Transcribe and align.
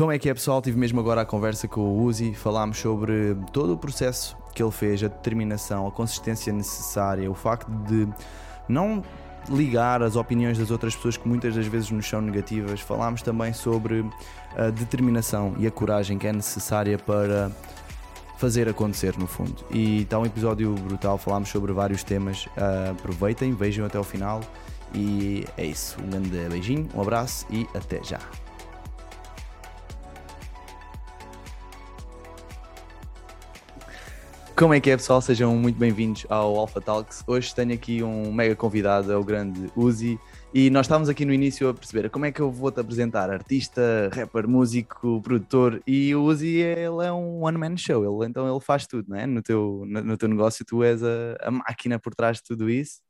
Como 0.00 0.10
é 0.10 0.18
que 0.18 0.30
é, 0.30 0.32
pessoal? 0.32 0.62
Tive 0.62 0.78
mesmo 0.78 0.98
agora 0.98 1.20
a 1.20 1.26
conversa 1.26 1.68
com 1.68 1.82
o 1.82 2.04
Uzi, 2.04 2.32
falámos 2.32 2.78
sobre 2.78 3.36
todo 3.52 3.74
o 3.74 3.76
processo 3.76 4.34
que 4.54 4.62
ele 4.62 4.70
fez, 4.70 5.04
a 5.04 5.08
determinação, 5.08 5.86
a 5.86 5.90
consistência 5.90 6.50
necessária, 6.54 7.30
o 7.30 7.34
facto 7.34 7.70
de 7.70 8.08
não 8.66 9.04
ligar 9.50 10.02
as 10.02 10.16
opiniões 10.16 10.56
das 10.56 10.70
outras 10.70 10.96
pessoas 10.96 11.18
que 11.18 11.28
muitas 11.28 11.54
das 11.54 11.66
vezes 11.66 11.90
nos 11.90 12.08
são 12.08 12.22
negativas. 12.22 12.80
Falámos 12.80 13.20
também 13.20 13.52
sobre 13.52 14.02
a 14.56 14.70
determinação 14.70 15.54
e 15.58 15.66
a 15.66 15.70
coragem 15.70 16.16
que 16.16 16.26
é 16.26 16.32
necessária 16.32 16.96
para 16.96 17.52
fazer 18.38 18.70
acontecer 18.70 19.18
no 19.18 19.26
fundo. 19.26 19.66
E 19.70 20.00
está 20.00 20.18
um 20.18 20.24
episódio 20.24 20.72
brutal, 20.76 21.18
falámos 21.18 21.50
sobre 21.50 21.74
vários 21.74 22.02
temas. 22.02 22.46
Uh, 22.46 22.92
aproveitem, 22.92 23.52
vejam 23.52 23.84
até 23.84 23.98
o 23.98 24.04
final. 24.04 24.40
E 24.94 25.44
é 25.58 25.66
isso. 25.66 25.98
Um 26.02 26.08
grande 26.08 26.30
beijinho, 26.48 26.88
um 26.94 27.02
abraço 27.02 27.44
e 27.50 27.68
até 27.74 28.02
já. 28.02 28.18
Como 34.60 34.74
é 34.74 34.80
que 34.80 34.90
é, 34.90 34.96
pessoal? 34.98 35.22
Sejam 35.22 35.56
muito 35.56 35.78
bem-vindos 35.78 36.26
ao 36.28 36.54
Alpha 36.54 36.82
Talks. 36.82 37.24
Hoje 37.26 37.54
tenho 37.54 37.72
aqui 37.72 38.02
um 38.02 38.30
mega 38.30 38.54
convidado, 38.54 39.10
é 39.10 39.16
o 39.16 39.24
grande 39.24 39.72
Uzi. 39.74 40.20
E 40.52 40.68
nós 40.68 40.84
estávamos 40.84 41.08
aqui 41.08 41.24
no 41.24 41.32
início 41.32 41.66
a 41.66 41.72
perceber 41.72 42.10
como 42.10 42.26
é 42.26 42.30
que 42.30 42.40
eu 42.42 42.52
vou-te 42.52 42.78
apresentar, 42.78 43.30
artista, 43.30 44.10
rapper, 44.12 44.46
músico, 44.46 45.22
produtor, 45.22 45.82
e 45.86 46.14
o 46.14 46.24
Uzi 46.24 46.56
ele 46.56 47.06
é 47.06 47.10
um 47.10 47.42
one-man 47.42 47.74
show, 47.78 48.04
ele, 48.04 48.28
então 48.28 48.46
ele 48.46 48.60
faz 48.60 48.86
tudo, 48.86 49.08
não 49.08 49.16
é? 49.16 49.26
No 49.26 49.40
teu, 49.40 49.82
no 49.86 50.14
teu 50.18 50.28
negócio 50.28 50.62
tu 50.62 50.84
és 50.84 51.02
a, 51.02 51.38
a, 51.40 51.50
máquina 51.50 51.98
por 51.98 52.14
trás 52.14 52.36
de 52.36 52.42
tudo 52.42 52.68
isso, 52.68 53.00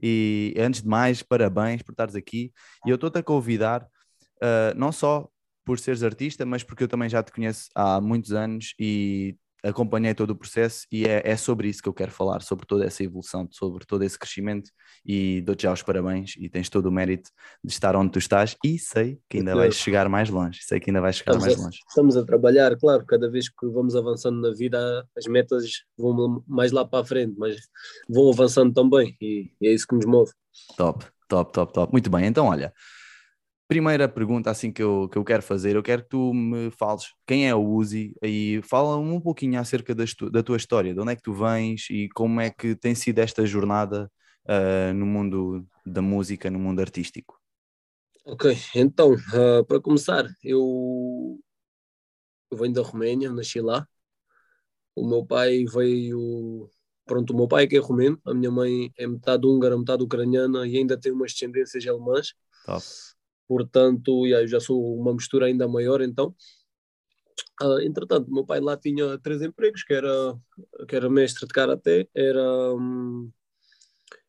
e 0.00 0.54
antes 0.56 0.80
de 0.80 0.88
mais, 0.88 1.24
parabéns 1.24 1.82
por 1.82 1.90
estares 1.90 2.14
aqui, 2.14 2.52
e 2.86 2.90
eu 2.90 2.94
estou-te 2.94 3.18
a 3.18 3.22
convidar, 3.22 3.82
uh, 3.82 4.76
não 4.76 4.92
só 4.92 5.28
por 5.64 5.80
seres 5.80 6.04
artista, 6.04 6.46
mas 6.46 6.62
porque 6.62 6.84
eu 6.84 6.88
também 6.88 7.08
já 7.08 7.20
te 7.20 7.32
conheço 7.32 7.68
há 7.74 8.00
muitos 8.00 8.32
anos 8.32 8.74
e 8.78 9.34
acompanhei 9.62 10.14
todo 10.14 10.30
o 10.30 10.36
processo 10.36 10.86
e 10.90 11.04
é, 11.06 11.22
é, 11.24 11.36
sobre 11.36 11.68
isso 11.68 11.82
que 11.82 11.88
eu 11.88 11.92
quero 11.92 12.10
falar, 12.10 12.42
sobre 12.42 12.66
toda 12.66 12.84
essa 12.84 13.02
evolução, 13.02 13.48
sobre 13.50 13.84
todo 13.84 14.02
esse 14.02 14.18
crescimento 14.18 14.70
e 15.04 15.40
dou-te 15.42 15.62
já 15.62 15.72
os 15.72 15.82
parabéns 15.82 16.34
e 16.38 16.48
tens 16.48 16.68
todo 16.68 16.86
o 16.86 16.92
mérito 16.92 17.30
de 17.62 17.72
estar 17.72 17.96
onde 17.96 18.10
tu 18.10 18.18
estás 18.18 18.56
e 18.64 18.78
sei 18.78 19.18
que 19.28 19.38
ainda 19.38 19.54
vais 19.54 19.74
chegar 19.74 20.08
mais 20.08 20.30
longe, 20.30 20.60
sei 20.62 20.80
que 20.80 20.90
ainda 20.90 21.00
vais 21.00 21.16
chegar 21.16 21.32
estamos 21.32 21.46
mais 21.46 21.60
a, 21.60 21.64
longe. 21.64 21.78
Estamos 21.88 22.16
a 22.16 22.24
trabalhar, 22.24 22.76
claro, 22.76 23.04
cada 23.06 23.30
vez 23.30 23.48
que 23.48 23.66
vamos 23.66 23.94
avançando 23.96 24.40
na 24.40 24.54
vida 24.54 25.06
as 25.16 25.26
metas 25.26 25.64
vão 25.98 26.42
mais 26.46 26.72
lá 26.72 26.84
para 26.84 27.00
a 27.00 27.04
frente, 27.04 27.34
mas 27.38 27.56
vão 28.08 28.30
avançando 28.30 28.72
também 28.72 29.16
e, 29.20 29.50
e 29.60 29.68
é 29.68 29.72
isso 29.72 29.86
que 29.86 29.94
nos 29.94 30.06
move. 30.06 30.30
Top, 30.76 31.04
top, 31.28 31.52
top, 31.52 31.72
top. 31.72 31.92
Muito 31.92 32.10
bem, 32.10 32.26
então 32.26 32.46
olha, 32.46 32.72
Primeira 33.70 34.08
pergunta 34.08 34.50
assim 34.50 34.72
que 34.72 34.82
eu, 34.82 35.08
que 35.08 35.16
eu 35.16 35.22
quero 35.22 35.44
fazer, 35.44 35.76
eu 35.76 35.82
quero 35.84 36.02
que 36.02 36.08
tu 36.08 36.34
me 36.34 36.72
fales 36.72 37.14
quem 37.24 37.48
é 37.48 37.54
o 37.54 37.64
Uzi 37.64 38.12
e 38.20 38.60
fala 38.64 38.96
um 38.96 39.20
pouquinho 39.20 39.60
acerca 39.60 39.94
da, 39.94 40.02
da 40.32 40.42
tua 40.42 40.56
história, 40.56 40.92
de 40.92 40.98
onde 40.98 41.12
é 41.12 41.14
que 41.14 41.22
tu 41.22 41.32
vens 41.32 41.86
e 41.88 42.08
como 42.08 42.40
é 42.40 42.50
que 42.50 42.74
tem 42.74 42.96
sido 42.96 43.20
esta 43.20 43.46
jornada 43.46 44.10
uh, 44.48 44.92
no 44.92 45.06
mundo 45.06 45.64
da 45.86 46.02
música, 46.02 46.50
no 46.50 46.58
mundo 46.58 46.80
artístico. 46.80 47.40
Ok, 48.24 48.56
então, 48.74 49.12
uh, 49.12 49.64
para 49.64 49.80
começar, 49.80 50.28
eu, 50.42 51.38
eu 52.50 52.58
venho 52.58 52.74
da 52.74 52.82
Roménia, 52.82 53.30
nasci 53.30 53.60
lá. 53.60 53.86
O 54.96 55.08
meu 55.08 55.24
pai 55.24 55.64
veio. 55.72 56.68
Pronto, 57.06 57.32
o 57.32 57.36
meu 57.36 57.46
pai 57.46 57.64
é 57.64 57.66
que 57.68 57.76
é 57.76 57.78
romeno, 57.80 58.20
a 58.24 58.34
minha 58.34 58.50
mãe 58.50 58.92
é 58.98 59.06
metade 59.06 59.46
húngara, 59.46 59.78
metade 59.78 60.02
ucraniana 60.02 60.66
e 60.66 60.76
ainda 60.76 60.98
tem 60.98 61.12
umas 61.12 61.32
descendências 61.32 61.86
alemãs. 61.86 62.34
Top 62.66 62.84
portanto, 63.50 64.24
eu 64.28 64.46
já 64.46 64.60
sou 64.60 64.96
uma 64.96 65.12
mistura 65.12 65.46
ainda 65.46 65.66
maior, 65.66 66.00
então. 66.02 66.32
Uh, 67.60 67.80
entretanto, 67.80 68.32
meu 68.32 68.46
pai 68.46 68.60
lá 68.60 68.76
tinha 68.76 69.18
três 69.18 69.42
empregos, 69.42 69.82
que 69.82 69.92
era, 69.92 70.38
que 70.86 70.94
era 70.94 71.10
mestre 71.10 71.48
de 71.48 71.52
Karaté, 71.52 72.08
era, 72.14 72.40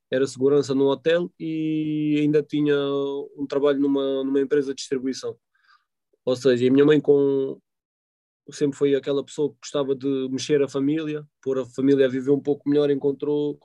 era 0.10 0.26
segurança 0.26 0.74
num 0.74 0.88
hotel 0.88 1.32
e 1.40 2.18
ainda 2.20 2.42
tinha 2.42 2.76
um 3.38 3.46
trabalho 3.48 3.80
numa, 3.80 4.24
numa 4.24 4.42
empresa 4.42 4.70
de 4.70 4.78
distribuição. 4.78 5.38
Ou 6.26 6.36
seja, 6.36 6.68
a 6.68 6.72
minha 6.72 6.86
mãe 6.86 7.00
com, 7.00 7.62
sempre 8.50 8.76
foi 8.76 8.96
aquela 8.96 9.24
pessoa 9.24 9.52
que 9.52 9.60
gostava 9.62 9.96
de 9.96 10.30
mexer 10.32 10.64
a 10.64 10.68
família, 10.68 11.24
pôr 11.44 11.60
a 11.60 11.66
família 11.66 12.08
a 12.08 12.10
viver 12.10 12.32
um 12.32 12.40
pouco 12.40 12.68
melhor, 12.68 12.90
encontrou, 12.90 13.60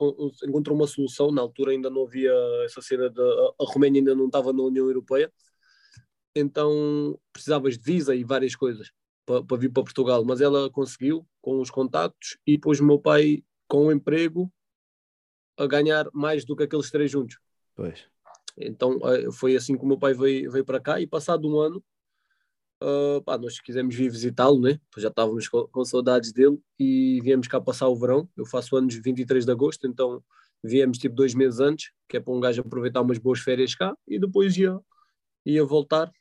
encontrou 0.47 0.77
uma 0.77 0.85
solução. 0.85 1.31
Na 1.31 1.41
altura 1.41 1.71
ainda 1.71 1.89
não 1.89 2.03
havia 2.03 2.31
essa 2.63 2.79
cena 2.79 3.09
da. 3.09 3.23
A 3.59 3.65
Roménia 3.73 4.01
ainda 4.01 4.13
não 4.13 4.27
estava 4.27 4.53
na 4.53 4.61
União 4.61 4.85
Europeia, 4.85 5.31
então 6.39 7.19
precisavas 7.33 7.77
de 7.77 7.83
visa 7.83 8.15
e 8.15 8.23
várias 8.23 8.55
coisas 8.55 8.91
para, 9.25 9.43
para 9.43 9.57
vir 9.57 9.71
para 9.71 9.83
Portugal. 9.83 10.23
Mas 10.25 10.41
ela 10.41 10.69
conseguiu 10.69 11.27
com 11.41 11.59
os 11.59 11.69
contactos 11.69 12.37
e 12.45 12.57
pôs 12.57 12.79
o 12.79 12.85
meu 12.85 12.99
pai 12.99 13.43
com 13.67 13.85
o 13.85 13.87
um 13.87 13.91
emprego 13.91 14.51
a 15.57 15.65
ganhar 15.65 16.07
mais 16.13 16.45
do 16.45 16.55
que 16.55 16.63
aqueles 16.63 16.91
três 16.91 17.11
juntos. 17.11 17.39
Pois. 17.75 18.05
Então 18.57 18.99
eh, 19.03 19.31
foi 19.31 19.55
assim 19.55 19.77
que 19.77 19.83
o 19.83 19.87
meu 19.87 19.97
pai 19.97 20.13
veio, 20.13 20.51
veio 20.51 20.65
para 20.65 20.79
cá 20.79 20.99
e 21.01 21.07
passado 21.07 21.47
um 21.47 21.59
ano 21.59 21.83
Uh, 22.81 23.19
pá, 23.23 23.39
nós 23.39 23.59
quisemos 23.59 23.95
vir 23.95 24.09
visitá-lo, 24.09 24.61
né? 24.61 24.79
já 24.97 25.07
estávamos 25.07 25.47
com, 25.47 25.67
com, 25.67 25.83
saudades 25.83 26.31
dele 26.31 26.59
e 26.79 27.19
viemos 27.23 27.47
cá 27.47 27.59
passar 27.59 27.87
o 27.87 27.95
verão. 27.95 28.29
Eu 28.37 28.45
faço 28.45 28.75
anos 28.75 28.93
23 28.93 29.45
de 29.45 29.51
agosto, 29.51 29.87
então 29.87 30.23
viemos 30.63 30.99
tipo 30.99 31.15
dois 31.15 31.33
meses 31.33 31.59
antes, 31.59 31.91
que 32.07 32.17
é 32.17 32.19
para 32.19 32.31
um 32.31 32.39
gajo 32.39 32.61
aproveitar 32.61 33.01
umas 33.01 33.17
boas 33.17 33.39
férias 33.39 33.73
cá 33.73 33.97
e 34.07 34.19
depois 34.19 34.55
ia, 34.57 34.79
ia 35.43 35.65
voltar. 35.65 36.11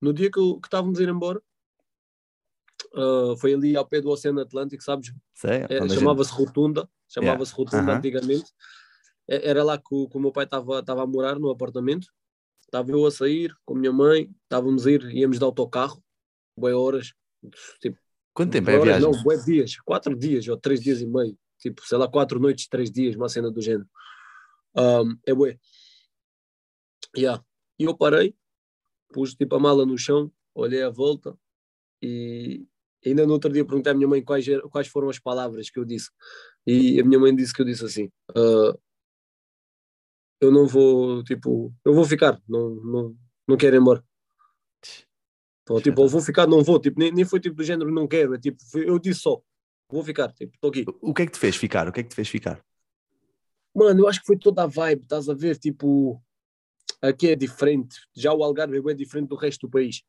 No 0.00 0.12
dia 0.12 0.30
que, 0.30 0.40
que 0.40 0.66
estávamos 0.66 0.98
a 0.98 1.02
ir 1.02 1.08
embora, 1.08 1.42
uh, 2.94 3.36
foi 3.38 3.54
ali 3.54 3.76
ao 3.76 3.86
pé 3.86 4.00
do 4.00 4.10
Oceano 4.10 4.40
Atlântico, 4.40 4.82
sabes? 4.82 5.12
É, 5.44 5.88
chamava-se 5.88 6.32
Rotunda, 6.32 6.88
chamava-se 7.08 7.52
yeah. 7.52 7.56
Rotunda 7.56 7.92
uh 7.92 7.94
-huh. 7.94 7.98
antigamente. 7.98 8.52
É, 9.28 9.50
era 9.50 9.62
lá 9.62 9.76
que 9.76 9.94
o, 9.94 10.08
que 10.08 10.16
o 10.16 10.20
meu 10.20 10.32
pai 10.32 10.44
estava 10.44 11.02
a 11.02 11.06
morar 11.06 11.38
no 11.38 11.50
apartamento 11.50 12.08
Estava 12.68 12.90
eu 12.90 13.06
a 13.06 13.10
sair 13.10 13.56
com 13.64 13.74
a 13.74 13.78
minha 13.78 13.92
mãe, 13.92 14.30
estávamos 14.42 14.86
a 14.86 14.90
ir, 14.90 15.02
íamos 15.10 15.38
de 15.38 15.44
autocarro, 15.44 16.04
boas 16.54 16.74
horas. 16.74 17.14
Tipo, 17.80 17.98
Quanto 18.34 18.52
tempo 18.52 18.68
é 18.68 18.76
a 18.76 18.80
viagem? 18.80 19.10
Não, 19.10 19.22
boas 19.22 19.46
dias, 19.46 19.76
quatro 19.80 20.14
dias 20.14 20.46
ou 20.48 20.56
três 20.58 20.82
dias 20.82 21.00
e 21.00 21.06
meio. 21.06 21.36
Tipo, 21.58 21.80
sei 21.86 21.96
lá, 21.96 22.06
quatro 22.06 22.38
noites, 22.38 22.68
três 22.68 22.90
dias, 22.90 23.16
uma 23.16 23.28
cena 23.28 23.50
do 23.50 23.62
género. 23.62 23.88
Um, 24.76 25.16
é 25.26 25.34
bué. 25.34 25.58
Yeah. 27.16 27.42
E 27.78 27.84
eu 27.84 27.96
parei, 27.96 28.36
pus 29.12 29.34
tipo 29.34 29.56
a 29.56 29.58
mala 29.60 29.84
no 29.86 29.96
chão, 29.96 30.30
olhei 30.54 30.82
à 30.82 30.90
volta 30.90 31.36
e 32.02 32.66
ainda 33.04 33.26
no 33.26 33.32
outro 33.32 33.52
dia 33.52 33.64
perguntei 33.64 33.92
à 33.92 33.94
minha 33.94 34.08
mãe 34.08 34.22
quais, 34.22 34.46
quais 34.70 34.88
foram 34.88 35.08
as 35.08 35.18
palavras 35.18 35.70
que 35.70 35.78
eu 35.78 35.84
disse. 35.84 36.10
E 36.66 37.00
a 37.00 37.04
minha 37.04 37.18
mãe 37.18 37.34
disse 37.34 37.52
que 37.52 37.62
eu 37.62 37.66
disse 37.66 37.84
assim: 37.84 38.10
uh, 38.30 38.78
eu 40.40 40.52
não 40.52 40.66
vou, 40.66 41.22
tipo, 41.24 41.74
eu 41.84 41.94
vou 41.94 42.04
ficar, 42.04 42.40
não, 42.48 42.74
não, 42.76 43.16
não 43.46 43.56
quero 43.56 43.76
ir 43.76 43.80
embora. 43.80 44.04
Então, 45.62 45.80
tipo, 45.80 46.02
eu 46.02 46.08
vou 46.08 46.20
ficar, 46.20 46.46
não 46.46 46.62
vou, 46.62 46.80
tipo, 46.80 46.98
nem, 46.98 47.12
nem 47.12 47.24
foi 47.24 47.40
tipo 47.40 47.56
do 47.56 47.64
género 47.64 47.90
não 47.90 48.06
quero, 48.06 48.34
é 48.34 48.38
tipo, 48.38 48.58
eu 48.74 48.98
disse 48.98 49.20
só, 49.20 49.40
vou 49.90 50.02
ficar, 50.02 50.32
tipo, 50.32 50.54
estou 50.54 50.70
aqui. 50.70 50.84
O 51.00 51.12
que 51.12 51.22
é 51.22 51.26
que 51.26 51.32
te 51.32 51.38
fez 51.38 51.56
ficar? 51.56 51.88
O 51.88 51.92
que 51.92 52.00
é 52.00 52.02
que 52.02 52.08
te 52.08 52.14
fez 52.14 52.28
ficar? 52.28 52.64
Mano, 53.74 54.00
eu 54.00 54.08
acho 54.08 54.20
que 54.20 54.26
foi 54.26 54.38
toda 54.38 54.62
a 54.62 54.66
vibe, 54.66 55.02
estás 55.02 55.28
a 55.28 55.34
ver, 55.34 55.58
tipo, 55.58 56.22
aqui 57.00 57.28
é 57.28 57.36
diferente, 57.36 58.00
já 58.14 58.32
o 58.32 58.42
Algarve 58.42 58.78
é 58.90 58.94
diferente 58.94 59.28
do 59.28 59.36
resto 59.36 59.66
do 59.66 59.70
país. 59.70 60.02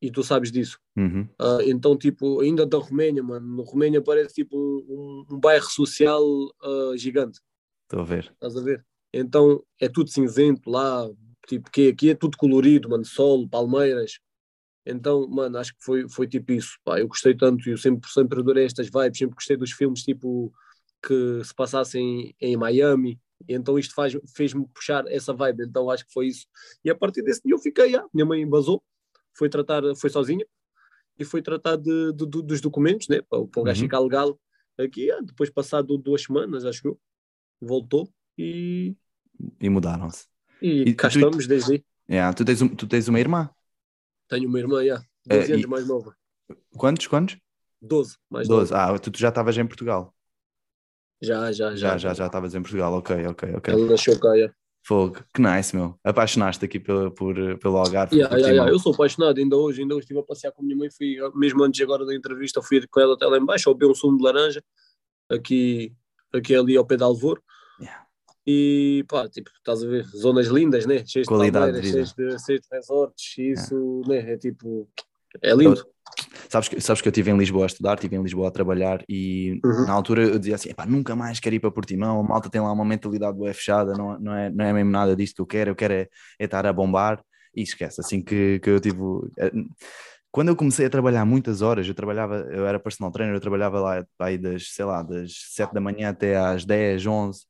E 0.00 0.10
tu 0.10 0.24
sabes 0.24 0.50
disso. 0.50 0.80
Uhum. 0.96 1.28
Uh, 1.40 1.62
então, 1.64 1.96
tipo, 1.96 2.40
ainda 2.40 2.66
da 2.66 2.76
Roménia, 2.76 3.22
mano, 3.22 3.46
no 3.46 3.62
Roménia 3.62 4.02
parece 4.02 4.34
tipo 4.34 4.56
um, 4.56 5.24
um 5.30 5.38
bairro 5.38 5.70
social 5.70 6.24
uh, 6.24 6.96
gigante. 6.96 7.40
Estou 7.84 8.00
a 8.00 8.04
ver. 8.04 8.24
Estás 8.32 8.56
a 8.56 8.60
ver? 8.60 8.84
Então 9.12 9.62
é 9.78 9.88
tudo 9.88 10.10
cinzento 10.10 10.68
lá, 10.68 11.08
tipo, 11.46 11.70
que 11.70 11.88
aqui 11.88 12.10
é 12.10 12.14
tudo 12.14 12.36
colorido, 12.36 12.88
mano, 12.88 13.04
sol, 13.04 13.48
palmeiras. 13.48 14.18
Então, 14.84 15.28
mano, 15.28 15.58
acho 15.58 15.72
que 15.72 15.84
foi, 15.84 16.08
foi 16.08 16.26
tipo 16.26 16.52
isso. 16.52 16.76
Pá, 16.84 16.98
eu 16.98 17.06
gostei 17.06 17.36
tanto, 17.36 17.68
eu 17.68 17.78
sempre, 17.78 18.10
sempre 18.10 18.40
adorei 18.40 18.64
estas 18.64 18.88
vibes, 18.88 19.18
sempre 19.18 19.34
gostei 19.36 19.56
dos 19.56 19.70
filmes 19.70 20.02
tipo 20.02 20.52
que 21.06 21.44
se 21.44 21.54
passassem 21.54 22.34
em 22.40 22.56
Miami. 22.56 23.20
E 23.48 23.54
então 23.54 23.78
isto 23.78 23.94
fez-me 24.34 24.66
puxar 24.68 25.04
essa 25.08 25.32
vibe. 25.32 25.64
Então 25.64 25.90
acho 25.90 26.06
que 26.06 26.12
foi 26.12 26.26
isso. 26.28 26.46
E 26.84 26.90
a 26.90 26.94
partir 26.94 27.22
desse 27.22 27.42
dia 27.44 27.54
eu 27.54 27.58
fiquei, 27.58 27.94
ah, 27.96 28.06
minha 28.12 28.26
mãe 28.26 28.48
basou, 28.48 28.82
foi 29.36 29.48
tratar, 29.48 29.82
foi 29.96 30.10
sozinha 30.10 30.44
e 31.18 31.24
foi 31.24 31.42
tratar 31.42 31.76
de, 31.76 32.12
de, 32.12 32.26
de 32.26 32.42
dos 32.42 32.60
documentos, 32.60 33.08
né, 33.08 33.20
para, 33.22 33.46
para 33.46 33.60
o 33.60 33.64
gajo 33.64 33.80
uhum. 33.80 33.86
ficar 33.86 34.00
legal 34.00 34.38
aqui. 34.78 35.10
Ah, 35.10 35.20
depois, 35.22 35.50
passado 35.50 35.96
duas 35.98 36.22
semanas, 36.22 36.64
acho 36.64 36.82
que 36.82 36.88
eu, 36.88 36.98
voltou 37.60 38.08
e 38.36 38.96
e 39.60 39.68
mudaram-se. 39.68 40.26
E, 40.60 40.82
e 40.82 40.94
cá 40.94 41.08
tu, 41.08 41.18
estamos 41.18 41.46
desde 41.46 41.72
aí. 41.72 41.84
Yeah, 42.08 42.34
tu, 42.34 42.44
tens 42.44 42.60
tu 42.76 42.86
tens 42.86 43.08
uma 43.08 43.20
irmã? 43.20 43.50
Tenho 44.28 44.48
uma 44.48 44.58
irmã, 44.58 44.82
yeah, 44.82 45.04
12 45.26 45.50
é, 45.50 45.54
anos 45.54 45.64
e... 45.64 45.68
mais 45.68 45.86
nova. 45.86 46.16
Quantos, 46.76 47.06
quantos? 47.06 47.38
12, 47.80 48.16
mais 48.30 48.46
12. 48.46 48.72
Ah, 48.74 48.96
tu, 48.98 49.10
tu 49.10 49.18
já 49.18 49.28
estavas 49.28 49.56
em 49.56 49.66
Portugal? 49.66 50.14
Já, 51.22 51.52
já, 51.52 51.70
já. 51.70 51.76
Já, 51.76 51.98
já, 51.98 52.14
já 52.14 52.26
estavas 52.26 52.54
em 52.54 52.60
Portugal, 52.60 52.92
ok, 52.94 53.26
ok, 53.26 53.54
ok. 53.54 53.74
Ela 53.74 53.86
nasceu 53.86 54.18
cá, 54.18 54.34
yeah. 54.34 54.52
Fogo, 54.84 55.22
que 55.32 55.40
nice, 55.40 55.76
meu. 55.76 55.96
Apaixonaste 56.02 56.64
aqui 56.64 56.80
pelo, 56.80 57.12
por, 57.12 57.36
pelo 57.58 57.76
Algarve. 57.76 58.16
Yeah, 58.16 58.34
yeah, 58.36 58.52
yeah. 58.52 58.72
Eu 58.72 58.80
sou 58.80 58.92
apaixonado, 58.92 59.38
ainda 59.38 59.56
hoje, 59.56 59.82
ainda 59.82 59.94
hoje 59.94 60.02
estive 60.02 60.18
a 60.18 60.24
passear 60.24 60.50
com 60.50 60.60
a 60.62 60.64
minha 60.64 60.76
mãe, 60.76 60.90
fui, 60.90 61.16
mesmo 61.36 61.62
antes 61.62 61.80
agora 61.80 62.04
da 62.04 62.12
entrevista, 62.12 62.60
fui 62.60 62.84
com 62.88 63.00
ela 63.00 63.14
até 63.14 63.24
lá 63.26 63.38
embaixo, 63.38 63.72
beber 63.72 63.92
um 63.92 63.94
sumo 63.94 64.18
de 64.18 64.24
laranja, 64.24 64.60
aqui, 65.30 65.92
aqui 66.34 66.56
ali 66.56 66.76
ao 66.76 66.84
pé 66.84 66.96
de 66.96 67.04
Alvor, 67.04 67.40
Yeah. 67.80 68.06
e 68.46 69.04
pá, 69.08 69.28
tipo, 69.28 69.50
estás 69.56 69.82
a 69.82 69.86
ver, 69.86 70.04
zonas 70.04 70.48
lindas, 70.48 70.86
né? 70.86 71.04
Cheias 71.06 71.26
de 71.26 71.28
Qualidade 71.28 71.72
de 71.72 71.80
palmeiras, 71.80 71.84
vida. 71.84 71.92
cheias 72.16 72.38
de, 72.38 72.44
cheias 72.44 72.60
de 72.60 72.68
resorts, 72.76 73.38
isso, 73.38 74.02
né? 74.06 74.32
É 74.32 74.36
tipo, 74.36 74.88
é 75.40 75.54
lindo. 75.54 75.84
Sabes 76.48 76.68
que, 76.68 76.80
sabes 76.80 77.00
que 77.00 77.08
eu 77.08 77.10
estive 77.10 77.30
em 77.30 77.36
Lisboa 77.38 77.64
a 77.64 77.66
estudar, 77.66 77.94
estive 77.94 78.16
em 78.16 78.22
Lisboa 78.22 78.48
a 78.48 78.50
trabalhar 78.50 79.02
e 79.08 79.58
Uhum. 79.64 79.86
na 79.86 79.92
altura 79.92 80.22
eu 80.24 80.38
dizia 80.38 80.56
assim: 80.56 80.70
"Epá, 80.70 80.84
nunca 80.84 81.16
mais 81.16 81.40
quero 81.40 81.54
ir 81.54 81.60
para 81.60 81.70
Portimão. 81.70 82.20
A 82.20 82.22
malta 82.22 82.50
tem 82.50 82.60
lá 82.60 82.70
uma 82.72 82.84
mentalidade 82.84 83.36
bué 83.36 83.52
fechada, 83.54 83.94
não, 83.94 84.18
não, 84.18 84.34
é, 84.34 84.50
não 84.50 84.64
é 84.64 84.72
mesmo 84.72 84.90
nada 84.90 85.16
disto 85.16 85.36
que 85.36 85.40
eu 85.42 85.46
quero. 85.46 85.70
Eu 85.70 85.74
quero 85.76 85.94
é, 85.94 86.08
é 86.38 86.44
estar 86.44 86.66
a 86.66 86.72
bombar 86.72 87.22
e 87.54 87.62
esquece. 87.62 88.00
Assim 88.00 88.22
que, 88.22 88.58
que 88.60 88.68
eu 88.70 88.78
tive. 88.80 88.98
eh, 89.38 89.52
Quando 90.30 90.48
eu 90.48 90.56
comecei 90.56 90.86
a 90.86 90.90
trabalhar 90.90 91.24
muitas 91.24 91.62
horas, 91.62 91.86
eu 91.86 91.94
trabalhava, 91.94 92.36
eu 92.50 92.66
era 92.66 92.78
personal 92.80 93.10
trainer, 93.12 93.34
eu 93.34 93.40
trabalhava 93.40 93.80
lá 93.80 94.04
aí 94.20 94.36
das, 94.38 94.68
sei 94.74 94.84
lá, 94.84 95.02
das 95.02 95.32
7 95.54 95.72
da 95.74 95.80
manhã 95.80 96.10
até 96.10 96.36
às 96.36 96.64
10, 96.64 97.06
11 97.06 97.44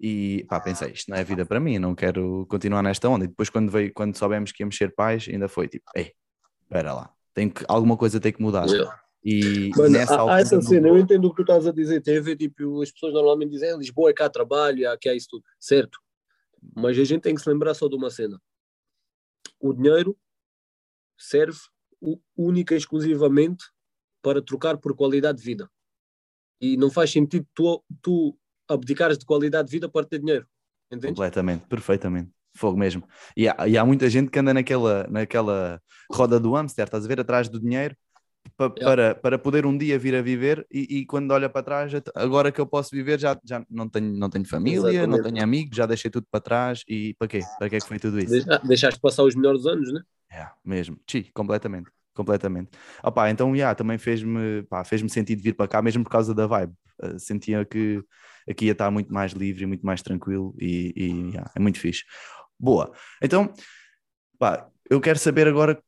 e 0.00 0.44
pá, 0.48 0.60
pensei, 0.60 0.92
isto 0.92 1.10
não 1.10 1.16
é 1.18 1.24
vida 1.24 1.44
para 1.44 1.58
mim, 1.60 1.78
não 1.78 1.94
quero 1.94 2.46
continuar 2.48 2.82
nesta 2.82 3.08
onda. 3.08 3.24
E 3.24 3.28
depois 3.28 3.50
quando 3.50 3.70
veio, 3.70 3.92
quando 3.92 4.16
soubemos 4.16 4.52
que 4.52 4.62
íamos 4.62 4.76
ser 4.76 4.94
pais, 4.94 5.26
ainda 5.28 5.48
foi 5.48 5.66
tipo, 5.68 5.84
ei, 5.96 6.12
espera 6.62 6.92
lá, 6.94 7.10
tem 7.34 7.48
que, 7.50 7.64
alguma 7.68 7.96
coisa 7.96 8.20
tem 8.20 8.32
que 8.32 8.42
mudar. 8.42 8.66
Yeah. 8.66 9.00
E 9.24 9.70
Mano, 9.76 9.90
nessa 9.90 10.14
há, 10.14 10.18
altura 10.20 10.36
há 10.36 10.40
essa 10.40 10.54
não- 10.56 10.62
cena, 10.62 10.88
eu 10.88 10.98
entendo 10.98 11.24
o 11.26 11.30
que 11.30 11.36
tu 11.36 11.42
estás 11.42 11.66
a 11.66 11.72
dizer. 11.72 12.00
Tem 12.00 12.18
a 12.18 12.20
ver, 12.20 12.36
tipo, 12.36 12.80
as 12.82 12.90
pessoas 12.90 13.12
normalmente 13.12 13.50
dizem, 13.50 13.70
"Ah, 13.72 13.76
Lisboa 13.76 14.10
é 14.10 14.12
cá 14.14 14.28
trabalho, 14.28 14.90
aqui 14.90 15.08
há 15.08 15.14
isso 15.14 15.28
tudo. 15.30 15.44
Certo. 15.58 15.98
Mas 16.74 16.98
a 16.98 17.04
gente 17.04 17.22
tem 17.22 17.34
que 17.34 17.40
se 17.40 17.48
lembrar 17.48 17.74
só 17.74 17.88
de 17.88 17.96
uma 17.96 18.10
cena. 18.10 18.40
O 19.60 19.72
dinheiro 19.72 20.16
serve 21.16 21.58
única 22.36 22.74
e 22.74 22.78
exclusivamente 22.78 23.64
para 24.22 24.40
trocar 24.42 24.76
por 24.78 24.94
qualidade 24.94 25.38
de 25.38 25.44
vida. 25.44 25.70
E 26.60 26.76
não 26.76 26.90
faz 26.90 27.10
sentido 27.10 27.46
tu, 27.54 27.84
tu 28.02 28.38
abdicares 28.68 29.18
de 29.18 29.24
qualidade 29.24 29.66
de 29.68 29.72
vida 29.72 29.88
para 29.88 30.06
ter 30.06 30.18
dinheiro. 30.20 30.46
Entende? 30.90 31.08
Completamente, 31.08 31.66
perfeitamente. 31.66 32.30
Fogo 32.58 32.76
mesmo. 32.78 33.02
E 33.36 33.48
há, 33.48 33.56
e 33.68 33.78
há 33.78 33.84
muita 33.84 34.08
gente 34.10 34.30
que 34.30 34.38
anda 34.38 34.52
naquela, 34.52 35.06
naquela 35.08 35.80
roda 36.12 36.40
do 36.40 36.52
hamster, 36.54 36.84
estás 36.84 37.04
a 37.04 37.08
ver, 37.08 37.20
atrás 37.20 37.48
do 37.48 37.60
dinheiro, 37.60 37.96
pa- 38.56 38.66
Yeah. 38.76 38.84
para, 38.84 39.14
para 39.14 39.38
poder 39.38 39.64
um 39.66 39.76
dia 39.76 39.98
vir 39.98 40.14
a 40.14 40.22
viver 40.22 40.66
e, 40.70 40.98
e 40.98 41.06
quando 41.06 41.30
olha 41.30 41.48
para 41.48 41.62
trás, 41.62 41.92
agora 42.14 42.50
que 42.50 42.60
eu 42.60 42.66
posso 42.66 42.90
viver, 42.90 43.18
já, 43.20 43.38
já 43.44 43.64
não, 43.70 43.88
tenho, 43.88 44.12
não 44.16 44.28
tenho 44.28 44.44
família, 44.44 45.06
não 45.06 45.16
Exatamente. 45.16 45.32
tenho 45.34 45.44
amigos, 45.44 45.76
já 45.76 45.86
deixei 45.86 46.10
tudo 46.10 46.26
para 46.30 46.40
trás 46.40 46.82
e 46.88 47.14
para 47.18 47.28
quê? 47.28 47.40
Para 47.58 47.68
que 47.68 47.76
é 47.76 47.80
que 47.80 47.86
foi 47.88 47.98
tudo 47.98 48.18
isso? 48.18 48.44
De- 48.44 48.68
Deixaste 48.68 49.00
passar 49.00 49.22
os 49.22 49.34
melhores 49.34 49.64
anos, 49.66 49.92
né? 49.92 50.00
Yeah, 50.32 50.52
mesmo, 50.64 50.98
Chi, 51.10 51.30
completamente, 51.32 51.90
completamente. 52.14 52.70
Opá, 53.02 53.30
então, 53.30 53.54
yeah, 53.56 53.74
também 53.74 53.96
fez-me 53.98 54.62
pá, 54.64 54.84
fez-me 54.84 55.08
sentido 55.08 55.42
vir 55.42 55.54
para 55.54 55.68
cá, 55.68 55.80
mesmo 55.80 56.04
por 56.04 56.10
causa 56.10 56.34
da 56.34 56.46
vibe. 56.46 56.72
Uh, 57.02 57.18
sentia 57.18 57.64
que 57.64 58.02
aqui 58.50 58.66
ia 58.66 58.72
estar 58.72 58.90
muito 58.90 59.12
mais 59.12 59.32
livre 59.32 59.62
e 59.62 59.66
muito 59.66 59.86
mais 59.86 60.02
tranquilo 60.02 60.54
e, 60.58 60.92
e, 60.96 61.30
yeah, 61.30 61.50
é 61.54 61.60
muito 61.60 61.78
fixe. 61.78 62.02
Boa, 62.58 62.92
então, 63.22 63.52
pá, 64.38 64.68
eu 64.90 65.00
quero 65.00 65.18
saber 65.18 65.46
agora, 65.46 65.80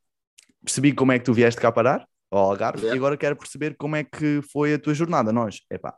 percebi 0.64 0.93
como 0.93 1.12
é 1.12 1.19
que 1.19 1.25
tu 1.25 1.32
vieste 1.32 1.61
cá 1.61 1.72
parar, 1.72 2.06
ao 2.31 2.50
Algarve, 2.50 2.81
Yeah. 2.82 2.96
e 2.96 2.99
agora 2.99 3.17
quero 3.17 3.37
perceber 3.37 3.76
como 3.76 3.96
é 3.96 4.05
que 4.05 4.40
foi 4.52 4.75
a 4.75 4.78
tua 4.78 4.94
jornada. 4.94 5.32
Nós, 5.32 5.62
epá, 5.69 5.94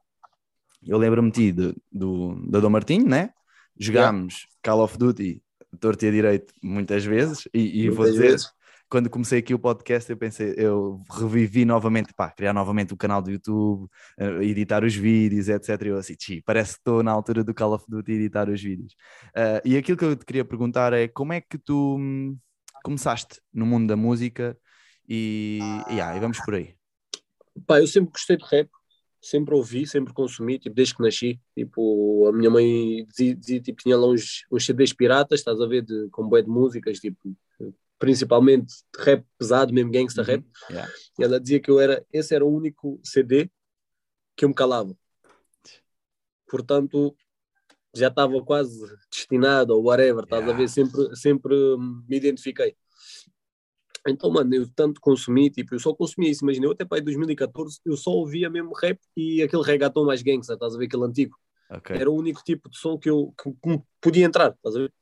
eu 0.87 0.97
lembro-me 0.97 1.31
de 1.31 1.53
ti 1.53 1.75
do, 1.93 2.35
da 2.49 2.59
Dom 2.59 2.71
Martinho, 2.71 3.07
né? 3.07 3.31
Jogámos 3.79 4.47
Call 4.63 4.81
of 4.81 4.97
Duty 4.99 5.43
torto 5.81 6.05
e 6.05 6.09
a 6.09 6.11
direito 6.11 6.53
muitas 6.63 7.05
vezes 7.05 7.49
e, 7.53 7.85
e 7.85 7.89
vou 7.89 7.99
Muitas 8.05 8.15
dizer, 8.15 8.31
vezes. 8.31 8.51
Quando 8.93 9.09
comecei 9.09 9.39
aqui 9.39 9.55
o 9.55 9.59
podcast, 9.59 10.11
eu 10.11 10.19
pensei, 10.19 10.53
eu 10.55 11.03
revivi 11.11 11.65
novamente, 11.65 12.13
pá, 12.13 12.31
criar 12.31 12.53
novamente 12.53 12.93
o 12.93 12.97
canal 12.97 13.23
do 13.23 13.31
YouTube, 13.31 13.89
eh, 14.19 14.45
editar 14.45 14.85
os 14.85 14.95
vídeos, 14.95 15.49
etc. 15.49 15.81
E 15.81 15.89
eu 15.89 15.97
assim, 15.97 16.15
"Tchi, 16.15 16.43
parece 16.43 16.75
que 16.75 16.81
estou 16.81 17.03
na 17.03 17.11
altura 17.11 17.43
do 17.43 17.55
Call 17.55 17.73
of 17.73 17.87
Duty 17.89 18.13
editar 18.13 18.51
os 18.51 18.63
vídeos. 18.63 18.95
Ah, 19.35 19.63
e 19.65 19.79
aquilo 19.79 19.97
que 19.97 20.05
eu 20.05 20.15
te 20.15 20.27
queria 20.27 20.45
perguntar 20.45 20.93
é 20.93 21.09
como 21.09 21.33
é 21.33 21.41
que 21.41 21.57
tu 21.57 21.97
hum, 21.99 22.37
começaste 22.85 23.41
no 23.51 23.65
mundo 23.65 23.89
da 23.89 23.97
música 23.97 24.59
e, 25.09 25.61
e, 25.89 25.99
ah, 25.99 26.15
e 26.15 26.21
vamos 26.21 26.39
por 26.45 26.55
aí. 26.55 26.75
Pá, 27.67 27.81
eu 27.81 27.87
sempre 27.87 28.13
gostei 28.13 28.37
de 28.37 28.45
rap, 28.45 28.69
sempre 29.23 29.55
ouvi, 29.55 29.87
sempre 29.87 30.13
consumi, 30.13 30.59
tipo, 30.59 30.77
desde 30.77 30.95
que 30.95 31.03
nasci. 31.03 31.41
Tipo, 31.57 32.27
a 32.29 32.33
minha 32.33 32.51
mãe 32.51 33.07
dizia, 33.09 33.35
dizia, 33.35 33.63
tipo, 33.63 33.83
tinha 33.83 33.97
lá 33.97 34.07
uns, 34.07 34.45
uns 34.53 34.67
CDs 34.67 34.93
piratas, 34.93 35.41
estás 35.41 35.59
a 35.59 35.67
ver, 35.67 35.83
de, 35.83 36.11
com 36.11 36.29
bué 36.29 36.43
de 36.43 36.51
músicas, 36.51 36.99
tipo, 36.99 37.35
principalmente 38.03 38.75
rap 38.99 39.25
pesado, 39.39 39.73
mesmo 39.73 39.93
gangsta 39.93 40.25
rap. 40.25 40.45
Yeah. 40.69 40.93
E 41.17 41.23
ela 41.23 41.39
dizia 41.39 41.61
que 41.61 41.71
eu 41.71 41.79
era, 41.79 42.05
esse 42.13 42.35
era 42.35 42.45
o 42.45 42.53
único 42.53 43.01
CD 43.05 43.49
que 44.35 44.45
eu 44.45 44.49
me 44.49 44.55
calava. 44.57 44.93
Portanto, 46.51 47.15
já 47.95 48.09
estava 48.09 48.43
quase 48.43 48.85
destinado 49.09 49.73
ou 49.73 49.85
whatever, 49.85 50.25
estás 50.25 50.43
a 50.43 50.47
Yeah. 50.47 50.59
ver, 50.59 50.69
sempre, 50.69 51.15
sempre 51.17 51.55
hum, 51.55 52.05
me 52.09 52.17
identifiquei. 52.17 52.75
Então, 54.09 54.33
mano, 54.33 54.53
eu 54.53 54.69
tanto 54.75 55.01
consumi, 55.01 55.49
tipo, 55.49 55.73
eu 55.73 55.79
só 55.79 55.95
consumia 55.95 56.29
isso, 56.29 56.45
imagina, 56.45 56.67
eu 56.67 56.73
até 56.73 56.85
para 56.85 56.99
aí 56.99 57.05
2014, 57.05 57.79
eu 57.85 57.97
só 57.97 58.11
ouvia 58.11 58.51
mesmo 58.51 58.73
rap 58.73 58.99
e 59.17 59.43
aquele 59.43 59.63
reggaeton 59.63 60.05
mais 60.05 60.23
gangsta, 60.23 60.55
estás 60.55 60.75
a 60.75 60.79
ver, 60.79 60.87
aquele 60.87 61.05
antigo. 61.05 61.39
Ok. 61.71 61.95
Era 61.95 62.11
o 62.11 62.17
único 62.17 62.43
tipo 62.43 62.69
de 62.69 62.77
som 62.77 62.99
que 62.99 63.09
eu 63.09 63.33
que, 63.41 63.49
que 63.53 63.83
podia 64.01 64.27
entrar, 64.27 64.51
estás 64.55 64.75
a 64.75 64.79
ver? 64.81 64.93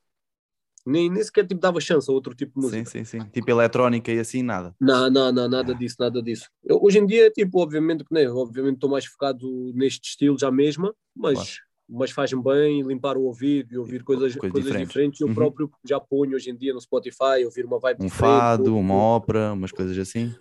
Nem, 0.85 1.09
nem 1.09 1.23
sequer 1.23 1.45
tipo, 1.45 1.61
dava 1.61 1.79
chance 1.79 2.09
a 2.09 2.13
outro 2.13 2.33
tipo 2.33 2.53
de 2.59 2.65
música. 2.65 2.89
Sim, 2.89 3.03
sim, 3.05 3.19
sim. 3.19 3.29
Tipo 3.29 3.51
eletrónica 3.51 4.11
e 4.11 4.19
assim, 4.19 4.41
nada. 4.41 4.75
Não, 4.79 5.09
não, 5.09 5.31
não, 5.31 5.47
nada 5.47 5.75
disso, 5.75 5.95
nada 5.99 6.21
disso. 6.21 6.49
Eu, 6.63 6.79
hoje 6.81 6.99
em 6.99 7.05
dia, 7.05 7.29
tipo, 7.29 7.59
obviamente 7.61 8.03
que 8.03 8.13
né, 8.13 8.29
obviamente 8.29 8.75
estou 8.75 8.89
mais 8.89 9.05
focado 9.05 9.71
neste 9.75 10.09
estilo 10.09 10.37
já 10.39 10.49
mesmo, 10.51 10.93
mas, 11.15 11.33
Claro. 11.35 11.49
mas 11.89 12.11
faz-me 12.11 12.41
bem 12.43 12.81
limpar 12.81 13.17
o 13.17 13.23
ouvido 13.23 13.73
e 13.73 13.77
ouvir 13.77 14.03
coisas, 14.03 14.35
Coisas 14.35 14.51
coisas, 14.51 14.63
diferentes. 14.69 14.87
diferentes. 14.87 15.21
Eu 15.21 15.27
Uhum. 15.27 15.33
próprio 15.35 15.71
já 15.83 15.99
ponho 15.99 16.35
hoje 16.35 16.49
em 16.49 16.55
dia 16.55 16.73
no 16.73 16.81
Spotify, 16.81 17.45
ouvir 17.45 17.65
uma 17.65 17.79
vibe 17.79 17.97
Um 18.03 18.05
diferente. 18.07 18.31
fado, 18.31 18.63
tudo- 18.63 18.77
uma 18.77 18.95
ópera, 18.95 19.53
umas 19.53 19.71
coisas 19.71 19.97
assim. 19.97 20.33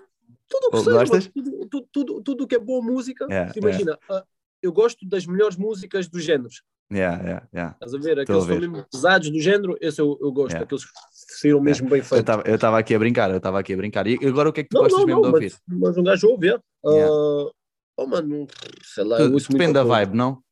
Tudo 0.49 0.67
o 0.67 0.71
que 0.71 1.07
seja, 1.09 1.31
tudo, 1.33 1.67
tudo, 1.69 1.89
tudo, 1.93 2.23
tudo 2.23 2.47
que 2.47 2.55
é 2.57 2.59
boa 2.59 2.83
música. 2.83 3.27
É, 3.31 3.47
te 3.47 3.59
imagina, 3.61 3.97
ah, 4.11 4.25
eu 4.63 4.73
gosto 4.73 5.07
das 5.07 5.25
melhores 5.27 5.57
músicas 5.57 6.09
dos 6.09 6.25
géneros. 6.25 6.63
Yeah, 6.93 7.23
yeah, 7.23 7.47
yeah. 7.55 7.73
Estás 7.75 7.95
a 7.95 7.99
ver? 7.99 8.19
Aqueles 8.19 8.45
que 8.45 8.51
são 8.51 8.61
mesmo 8.61 8.85
pesados 8.91 9.31
do 9.31 9.41
género, 9.41 9.77
esse 9.81 10.01
eu, 10.01 10.19
eu 10.21 10.33
gosto. 10.33 10.51
Yeah. 10.51 10.65
Aqueles 10.65 10.85
que 10.85 10.93
saíram 11.39 11.61
mesmo 11.61 11.89
bem 11.89 11.99
Eu 12.01 12.05
feitos. 12.05 12.35
estava 12.47 12.79
aqui 12.79 12.95
a 12.95 12.99
brincar, 12.99 13.31
eu 13.31 13.37
estava 13.37 13.61
aqui 13.61 13.73
a 13.73 13.77
brincar. 13.77 14.07
E 14.09 14.19
agora 14.27 14.49
o 14.49 14.53
que 14.53 14.61
é 14.61 14.63
que 14.65 14.71
tu 14.71 14.75
Não, 14.75 14.83
gostas 14.83 14.99
não, 15.01 15.07
mesmo 15.07 15.23
não, 15.23 15.29
de 15.31 15.35
ouvir? 15.35 15.53
mas, 15.69 15.79
mas 15.79 15.97
um 15.99 16.03
gajo 16.03 16.29
ouve, 16.29 16.49
é. 16.49 16.59
Yeah. 16.85 17.15
Ah, 17.15 17.51
oh, 17.97 18.07
mano, 18.07 18.47
sei 18.83 19.05
lá, 19.05 19.19
Tu- 19.19 19.23
eu 19.23 19.31
depende 19.39 19.73
da 19.73 19.85
vibe, 19.85 20.17
não? 20.17 20.43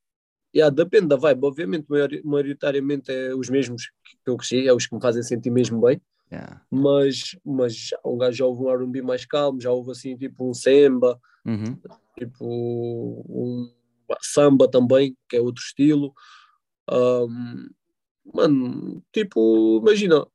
Yeah, 0.55 0.75
depende 0.75 1.09
da 1.09 1.17
vibe. 1.17 1.45
Obviamente, 1.45 1.87
maiori- 1.89 2.23
maioritariamente 2.25 3.11
é 3.11 3.35
os 3.35 3.51
mesmos 3.51 3.91
que 4.25 4.31
eu 4.31 4.37
cresci, 4.37 4.67
é 4.67 4.73
os 4.73 4.87
que 4.87 4.95
me 4.95 5.01
fazem 5.03 5.23
sentir 5.23 5.51
mesmo 5.51 5.81
bem. 5.81 6.01
Yeah. 6.31 6.63
Mas, 6.71 7.37
mas 7.45 7.75
já, 7.75 7.99
um 8.05 8.17
gajo 8.17 8.37
já 8.37 8.45
ouve 8.47 8.63
um 8.63 8.71
R&B 8.71 9.03
mais 9.03 9.25
calmo, 9.27 9.61
já 9.61 9.71
ouve 9.73 9.91
assim, 9.91 10.17
tipo 10.17 10.49
um 10.49 10.55
samba, 10.55 11.19
Uhum. 11.45 11.77
tipo 12.19 12.45
um 12.45 13.73
samba 14.21 14.71
também, 14.71 15.17
que 15.29 15.37
é 15.37 15.41
outro 15.41 15.63
estilo. 15.63 16.13
Ahm, 16.91 17.69
mano, 18.33 19.03
tipo, 19.13 19.81
imagina, 19.83 20.27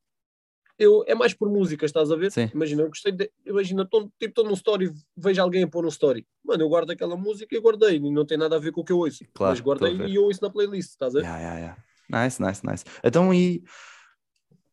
eu, 0.78 1.04
é 1.08 1.16
mais 1.16 1.34
por 1.34 1.50
música, 1.50 1.86
estás 1.86 2.12
a 2.12 2.16
ver? 2.16 2.32
Sim. 2.32 2.50
Imagina, 2.54 2.84
eu 2.84 2.90
gostei 2.90 3.12
de, 3.12 3.32
imagina, 3.46 3.86
tô, 3.86 4.04
tipo, 4.20 4.26
estou 4.26 4.46
num 4.46 4.54
story, 4.54 4.92
vejo 5.16 5.42
alguém 5.42 5.64
a 5.64 5.68
pôr 5.68 5.86
um 5.86 5.90
story. 5.90 6.26
Mano, 6.44 6.64
eu 6.64 6.70
guardo 6.70 6.92
aquela 6.92 7.16
música 7.16 7.56
e 7.56 7.60
guardei, 7.60 7.98
e 7.98 8.12
não 8.12 8.26
tem 8.26 8.38
nada 8.38 8.56
a 8.56 8.60
ver 8.60 8.72
com 8.72 8.82
o 8.82 8.84
que 8.84 8.92
eu 8.92 8.98
ouço. 8.98 9.24
Claro, 9.34 9.52
mas 9.52 9.60
guardei 9.60 10.08
e 10.08 10.16
eu 10.16 10.24
ouço 10.24 10.42
na 10.42 10.50
playlist, 10.50 10.90
estás 10.90 11.16
a 11.16 11.20
ver? 11.20 11.26
Yeah, 11.26 11.42
yeah, 11.42 11.60
yeah. 11.60 11.84
Nice, 12.10 12.42
nice, 12.42 12.66
nice. 12.66 12.84
Então, 13.04 13.34
e 13.34 13.64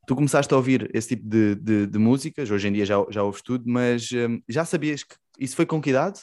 tu 0.07 0.17
começaste 0.17 0.53
a 0.53 0.57
ouvir 0.57 0.91
esse 0.95 1.09
tipo 1.09 1.29
de, 1.29 1.55
de, 1.55 1.87
de 1.87 1.99
músicas, 1.99 2.51
hoje 2.51 2.69
em 2.69 2.73
dia 2.73 2.85
já, 2.85 2.97
já 3.11 3.23
ouves 3.23 3.43
tudo, 3.43 3.65
mas 3.67 4.11
hum, 4.13 4.43
já 4.49 4.65
sabias 4.65 5.05
que 5.05 5.15
isso 5.39 5.55
foi 5.55 5.65
com 5.65 5.81
que 5.81 5.91
idade? 5.91 6.21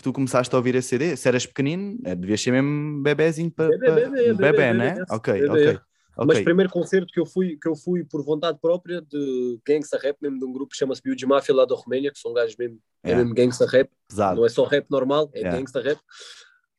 Que 0.00 0.04
tu 0.04 0.14
começaste 0.14 0.54
a 0.54 0.56
ouvir 0.56 0.74
esse 0.76 0.88
CD? 0.88 1.14
Se 1.14 1.28
eras 1.28 1.44
pequenino, 1.44 1.98
é, 2.06 2.14
devias 2.14 2.40
ser 2.40 2.52
mesmo 2.52 3.02
bebezinho 3.02 3.50
para. 3.50 3.68
Bebé, 3.68 3.90
bebé, 3.96 4.10
bebé, 4.10 4.34
bebé, 4.34 4.72
né? 4.72 4.90
bebé, 4.94 5.04
Ok, 5.10 5.32
bebé. 5.34 5.50
ok. 5.52 5.68
ok. 6.16 6.26
Mas 6.26 6.40
primeiro 6.40 6.70
concerto 6.72 7.12
que 7.12 7.20
eu 7.20 7.26
fui, 7.26 7.58
que 7.60 7.68
eu 7.68 7.76
fui 7.76 8.02
por 8.02 8.24
vontade 8.24 8.58
própria 8.62 9.02
de 9.02 9.60
gangsta 9.62 9.98
rap, 9.98 10.16
mesmo 10.22 10.38
de 10.38 10.44
um 10.46 10.52
grupo 10.54 10.70
que 10.72 10.78
chama-se 10.78 11.02
Biuji 11.02 11.26
Mafia 11.26 11.54
lá 11.54 11.66
da 11.66 11.74
Roménia, 11.74 12.10
que 12.10 12.18
são 12.18 12.32
gajos 12.32 12.56
mesmo, 12.56 12.78
é 13.04 13.08
Yeah. 13.10 13.22
mesmo 13.22 13.34
gangsta 13.34 13.66
rap, 13.66 13.90
Pesado. 14.08 14.36
não 14.38 14.46
é 14.46 14.48
só 14.48 14.64
rap 14.64 14.86
normal, 14.90 15.28
é 15.34 15.40
Yeah. 15.40 15.58
gangsta 15.58 15.82
rap. 15.82 16.00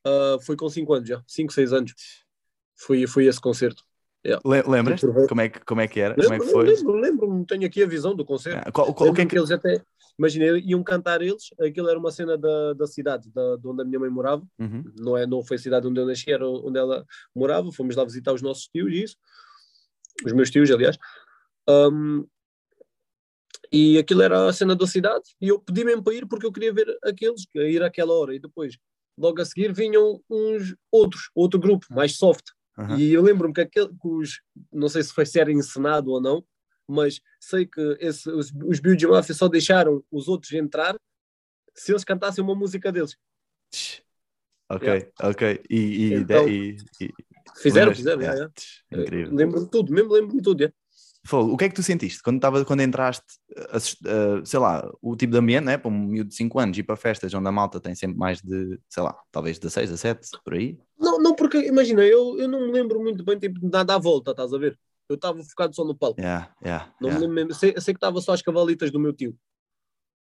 Ah, 0.04 0.38
foi 0.44 0.56
com 0.56 0.68
5 0.68 0.92
anos 0.92 1.08
já, 1.08 1.22
5, 1.28 1.54
6 1.54 1.72
anos. 1.74 1.94
Fui, 2.76 3.06
fui 3.06 3.28
esse 3.28 3.40
concerto. 3.40 3.84
Le- 4.26 4.64
Lembras? 4.68 5.00
Por 5.00 5.14
favor. 5.14 5.28
Como 5.30 5.42
é, 5.42 5.50
que, 5.50 5.60
como 5.64 5.82
é 5.82 5.88
que 5.88 6.00
era? 6.00 6.16
Como 6.16 6.26
é 6.26 6.32
Lembro, 6.32 6.46
que 6.48 6.52
foi? 6.52 6.66
lembro, 6.66 6.94
lembro, 6.96 7.46
tenho 7.48 7.66
aqui 7.68 7.84
a 7.84 7.88
visão 7.88 8.16
do 8.16 8.26
concerto. 8.26 8.64
Ah, 8.68 8.72
qual- 8.72 8.92
qual- 8.96 9.12
o 9.12 9.14
que 9.14 9.22
é 9.22 9.26
que. 9.26 9.30
que 9.32 9.38
eles 9.38 9.52
até, 9.52 9.80
imagina, 10.22 10.46
iam 10.60 10.84
cantar 10.84 11.20
eles, 11.24 11.50
aquilo 11.60 11.90
era 11.90 11.98
uma 11.98 12.12
cena 12.12 12.38
da, 12.38 12.74
da 12.74 12.86
cidade, 12.86 13.32
da, 13.32 13.56
de 13.56 13.68
onde 13.68 13.82
a 13.82 13.86
minha 13.86 14.00
mãe 14.00 14.10
morava, 14.10 14.48
Uhum. 14.60 14.84
não, 15.00 15.18
é, 15.18 15.26
não 15.26 15.44
foi 15.44 15.58
a 15.58 15.60
cidade 15.60 15.88
onde 15.88 16.00
eu 16.00 16.06
nasci, 16.06 16.32
era 16.32 16.48
onde 16.48 16.78
ela 16.78 17.04
morava, 17.36 17.72
fomos 17.72 17.96
lá 17.96 18.04
visitar 18.04 18.32
os 18.32 18.42
nossos 18.42 18.68
tios 18.68 18.92
e 18.94 19.04
isso. 19.04 19.18
os 20.24 20.32
meus 20.34 20.52
tios, 20.52 20.70
aliás. 20.70 20.98
Um, 21.68 22.28
e 23.72 23.98
aquilo 23.98 24.22
era 24.22 24.48
a 24.48 24.54
cena 24.54 24.76
da 24.76 24.86
cidade, 24.86 25.24
e 25.42 25.48
eu 25.48 25.60
pedi 25.60 25.84
mesmo 25.84 26.04
para 26.04 26.14
ir 26.14 26.28
porque 26.28 26.46
eu 26.46 26.52
queria 26.52 26.72
ver 26.72 26.88
aqueles, 27.04 27.46
ir 27.56 27.82
àquela 27.82 28.14
hora, 28.14 28.36
e 28.36 28.40
depois, 28.40 28.78
logo 29.18 29.42
a 29.42 29.46
seguir, 29.46 29.74
vinham 29.74 30.22
uns 30.30 30.76
outros, 30.92 31.32
outro 31.34 31.60
grupo, 31.60 31.88
mais 31.90 32.16
soft. 32.16 32.46
Uhum. 32.78 32.98
E 32.98 33.12
eu 33.12 33.24
lembro-me 33.24 33.54
que, 33.54 33.62
aquele, 33.62 33.88
que 33.90 34.08
os, 34.08 34.40
não 34.72 34.88
sei 34.88 35.02
se 35.02 35.14
foi 35.14 35.26
se 35.26 35.40
era 35.40 35.52
encenado 35.52 36.12
ou 36.12 36.22
não, 36.22 36.44
mas 36.92 37.22
sei 37.40 37.66
que 37.66 37.98
esse, 38.00 38.30
os, 38.30 38.52
os 38.66 38.80
Beauty 38.80 39.08
Mafia 39.08 39.36
só 39.36 39.48
deixaram 39.48 40.04
os 40.12 40.28
outros 40.28 40.52
entrar 40.54 40.96
se 41.74 41.92
eles 41.92 42.04
cantassem 42.04 42.44
uma 42.44 42.56
música 42.56 42.92
deles. 42.92 43.18
Ok, 44.70 44.88
yeah. 44.88 45.12
ok. 45.24 45.64
E, 45.70 45.78
e, 45.78 46.14
então, 46.14 46.48
e, 46.48 46.78
e 47.00 47.10
fizeram, 47.58 47.94
fizeram. 47.94 48.22
Yeah, 48.22 48.38
yeah. 48.38 48.54
Incrível. 48.92 49.36
Lembro-me 49.36 49.70
tudo, 49.70 49.92
mesmo 49.92 50.14
lembro-me 50.14 50.42
tudo. 50.42 50.62
Yeah. 50.62 50.76
Fogo, 51.24 51.54
o 51.54 51.58
que 51.58 51.66
é 51.66 51.70
que 51.70 51.76
tu 51.76 51.84
sentiste 51.84 52.24
quando, 52.24 52.40
tava, 52.40 52.66
quando 52.66 52.82
entraste, 52.82 53.24
uh, 53.52 54.44
sei 54.44 54.60
lá, 54.60 54.92
o 55.02 55.16
tipo 55.16 55.34
de 55.34 55.38
ambiente, 55.38 55.66
né, 55.66 55.78
para 55.78 55.90
um 55.92 56.08
miúdo 56.08 56.30
de 56.30 56.36
5 56.36 56.60
anos, 56.60 56.78
ir 56.78 56.84
para 56.84 56.96
festas 56.96 57.32
onde 57.36 57.48
a 57.48 57.52
malta 57.52 57.80
tem 57.80 57.94
sempre 57.94 58.18
mais 58.18 58.42
de, 58.42 58.80
sei 58.90 59.04
lá, 59.04 59.16
talvez 59.32 59.60
16, 59.60 59.92
17, 59.92 60.30
por 60.44 60.56
aí? 60.56 60.80
Não, 60.98 61.20
não 61.20 61.36
porque, 61.36 61.60
imagina, 61.60 62.04
eu, 62.04 62.40
eu 62.40 62.48
não 62.48 62.66
me 62.66 62.72
lembro 62.72 63.00
muito 63.00 63.24
bem 63.24 63.38
tipo, 63.38 63.60
de 63.60 63.70
nada 63.70 63.94
à 63.94 64.00
volta, 64.00 64.32
estás 64.32 64.52
a 64.52 64.58
ver? 64.58 64.80
Eu 65.12 65.16
estava 65.16 65.44
focado 65.44 65.76
só 65.76 65.84
no 65.84 65.96
palco. 65.96 66.20
Yeah, 66.20 66.54
yeah, 66.64 66.94
não 67.00 67.10
yeah. 67.10 67.28
me 67.28 67.36
lembro, 67.36 67.54
sei, 67.54 67.74
sei 67.80 67.94
que 67.94 67.98
estava 67.98 68.20
só 68.22 68.34
as 68.34 68.42
cavalitas 68.42 68.92
do 68.92 69.00
meu 69.00 69.14
tio. 69.14 69.38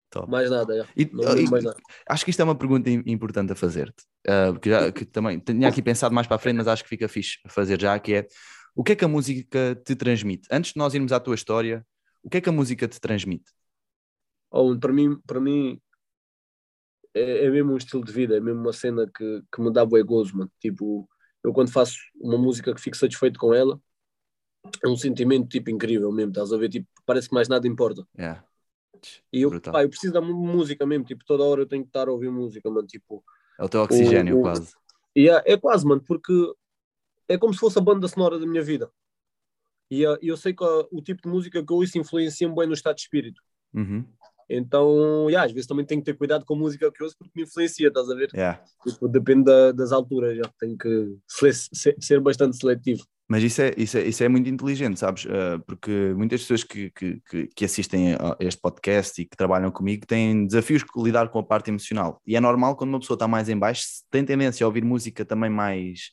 Top. 0.09 0.29
Mais 0.29 0.49
nada, 0.49 0.87
e, 0.95 1.03
e, 1.03 1.49
mais 1.49 1.63
nada. 1.63 1.77
Acho 2.07 2.23
que 2.23 2.29
isto 2.29 2.39
é 2.39 2.43
uma 2.43 2.55
pergunta 2.55 2.87
importante 2.89 3.51
a 3.51 3.55
fazer-te, 3.55 4.03
uh, 4.27 4.53
porque 4.53 4.69
já 4.69 4.91
que 4.91 5.05
também 5.05 5.39
tinha 5.39 5.67
aqui 5.67 5.81
pensado 5.81 6.13
mais 6.13 6.27
para 6.27 6.35
a 6.35 6.39
frente, 6.39 6.57
mas 6.57 6.67
acho 6.67 6.83
que 6.83 6.89
fica 6.89 7.07
fixe 7.07 7.39
fazer 7.47 7.81
já, 7.81 7.97
que 7.97 8.13
é 8.13 8.27
o 8.75 8.83
que 8.83 8.91
é 8.91 8.95
que 8.95 9.05
a 9.05 9.07
música 9.07 9.75
te 9.83 9.95
transmite? 9.95 10.47
Antes 10.51 10.73
de 10.73 10.77
nós 10.77 10.93
irmos 10.93 11.11
à 11.11 11.19
tua 11.19 11.35
história, 11.35 11.85
o 12.23 12.29
que 12.29 12.37
é 12.37 12.41
que 12.41 12.49
a 12.49 12.51
música 12.51 12.87
te 12.87 12.99
transmite? 12.99 13.51
Oh, 14.51 14.77
para 14.77 14.93
mim, 14.93 15.19
para 15.25 15.39
mim 15.39 15.79
é, 17.13 17.45
é, 17.45 17.49
mesmo 17.49 17.73
um 17.73 17.77
estilo 17.77 18.03
de 18.03 18.11
vida, 18.11 18.37
é 18.37 18.39
mesmo 18.39 18.61
uma 18.61 18.73
cena 18.73 19.09
que, 19.15 19.43
que 19.51 19.61
me 19.61 19.71
dá 19.71 19.85
boi 19.85 20.03
gozo, 20.03 20.37
mano. 20.37 20.51
Tipo, 20.59 21.07
eu 21.43 21.53
quando 21.53 21.71
faço 21.71 21.97
uma 22.15 22.37
música 22.37 22.73
que 22.73 22.81
fico 22.81 22.97
satisfeito 22.97 23.39
com 23.39 23.53
ela, 23.53 23.79
é 24.83 24.87
um 24.87 24.95
sentimento 24.95 25.47
tipo 25.47 25.69
incrível 25.69 26.11
mesmo, 26.11 26.31
estás 26.31 26.51
a 26.53 26.57
ver? 26.57 26.69
Tipo, 26.69 26.87
parece 27.05 27.29
que 27.29 27.35
mais 27.35 27.47
nada 27.47 27.67
importa. 27.67 28.07
Yeah. 28.17 28.43
E 29.31 29.41
eu, 29.41 29.61
pá, 29.61 29.83
eu 29.83 29.89
preciso 29.89 30.13
da 30.13 30.21
música 30.21 30.85
mesmo, 30.85 31.05
tipo, 31.05 31.25
toda 31.25 31.43
hora 31.43 31.61
eu 31.61 31.67
tenho 31.67 31.83
que 31.83 31.89
estar 31.89 32.07
a 32.07 32.11
ouvir 32.11 32.31
música, 32.31 32.69
mano, 32.69 32.87
tipo... 32.87 33.23
É 33.59 33.63
o 33.63 33.69
teu 33.69 33.81
oxigênio, 33.81 34.37
o, 34.37 34.39
o, 34.39 34.41
quase. 34.43 34.73
Yeah, 35.17 35.43
é 35.45 35.57
quase, 35.57 35.85
mano, 35.85 36.01
porque 36.05 36.33
é 37.27 37.37
como 37.37 37.53
se 37.53 37.59
fosse 37.59 37.77
a 37.77 37.81
banda 37.81 38.07
sonora 38.07 38.39
da 38.39 38.45
minha 38.45 38.63
vida. 38.63 38.89
E 39.91 40.07
uh, 40.07 40.17
eu 40.21 40.37
sei 40.37 40.53
que 40.53 40.63
uh, 40.63 40.87
o 40.91 41.01
tipo 41.01 41.21
de 41.21 41.29
música 41.29 41.63
que 41.63 41.71
eu 41.71 41.77
ouço 41.77 41.97
influencia-me 41.97 42.55
bem 42.55 42.67
no 42.67 42.73
estado 42.73 42.95
de 42.95 43.01
espírito. 43.01 43.41
Uhum. 43.73 44.05
Então, 44.49 45.29
yeah, 45.29 45.45
às 45.45 45.51
vezes 45.51 45.67
também 45.67 45.85
tenho 45.85 46.01
que 46.01 46.05
ter 46.05 46.17
cuidado 46.17 46.45
com 46.45 46.53
a 46.55 46.57
música 46.57 46.91
que 46.91 47.01
eu 47.01 47.05
ouço 47.05 47.17
porque 47.17 47.31
me 47.35 47.43
influencia, 47.43 47.87
estás 47.87 48.09
a 48.09 48.15
ver? 48.15 48.29
Yeah. 48.33 48.63
Tipo, 48.83 49.07
depende 49.07 49.45
da, 49.45 49.71
das 49.71 49.91
alturas, 49.91 50.35
já 50.37 50.49
tenho 50.59 50.77
que 50.77 51.17
ser, 51.27 51.53
ser 51.99 52.19
bastante 52.19 52.57
seletivo. 52.57 53.05
Mas 53.33 53.41
isso 53.41 53.63
é, 53.63 53.73
isso 53.75 53.97
é, 53.97 54.07
isso 54.07 54.23
é 54.23 54.29
muito 54.29 54.47
inteligente, 54.47 54.99
sabes? 54.99 55.25
Uh, 55.25 55.59
porque 55.65 56.13
muitas 56.15 56.41
pessoas 56.41 56.63
que, 56.63 56.91
que, 56.91 57.19
que, 57.47 57.65
assistem 57.65 58.13
a 58.13 58.37
este 58.39 58.61
podcast 58.61 59.19
e 59.19 59.25
que 59.25 59.35
trabalham 59.35 59.71
comigo 59.71 60.05
têm 60.05 60.45
desafios 60.45 60.83
de 60.83 61.03
lidar 61.03 61.29
com 61.29 61.39
a 61.39 61.43
parte 61.43 61.71
emocional. 61.71 62.21
E 62.27 62.35
é 62.35 62.39
normal 62.39 62.75
quando 62.75 62.91
uma 62.91 62.99
pessoa 62.99 63.15
está 63.15 63.27
mais 63.27 63.49
em 63.49 63.57
baixo, 63.57 63.85
tem 64.11 64.23
tendência 64.23 64.63
a 64.63 64.67
ouvir 64.67 64.85
música 64.85 65.25
também 65.25 65.49
mais, 65.49 66.11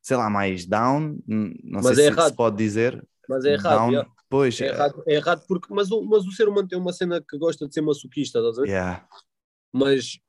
sei 0.00 0.16
lá, 0.16 0.30
mais 0.30 0.64
down. 0.64 1.18
Não 1.26 1.82
mas 1.82 1.96
sei 1.96 2.06
é 2.06 2.14
se, 2.14 2.22
se, 2.28 2.36
pode 2.36 2.56
dizer. 2.56 3.04
Mas 3.28 3.44
é 3.44 3.54
errado. 3.54 3.90
Down. 3.90 4.06
Pois, 4.28 4.60
é, 4.60 4.66
é, 4.66 4.68
errado, 4.68 5.02
é 5.08 5.14
errado 5.14 5.44
porque, 5.48 5.74
mas 5.74 5.90
o, 5.90 6.04
mas 6.04 6.24
o 6.24 6.30
ser 6.30 6.48
humano 6.48 6.68
tem 6.68 6.78
uma 6.78 6.92
cena 6.92 7.20
que 7.20 7.36
gosta 7.36 7.66
de 7.66 7.74
ser 7.74 7.80
masoquista, 7.80 8.38
estás 8.38 8.58
a 8.58 8.62
ver? 8.62 8.68
Yeah. 8.68 9.08
Mas 9.72 10.20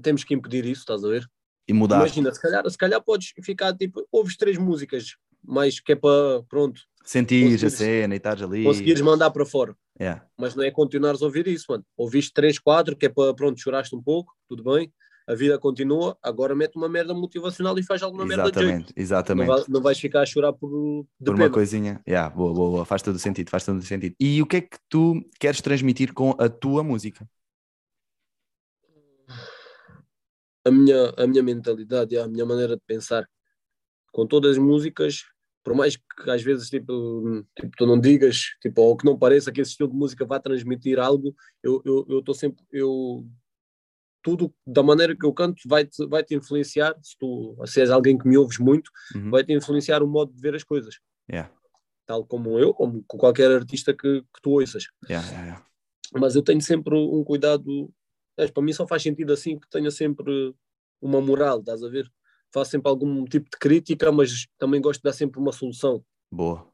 temos 0.00 0.22
que 0.22 0.34
impedir 0.34 0.64
isso, 0.66 0.82
estás 0.82 1.02
a 1.02 1.08
ver? 1.08 1.28
E 1.66 1.72
mudar. 1.72 1.96
Imagina, 1.96 2.32
se 2.32 2.40
calhar, 2.40 2.70
se 2.70 2.78
calhar 2.78 3.02
podes 3.02 3.32
ficar 3.42 3.76
tipo, 3.76 4.06
ouves 4.12 4.36
três 4.36 4.56
músicas 4.56 5.16
mais 5.42 5.80
que 5.80 5.92
é 5.92 5.96
para, 5.96 6.42
pronto. 6.48 6.80
Sentir 7.04 7.64
a 7.64 7.70
cena 7.70 8.14
e 8.14 8.18
estás 8.18 8.42
ali. 8.42 8.64
Conseguires 8.64 9.00
mandar 9.00 9.30
para 9.30 9.44
fora. 9.44 9.74
Yeah. 10.00 10.24
Mas 10.38 10.54
não 10.54 10.64
é 10.64 10.70
continuares 10.70 11.22
a 11.22 11.26
ouvir 11.26 11.46
isso, 11.46 11.66
mano. 11.68 11.84
Ouviste 11.96 12.32
3, 12.32 12.58
4, 12.58 12.96
que 12.96 13.06
é 13.06 13.08
para, 13.08 13.34
pronto, 13.34 13.60
choraste 13.60 13.94
um 13.94 14.02
pouco, 14.02 14.34
tudo 14.48 14.64
bem. 14.64 14.92
A 15.28 15.34
vida 15.34 15.58
continua, 15.58 16.16
agora 16.22 16.56
mete 16.56 16.76
uma 16.76 16.88
merda 16.88 17.14
motivacional 17.14 17.78
e 17.78 17.84
faz 17.84 18.02
alguma 18.02 18.24
exatamente, 18.24 18.56
merda 18.56 18.72
jeito. 18.72 18.92
Exatamente, 18.96 19.46
não, 19.46 19.56
vai, 19.56 19.64
não 19.68 19.82
vais 19.82 20.00
ficar 20.00 20.22
a 20.22 20.26
chorar 20.26 20.52
por, 20.52 21.06
por 21.24 21.34
uma 21.34 21.50
coisinha. 21.50 22.00
Yeah, 22.08 22.34
boa, 22.34 22.52
boa, 22.52 22.70
boa, 22.70 22.84
faz 22.84 23.02
todo 23.02 23.18
sentido, 23.18 23.48
faz 23.50 23.64
todo 23.64 23.80
sentido. 23.82 24.14
E 24.18 24.42
o 24.42 24.46
que 24.46 24.56
é 24.56 24.60
que 24.62 24.76
tu 24.88 25.22
queres 25.38 25.60
transmitir 25.60 26.12
com 26.12 26.34
a 26.38 26.48
tua 26.48 26.82
música? 26.82 27.28
A 30.64 30.70
minha, 30.70 31.14
a 31.16 31.26
minha 31.26 31.42
mentalidade, 31.42 32.16
a 32.16 32.26
minha 32.26 32.44
maneira 32.44 32.74
de 32.74 32.82
pensar 32.86 33.24
com 34.12 34.26
todas 34.26 34.52
as 34.52 34.58
músicas, 34.58 35.24
por 35.62 35.74
mais 35.74 35.96
que 35.96 36.30
às 36.30 36.42
vezes 36.42 36.68
tipo, 36.68 37.44
tipo, 37.56 37.70
tu 37.76 37.86
não 37.86 38.00
digas, 38.00 38.56
tipo, 38.60 38.80
ou 38.80 38.96
que 38.96 39.04
não 39.04 39.18
pareça 39.18 39.52
que 39.52 39.60
esse 39.60 39.72
estilo 39.72 39.90
de 39.90 39.96
música 39.96 40.24
vá 40.24 40.40
transmitir 40.40 40.98
algo, 40.98 41.34
eu 41.62 41.78
estou 41.78 42.06
eu, 42.08 42.22
eu 42.26 42.34
sempre, 42.34 42.64
eu 42.72 43.26
tudo 44.22 44.54
da 44.66 44.82
maneira 44.82 45.16
que 45.16 45.24
eu 45.24 45.32
canto 45.32 45.62
vai 45.66 45.84
te, 45.84 46.06
vai 46.06 46.22
te 46.22 46.34
influenciar, 46.34 46.94
se 47.02 47.16
tu 47.18 47.56
se 47.66 47.80
és 47.80 47.90
alguém 47.90 48.18
que 48.18 48.28
me 48.28 48.36
ouves 48.36 48.58
muito, 48.58 48.90
uhum. 49.14 49.30
vai 49.30 49.44
te 49.44 49.52
influenciar 49.52 50.02
o 50.02 50.06
modo 50.06 50.32
de 50.32 50.40
ver 50.40 50.54
as 50.54 50.64
coisas. 50.64 50.98
Yeah. 51.30 51.50
Tal 52.06 52.24
como 52.26 52.58
eu, 52.58 52.74
como 52.74 53.02
qualquer 53.04 53.50
artista 53.50 53.94
que, 53.94 54.22
que 54.22 54.42
tu 54.42 54.50
ouças. 54.50 54.86
Yeah, 55.08 55.26
yeah, 55.30 55.66
Mas 56.12 56.34
eu 56.34 56.42
tenho 56.42 56.60
sempre 56.60 56.94
um 56.94 57.22
cuidado, 57.24 57.90
para 58.52 58.62
mim 58.62 58.72
só 58.72 58.86
faz 58.86 59.02
sentido 59.02 59.32
assim 59.32 59.58
que 59.58 59.68
tenha 59.70 59.90
sempre 59.90 60.54
uma 61.00 61.20
moral, 61.20 61.60
estás 61.60 61.82
a 61.82 61.88
ver? 61.88 62.10
Faço 62.52 62.72
sempre 62.72 62.88
algum 62.88 63.24
tipo 63.24 63.48
de 63.50 63.56
crítica, 63.58 64.10
mas 64.12 64.46
também 64.58 64.80
gosto 64.80 65.00
de 65.00 65.04
dar 65.04 65.12
sempre 65.12 65.40
uma 65.40 65.52
solução. 65.52 66.04
Boa. 66.30 66.66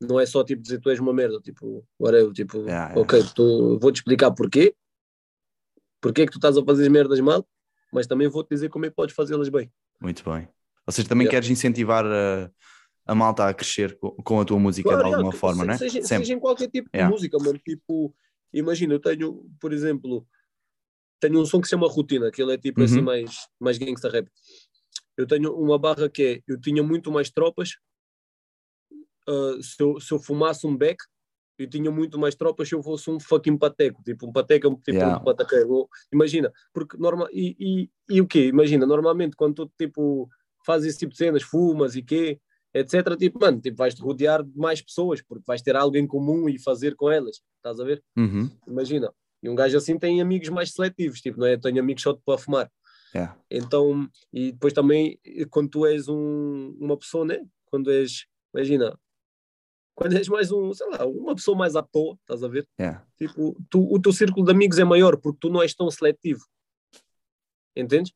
Não 0.00 0.18
é 0.18 0.26
só 0.26 0.42
tipo 0.42 0.62
dizer 0.62 0.80
tu 0.80 0.90
és 0.90 0.98
uma 0.98 1.12
merda, 1.12 1.40
tipo, 1.40 1.86
whatever, 1.98 2.32
tipo, 2.32 2.58
yeah, 2.62 2.98
ok, 2.98 3.18
yeah. 3.18 3.78
vou-te 3.80 3.96
explicar 3.96 4.30
porquê, 4.30 4.74
porquê 6.00 6.22
é 6.22 6.26
que 6.26 6.32
tu 6.32 6.38
estás 6.38 6.56
a 6.56 6.64
fazer 6.64 6.84
as 6.84 6.88
merdas 6.88 7.20
mal, 7.20 7.46
mas 7.92 8.06
também 8.06 8.26
vou-te 8.26 8.48
dizer 8.48 8.70
como 8.70 8.86
é 8.86 8.88
que 8.88 8.94
podes 8.96 9.14
fazê-las 9.14 9.50
bem. 9.50 9.70
Muito 10.00 10.24
bem. 10.24 10.48
Ou 10.86 10.92
seja, 10.92 11.06
também 11.08 11.26
yeah. 11.26 11.36
queres 11.36 11.50
incentivar 11.50 12.06
a, 12.06 12.50
a 13.04 13.14
malta 13.14 13.46
a 13.46 13.52
crescer 13.52 13.98
com, 13.98 14.10
com 14.10 14.40
a 14.40 14.44
tua 14.44 14.58
música 14.58 14.88
claro, 14.88 15.04
de 15.04 15.14
alguma 15.14 15.32
forma, 15.32 15.66
não 15.66 15.74
é? 15.74 15.76
Seja, 15.76 16.02
seja, 16.02 16.32
em 16.32 16.40
qualquer 16.40 16.70
tipo 16.70 16.88
de 16.90 17.04
música, 17.04 17.36
mano. 17.38 17.58
Tipo, 17.58 18.14
imagina, 18.54 18.94
eu 18.94 19.00
tenho, 19.00 19.46
por 19.60 19.70
exemplo, 19.70 20.26
tenho 21.20 21.38
um 21.38 21.44
som 21.44 21.60
que 21.60 21.66
se 21.66 21.72
chama 21.72 21.86
Rotina, 21.86 22.30
que 22.30 22.42
ele 22.42 22.54
é 22.54 22.58
tipo 22.58 22.82
assim 22.82 23.00
uhum. 23.00 23.10
assim 23.10 23.24
mais, 23.26 23.48
mais 23.60 23.76
gangsta 23.76 24.08
rap 24.08 24.26
eu 25.20 25.26
tenho 25.26 25.54
uma 25.54 25.78
barra 25.78 26.08
que 26.08 26.22
é, 26.22 26.42
eu 26.46 26.58
tinha 26.60 26.82
muito 26.82 27.12
mais 27.12 27.30
tropas 27.30 27.76
uh, 29.28 29.62
se, 29.62 29.82
eu, 29.82 30.00
se 30.00 30.12
eu 30.12 30.18
fumasse 30.18 30.66
um 30.66 30.76
beck, 30.76 30.98
eu 31.58 31.68
tinha 31.68 31.90
muito 31.90 32.18
mais 32.18 32.34
tropas 32.34 32.68
se 32.68 32.74
eu 32.74 32.82
fosse 32.82 33.10
um 33.10 33.20
fucking 33.20 33.58
pateco, 33.58 34.02
tipo 34.02 34.26
um 34.26 34.32
pateco, 34.32 34.74
tipo 34.76 34.96
yeah. 34.96 35.18
um 35.18 35.24
pateco. 35.24 35.88
Imagina, 36.10 36.50
porque 36.72 36.96
normal, 36.96 37.28
e, 37.32 37.54
e, 37.60 37.90
e 38.08 38.20
o 38.20 38.26
quê? 38.26 38.46
Imagina, 38.46 38.86
normalmente 38.86 39.36
quando 39.36 39.54
tu 39.54 39.72
tipo 39.78 40.28
fazes 40.64 40.88
esse 40.88 40.98
tipo 41.00 41.12
de 41.12 41.18
cenas, 41.18 41.42
fumas 41.42 41.96
e 41.96 42.02
quê, 42.02 42.40
etc, 42.72 43.16
tipo, 43.18 43.38
mano, 43.38 43.60
tipo, 43.60 43.76
vais-te 43.76 44.00
rodear 44.00 44.42
de 44.42 44.56
mais 44.56 44.80
pessoas, 44.80 45.20
porque 45.22 45.44
vais 45.46 45.60
ter 45.60 45.76
algo 45.76 45.96
em 45.96 46.06
comum 46.06 46.48
e 46.48 46.58
fazer 46.58 46.94
com 46.94 47.10
elas, 47.10 47.42
estás 47.56 47.78
a 47.78 47.84
ver? 47.84 48.02
Uhum. 48.16 48.50
Imagina, 48.66 49.12
e 49.42 49.48
um 49.48 49.54
gajo 49.54 49.76
assim 49.76 49.98
tem 49.98 50.20
amigos 50.20 50.48
mais 50.48 50.72
seletivos, 50.72 51.20
tipo, 51.20 51.40
não 51.40 51.46
é? 51.46 51.56
Tenho 51.56 51.80
amigos 51.80 52.02
só 52.02 52.14
para 52.14 52.38
fumar. 52.38 52.70
Yeah. 53.14 53.36
Então, 53.50 54.08
e 54.32 54.52
depois 54.52 54.72
também, 54.72 55.18
quando 55.50 55.68
tu 55.68 55.86
és 55.86 56.08
um, 56.08 56.76
uma 56.78 56.96
pessoa, 56.96 57.24
né? 57.24 57.44
Quando 57.66 57.90
és, 57.90 58.26
imagina, 58.54 58.98
quando 59.94 60.16
és 60.16 60.28
mais 60.28 60.52
um, 60.52 60.72
sei 60.72 60.88
lá, 60.88 61.04
uma 61.06 61.34
pessoa 61.34 61.56
mais 61.56 61.76
à 61.76 61.82
toa, 61.82 62.16
estás 62.20 62.42
a 62.42 62.48
ver? 62.48 62.66
Yeah. 62.78 63.04
Tipo, 63.16 63.56
tu, 63.68 63.92
o 63.92 64.00
teu 64.00 64.12
círculo 64.12 64.46
de 64.46 64.52
amigos 64.52 64.78
é 64.78 64.84
maior 64.84 65.16
porque 65.16 65.38
tu 65.40 65.50
não 65.50 65.62
és 65.62 65.74
tão 65.74 65.90
seletivo. 65.90 66.44
Entendes? 67.74 68.12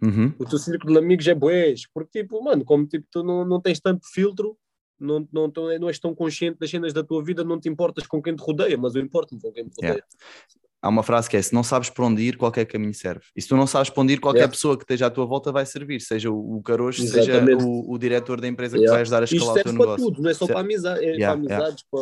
Uhum. 0.00 0.32
O 0.38 0.44
teu 0.44 0.58
círculo 0.58 0.92
de 0.92 0.98
amigos 0.98 1.26
é 1.26 1.34
boés, 1.34 1.86
porque 1.92 2.22
tipo, 2.22 2.42
mano, 2.42 2.64
como 2.64 2.86
tipo, 2.86 3.06
tu 3.10 3.22
não, 3.22 3.44
não 3.44 3.60
tens 3.60 3.80
tanto 3.80 4.06
filtro, 4.06 4.56
não, 4.98 5.28
não, 5.32 5.52
não 5.80 5.88
és 5.88 5.98
tão 5.98 6.14
consciente 6.14 6.58
das 6.58 6.70
cenas 6.70 6.92
da 6.92 7.02
tua 7.02 7.22
vida, 7.22 7.44
não 7.44 7.58
te 7.58 7.68
importas 7.68 8.06
com 8.06 8.22
quem 8.22 8.34
te 8.34 8.42
rodeia, 8.42 8.76
mas 8.76 8.94
eu 8.94 9.02
importo-me 9.02 9.40
com 9.40 9.52
quem 9.52 9.64
me 9.64 9.70
rodeia. 9.70 9.92
Yeah 9.94 10.67
há 10.82 10.88
uma 10.88 11.02
frase 11.02 11.28
que 11.28 11.36
é: 11.36 11.42
se 11.42 11.54
não 11.54 11.62
sabes 11.62 11.90
para 11.90 12.04
onde 12.04 12.22
ir, 12.22 12.36
qualquer 12.36 12.64
caminho 12.64 12.94
serve. 12.94 13.20
E 13.36 13.42
se 13.42 13.48
tu 13.48 13.56
não 13.56 13.66
sabes 13.66 13.90
para 13.90 14.02
onde 14.02 14.14
ir, 14.14 14.20
qualquer 14.20 14.40
yeah. 14.40 14.52
pessoa 14.52 14.76
que 14.76 14.84
esteja 14.84 15.06
à 15.06 15.10
tua 15.10 15.26
volta 15.26 15.52
vai 15.52 15.66
servir, 15.66 16.00
seja 16.00 16.30
o, 16.30 16.56
o 16.56 16.62
carocho, 16.62 17.02
seja 17.06 17.44
o, 17.60 17.92
o, 17.92 17.98
diretor 17.98 18.40
da 18.40 18.48
empresa 18.48 18.76
yeah. 18.76 18.86
que 18.86 18.92
vai 18.92 19.02
ajudar 19.02 19.22
a 19.22 19.24
escalar 19.24 19.56
o 19.56 19.62
teu 19.62 19.72
negócio. 19.72 19.96
Para 19.96 20.04
tudo, 20.04 20.22
não 20.22 20.30
é 20.30 20.34
só 20.34 20.46
para, 20.46 20.60
amizade, 20.60 21.04
é 21.04 21.10
yeah, 21.12 21.26
para 21.26 21.34
amizades, 21.34 21.84
para, 21.90 22.00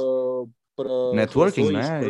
para 0.76 1.14
networking, 1.14 1.73
né? 1.73 2.00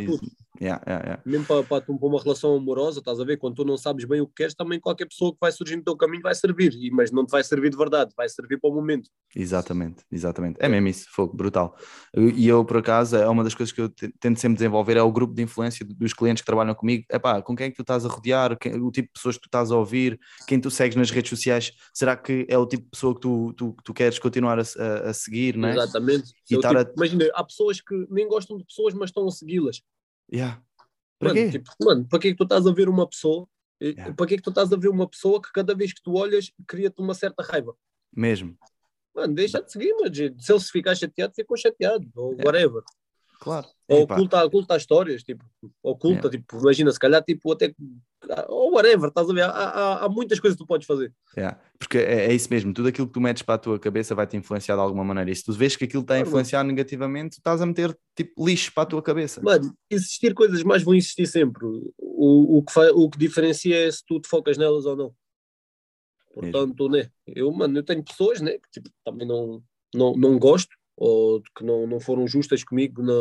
Yeah, 0.60 0.82
yeah, 0.86 1.04
yeah. 1.04 1.22
Mesmo 1.24 1.46
para, 1.46 1.62
para, 1.62 1.80
para 1.82 1.94
uma 2.08 2.22
relação 2.22 2.54
amorosa, 2.54 3.00
estás 3.00 3.20
a 3.20 3.24
ver? 3.24 3.36
Quando 3.36 3.56
tu 3.56 3.64
não 3.64 3.76
sabes 3.76 4.04
bem 4.04 4.20
o 4.20 4.26
que 4.26 4.34
queres, 4.34 4.54
também 4.54 4.80
qualquer 4.80 5.06
pessoa 5.06 5.32
que 5.32 5.38
vai 5.40 5.52
surgir 5.52 5.76
no 5.76 5.82
teu 5.82 5.96
caminho 5.96 6.22
vai 6.22 6.34
servir, 6.34 6.72
e, 6.74 6.90
mas 6.90 7.10
não 7.10 7.24
te 7.24 7.30
vai 7.30 7.42
servir 7.44 7.70
de 7.70 7.76
verdade, 7.76 8.12
vai 8.16 8.28
servir 8.28 8.58
para 8.60 8.70
o 8.70 8.74
momento. 8.74 9.10
Exatamente, 9.34 10.04
exatamente. 10.10 10.56
É 10.60 10.68
mesmo 10.68 10.88
isso, 10.88 11.06
fogo, 11.10 11.36
brutal. 11.36 11.76
E 12.14 12.48
eu, 12.48 12.64
por 12.64 12.78
acaso, 12.78 13.16
é 13.16 13.28
uma 13.28 13.44
das 13.44 13.54
coisas 13.54 13.72
que 13.72 13.80
eu 13.80 13.88
tento 13.88 14.40
sempre 14.40 14.56
desenvolver, 14.56 14.96
é 14.96 15.02
o 15.02 15.12
grupo 15.12 15.34
de 15.34 15.42
influência 15.42 15.86
dos 15.86 16.12
clientes 16.12 16.42
que 16.42 16.46
trabalham 16.46 16.74
comigo. 16.74 17.04
É 17.10 17.18
pá, 17.18 17.42
com 17.42 17.54
quem 17.54 17.66
é 17.66 17.70
que 17.70 17.76
tu 17.76 17.82
estás 17.82 18.04
a 18.04 18.08
rodear, 18.08 18.56
quem, 18.58 18.80
o 18.80 18.90
tipo 18.90 19.08
de 19.08 19.12
pessoas 19.12 19.36
que 19.36 19.42
tu 19.42 19.48
estás 19.48 19.70
a 19.70 19.76
ouvir, 19.76 20.18
quem 20.46 20.60
tu 20.60 20.70
segues 20.70 20.96
nas 20.96 21.10
redes 21.10 21.30
sociais, 21.30 21.72
será 21.92 22.16
que 22.16 22.46
é 22.48 22.56
o 22.56 22.66
tipo 22.66 22.84
de 22.84 22.90
pessoa 22.90 23.14
que 23.14 23.20
tu, 23.20 23.52
tu, 23.54 23.76
tu 23.84 23.94
queres 23.94 24.18
continuar 24.18 24.58
a, 24.58 24.62
a, 24.62 25.10
a 25.10 25.14
seguir, 25.14 25.56
não 25.56 25.68
é? 25.68 25.72
Exatamente. 25.72 26.32
E 26.50 26.56
tipo, 26.56 26.66
a... 26.66 26.86
Imagina, 26.96 27.28
há 27.34 27.44
pessoas 27.44 27.80
que 27.80 28.06
nem 28.10 28.26
gostam 28.28 28.56
de 28.56 28.64
pessoas, 28.64 28.94
mas 28.94 29.10
estão 29.10 29.26
a 29.26 29.30
segui-las. 29.30 29.82
Yeah. 30.32 30.62
Para 31.18 31.34
mano, 31.34 31.40
quê? 31.40 31.58
Tipo, 31.58 31.70
mano, 31.82 32.08
para 32.08 32.18
que 32.18 32.28
é 32.28 32.30
que 32.32 32.36
tu 32.36 32.44
estás 32.44 32.66
a 32.66 32.72
ver 32.72 32.88
uma 32.88 33.08
pessoa? 33.08 33.48
Yeah. 33.82 34.14
Para 34.14 34.26
que 34.26 34.34
é 34.34 34.36
que 34.36 34.42
tu 34.42 34.50
estás 34.50 34.72
a 34.72 34.76
ver 34.76 34.88
uma 34.88 35.08
pessoa 35.08 35.40
que 35.40 35.52
cada 35.52 35.74
vez 35.74 35.92
que 35.92 36.02
tu 36.02 36.14
olhas 36.14 36.52
cria-te 36.66 37.00
uma 37.00 37.14
certa 37.14 37.42
raiva? 37.42 37.76
Mesmo. 38.14 38.56
Mano, 39.14 39.34
deixa 39.34 39.62
de 39.62 39.72
seguir, 39.72 39.94
mas 40.00 40.16
se 40.16 40.52
ele 40.52 40.60
se 40.60 40.70
ficar 40.70 40.94
chateado, 40.94 41.34
ficou 41.34 41.56
chateado, 41.56 42.06
ou 42.14 42.32
Yeah. 42.32 42.44
whatever. 42.44 42.82
Claro. 43.40 43.66
Ou 43.88 44.00
Epá, 44.02 44.14
oculta, 44.14 44.44
oculta 44.44 44.76
histórias, 44.76 45.22
tipo, 45.22 45.44
oculta, 45.82 46.28
tipo, 46.28 46.58
imagina, 46.58 46.90
se 46.90 46.98
calhar, 46.98 47.22
tipo, 47.22 47.52
até, 47.52 47.72
ou 48.48 48.72
whatever, 48.72 49.08
estás 49.08 49.30
a 49.30 49.32
ver? 49.32 49.42
Há, 49.42 49.48
há, 49.50 50.04
há 50.04 50.08
muitas 50.08 50.40
coisas 50.40 50.56
que 50.56 50.64
tu 50.64 50.66
podes 50.66 50.86
fazer. 50.86 51.12
Yeah. 51.36 51.60
Porque 51.78 51.98
é, 51.98 52.26
é 52.26 52.34
isso 52.34 52.48
mesmo, 52.50 52.72
tudo 52.72 52.88
aquilo 52.88 53.06
que 53.06 53.12
tu 53.12 53.20
metes 53.20 53.42
para 53.42 53.54
a 53.54 53.58
tua 53.58 53.78
cabeça 53.78 54.14
vai 54.14 54.26
te 54.26 54.36
influenciar 54.36 54.74
de 54.74 54.80
alguma 54.80 55.04
maneira. 55.04 55.30
E 55.30 55.36
se 55.36 55.44
tu 55.44 55.52
vês 55.52 55.76
que 55.76 55.84
aquilo 55.84 56.00
está 56.02 56.14
a 56.14 56.16
Claro. 56.16 56.28
influenciar 56.28 56.64
negativamente, 56.64 57.36
tu 57.36 57.38
estás 57.38 57.60
a 57.62 57.66
meter 57.66 57.96
tipo 58.16 58.44
lixo 58.46 58.72
para 58.74 58.82
a 58.82 58.86
tua 58.86 59.02
cabeça. 59.02 59.40
Mano, 59.42 59.72
existir 59.90 60.34
coisas 60.34 60.62
mais 60.64 60.82
vão 60.82 60.94
existir 60.94 61.26
sempre. 61.26 61.64
O, 61.98 62.58
o, 62.58 62.62
que, 62.64 62.72
fa- 62.72 62.90
o 62.92 63.08
que 63.10 63.18
diferencia 63.18 63.86
é 63.86 63.90
se 63.90 64.02
tu 64.04 64.18
te 64.18 64.26
focas 64.28 64.56
nelas 64.58 64.86
ou 64.86 64.96
não. 64.96 65.14
Portanto, 66.34 66.88
né? 66.88 67.08
Eu, 67.26 67.52
mano, 67.52 67.78
eu 67.78 67.82
tenho 67.82 68.02
pessoas, 68.02 68.40
né? 68.40 68.52
Que 68.52 68.70
tipo, 68.80 68.90
também 69.04 69.26
não, 69.28 69.62
não, 69.94 70.14
não 70.14 70.38
gosto 70.38 70.74
ou 70.96 71.42
que 71.54 71.64
não, 71.64 71.86
não 71.86 72.00
foram 72.00 72.26
justas 72.26 72.64
comigo 72.64 73.02
na, 73.02 73.12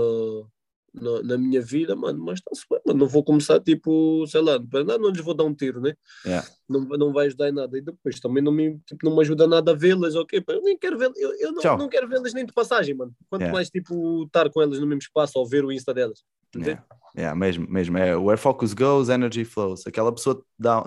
na, 1.02 1.24
na 1.24 1.38
minha 1.38 1.62
vida, 1.62 1.96
mano, 1.96 2.24
mas 2.24 2.40
está-se 2.40 2.64
bem, 2.70 2.80
mano. 2.86 3.00
Não 3.00 3.08
vou 3.08 3.24
começar, 3.24 3.60
tipo, 3.60 4.26
sei 4.28 4.42
lá, 4.42 4.58
não, 4.58 4.98
não 4.98 5.10
lhes 5.10 5.22
vou 5.24 5.34
dar 5.34 5.44
um 5.44 5.54
tiro, 5.54 5.82
né? 5.82 5.94
Yeah. 6.26 6.48
Não, 6.70 6.82
não 6.82 7.14
vai 7.14 7.28
ajudar 7.28 7.50
em 7.50 7.52
nada. 7.52 7.78
E 7.78 7.82
depois 7.82 8.20
também 8.20 8.42
não 8.42 8.52
me, 8.52 8.80
tipo, 8.86 9.06
não 9.06 9.16
me 9.16 9.22
ajuda 9.22 9.46
nada 9.48 9.72
a 9.72 9.76
vê-las, 9.76 10.16
ok? 10.16 10.44
Eu 10.48 10.62
nem 10.62 10.78
quero 10.78 10.98
vê-las, 10.98 11.18
eu, 11.18 11.34
eu 11.40 11.54
Tchau. 11.56 11.74
não, 11.78 11.84
não 11.86 11.90
quero 11.90 12.08
vê-las 12.08 12.34
nem 12.34 12.46
de 12.46 12.54
passagem, 12.54 12.96
mano. 12.96 13.14
Quanto 13.30 13.42
Yeah. 13.42 13.54
mais, 13.54 13.70
tipo, 13.70 14.24
estar 14.24 14.50
com 14.50 14.62
elas 14.62 14.80
no 14.80 14.88
mesmo 14.88 15.02
espaço 15.02 15.38
ou 15.38 15.46
ver 15.46 15.66
o 15.66 15.72
Insta 15.72 15.94
delas. 15.94 16.24
Yeah. 16.56 16.86
Yeah, 17.18 17.38
mesmo, 17.38 17.68
mesmo. 17.70 17.98
É 17.98 18.16
where 18.16 18.40
focus 18.40 18.74
goes, 18.74 19.10
energy 19.10 19.44
flows. 19.44 19.86
Aquela 19.86 20.14
pessoa 20.14 20.42
dá. 20.58 20.84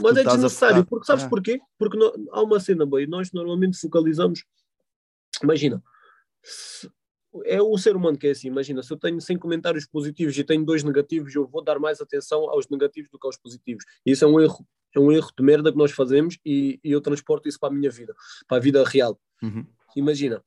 Mas 0.00 0.16
é 0.16 0.24
desnecessário, 0.24 0.84
porque 0.84 1.06
sabes 1.06 1.24
porquê? 1.24 1.60
Porque 1.78 1.96
há 2.32 2.42
uma 2.42 2.58
cena, 2.58 2.84
boy, 2.84 3.06
nós 3.06 3.30
normalmente 3.32 3.78
focalizamos. 3.78 4.44
Imagina, 5.42 5.82
é 7.44 7.60
o 7.62 7.76
ser 7.78 7.96
humano 7.96 8.18
que 8.18 8.26
é 8.26 8.30
assim. 8.30 8.48
Imagina, 8.48 8.82
se 8.82 8.92
eu 8.92 8.96
tenho 8.98 9.20
100 9.20 9.38
comentários 9.38 9.86
positivos 9.86 10.36
e 10.36 10.44
tenho 10.44 10.64
dois 10.64 10.82
negativos, 10.82 11.34
eu 11.34 11.46
vou 11.46 11.62
dar 11.62 11.78
mais 11.78 12.00
atenção 12.00 12.50
aos 12.50 12.68
negativos 12.68 13.10
do 13.10 13.18
que 13.18 13.26
aos 13.26 13.36
positivos. 13.36 13.84
E 14.04 14.12
isso 14.12 14.24
é 14.24 14.28
um 14.28 14.40
erro, 14.40 14.66
é 14.94 15.00
um 15.00 15.10
erro 15.10 15.30
de 15.36 15.42
merda 15.42 15.72
que 15.72 15.78
nós 15.78 15.92
fazemos 15.92 16.38
e, 16.44 16.78
e 16.84 16.92
eu 16.92 17.00
transporto 17.00 17.48
isso 17.48 17.58
para 17.58 17.70
a 17.70 17.76
minha 17.76 17.90
vida, 17.90 18.14
para 18.46 18.58
a 18.58 18.60
vida 18.60 18.84
real. 18.84 19.18
Uhum. 19.42 19.66
Imagina, 19.96 20.44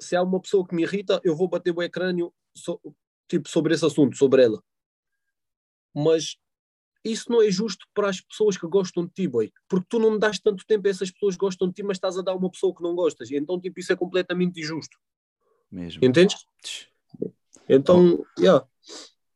se 0.00 0.16
há 0.16 0.22
uma 0.22 0.40
pessoa 0.40 0.66
que 0.66 0.74
me 0.74 0.82
irrita, 0.82 1.20
eu 1.24 1.36
vou 1.36 1.48
bater 1.48 1.74
o 1.74 1.82
ecrânio 1.82 2.32
so- 2.56 2.80
tipo, 3.28 3.48
sobre 3.48 3.74
esse 3.74 3.84
assunto, 3.84 4.16
sobre 4.16 4.42
ela. 4.42 4.62
Mas 5.94 6.36
isso 7.04 7.30
não 7.30 7.42
é 7.42 7.50
justo 7.50 7.86
para 7.92 8.08
as 8.08 8.20
pessoas 8.20 8.56
que 8.56 8.66
gostam 8.66 9.04
de 9.04 9.12
ti, 9.12 9.28
boy. 9.28 9.52
Porque 9.68 9.86
tu 9.88 9.98
não 9.98 10.18
dás 10.18 10.38
tanto 10.38 10.64
tempo 10.66 10.86
a 10.86 10.90
essas 10.90 11.10
pessoas 11.10 11.34
que 11.34 11.40
gostam 11.40 11.68
de 11.68 11.74
ti, 11.74 11.82
mas 11.82 11.96
estás 11.96 12.16
a 12.16 12.22
dar 12.22 12.32
a 12.32 12.36
uma 12.36 12.50
pessoa 12.50 12.74
que 12.74 12.82
não 12.82 12.94
gostas. 12.94 13.30
Então, 13.30 13.60
tipo, 13.60 13.78
isso 13.78 13.92
é 13.92 13.96
completamente 13.96 14.58
injusto. 14.60 14.96
Mesmo. 15.70 16.04
Entendes? 16.04 16.46
Então, 17.68 18.24
yeah. 18.38 18.66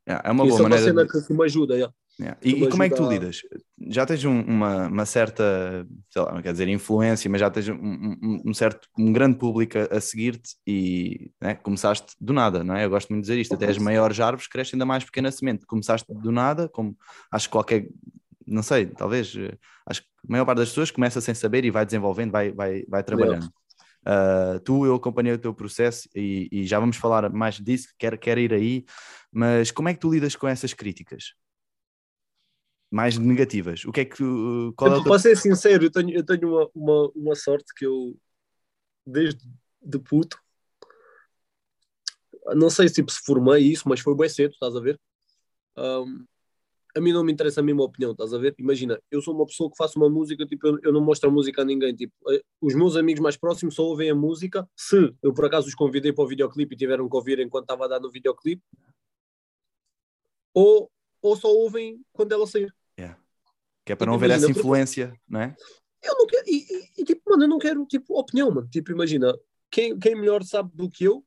Yeah, 0.07 0.29
é 0.29 0.33
uma 0.33 0.45
isso 0.47 0.57
boa 0.57 0.61
é 0.61 0.63
uma 0.63 0.69
maneira. 0.71 0.85
cena 0.85 1.05
de- 1.05 1.13
que, 1.13 1.27
que 1.27 1.33
me 1.33 1.45
ajuda. 1.45 1.75
Yeah. 1.75 1.95
Yeah. 2.21 2.37
E, 2.43 2.65
e 2.65 2.69
como 2.69 2.83
é 2.83 2.89
que 2.89 2.97
tu 2.97 3.09
lidas? 3.09 3.43
Já 3.91 4.05
tens 4.05 4.25
um- 4.25 4.41
uma, 4.43 4.89
uma 4.89 5.07
certa, 5.07 5.87
sei 6.11 6.21
lá, 6.21 6.33
não 6.35 6.43
quer 6.43 6.51
dizer 6.51 6.67
influência, 6.69 7.31
mas 7.31 7.41
já 7.41 7.49
tens 7.49 7.69
um, 7.69 7.75
um- 7.77 8.43
um 8.47 8.53
certo, 8.55 8.89
um 8.99 9.13
grande 9.13 9.39
público 9.39 9.79
a, 9.79 9.97
a 9.97 10.01
seguir-te 10.01 10.57
e 10.67 11.31
né, 11.41 11.55
começaste 11.55 12.15
do 12.21 12.33
nada, 12.33 12.65
não 12.65 12.75
é? 12.75 12.85
Eu 12.85 12.91
gosto 12.91 13.11
muito 13.11 13.23
de 13.25 13.29
dizer 13.31 13.41
isto, 13.41 13.55
até 13.55 13.69
as 13.69 13.79
maiores 13.79 14.19
árvores 14.19 14.49
crescem 14.49 14.75
ainda 14.77 14.85
mais 14.85 15.05
pequena 15.05 15.31
semente. 15.31 15.65
Começaste 15.65 16.13
do 16.13 16.33
nada, 16.33 16.69
como 16.69 16.97
acho 17.31 17.47
que 17.47 17.53
qualquer, 17.53 17.89
não 18.45 18.65
sei, 18.65 18.87
talvez, 18.87 19.33
eh, 19.37 19.57
acho 19.87 20.03
que 20.03 20.09
a 20.29 20.33
maior 20.33 20.45
parte 20.45 20.59
das 20.59 20.71
pessoas 20.71 20.91
começa 20.91 21.21
sem 21.21 21.35
saber 21.37 21.65
e 21.65 21.71
vai 21.71 21.87
desenvolvendo, 21.87 22.33
vai, 22.33 22.51
vai, 22.51 22.85
vai 22.89 23.05
trabalhando. 23.05 23.49
Uh, 24.07 24.59
tu, 24.61 24.87
eu 24.87 24.95
acompanhei 24.95 25.35
o 25.35 25.39
teu 25.39 25.53
processo 25.55 26.09
e, 26.17 26.49
e 26.51 26.65
já 26.67 26.81
vamos 26.81 26.97
falar 26.97 27.31
mais 27.31 27.57
disso, 27.57 27.89
quero, 27.99 28.17
quero 28.19 28.41
ir 28.41 28.53
aí, 28.55 28.85
mas 29.31 29.71
como 29.71 29.89
é 29.89 29.95
que 29.95 30.01
tu 30.01 30.11
lidas 30.11 30.35
com 30.35 30.49
essas 30.49 30.73
críticas? 30.73 31.35
Mais 32.91 33.19
negativas. 33.19 33.85
O 33.85 33.93
que 33.93 34.01
é 34.01 34.05
que 34.05 34.17
tu- 34.17 34.73
qual 34.77 34.91
é 34.91 34.95
o 34.95 34.97
Epá, 34.97 35.03
teu... 35.05 35.11
Para 35.13 35.19
ser 35.19 35.37
sincero, 35.37 35.85
eu 35.85 35.91
tenho, 35.91 36.11
eu 36.11 36.25
tenho 36.25 36.49
uma, 36.49 36.71
uma, 36.75 37.11
uma 37.15 37.35
sorte 37.35 37.75
que 37.75 37.85
eu, 37.85 38.17
desde 39.07 39.41
de 39.83 39.99
puto, 39.99 40.39
não 42.55 42.71
sei 42.71 42.89
tipo, 42.89 43.11
se 43.11 43.21
formei 43.25 43.63
isso, 43.63 43.89
mas 43.89 44.01
foi 44.01 44.15
bem 44.17 44.29
cedo, 44.29 44.53
estás 44.53 44.75
a 44.75 44.81
ver? 44.81 44.99
Ahm, 45.77 46.25
a 46.97 47.01
mim 47.01 47.13
não 47.13 47.23
me 47.23 47.33
interessa 47.33 47.61
a 47.61 47.63
mesma 47.63 47.85
opinião, 47.85 48.13
estás 48.13 48.33
a 48.33 48.39
ver? 48.39 48.55
Imagina, 48.59 49.01
eu 49.11 49.21
sou 49.21 49.35
uma 49.35 49.47
pessoa 49.47 49.71
que 49.71 49.77
faço 49.77 49.99
uma 49.99 50.09
música, 50.09 50.47
tipo, 50.47 50.67
eu, 50.67 50.79
eu 50.83 50.93
não 50.93 51.01
mostro 51.01 51.29
a 51.29 51.33
música 51.33 51.63
a 51.63 51.65
ninguém, 51.65 51.95
tipo, 51.95 52.13
eh, 52.31 52.43
os 52.61 52.75
meus 52.75 52.97
amigos 52.97 53.21
mais 53.21 53.37
próximos 53.37 53.75
só 53.75 53.83
ouvem 53.85 54.11
a 54.11 54.15
música 54.15 54.69
se 54.77 55.15
eu 55.23 55.33
por 55.33 55.45
acaso 55.45 55.69
os 55.69 55.75
convidei 55.75 56.13
para 56.13 56.25
o 56.25 56.29
videoclipe 56.29 56.75
e 56.75 56.79
tiveram 56.79 57.09
que 57.09 57.17
ouvir 57.17 57.39
enquanto 57.39 57.65
estava 57.65 57.85
a 57.85 57.89
dar 57.89 58.01
no 58.01 58.11
videoclipe, 58.11 58.63
ou, 60.55 60.91
ou 61.23 61.37
só 61.37 61.49
ouvem 61.49 62.01
quando 62.13 62.33
ela 62.33 62.47
sair. 62.47 62.75
Que 63.89 63.93
é 63.93 63.97
para 63.97 64.07
não 64.09 64.17
haver 64.17 64.27
essa 64.27 64.41
imagina, 64.41 64.49
porque- 64.53 64.61
influência, 64.61 65.21
não 65.27 65.41
é? 65.41 65.57
Eu 66.03 66.15
não 66.15 66.27
quero, 66.27 66.45
e, 66.47 66.91
e- 66.99 67.05
tipo, 67.07 67.23
mano, 67.31 67.45
eu 67.45 67.49
não 67.49 67.59
quero, 67.59 67.87
tipo, 67.87 68.21
opinião, 68.21 68.51
mano. 68.51 68.69
Tipo, 68.69 68.93
imagina, 68.93 69.35
quem, 69.71 69.99
quem 69.99 70.15
melhor 70.15 70.43
sabe 70.43 70.71
do 70.75 70.91
que 70.91 71.05
eu, 71.05 71.17
o 71.17 71.25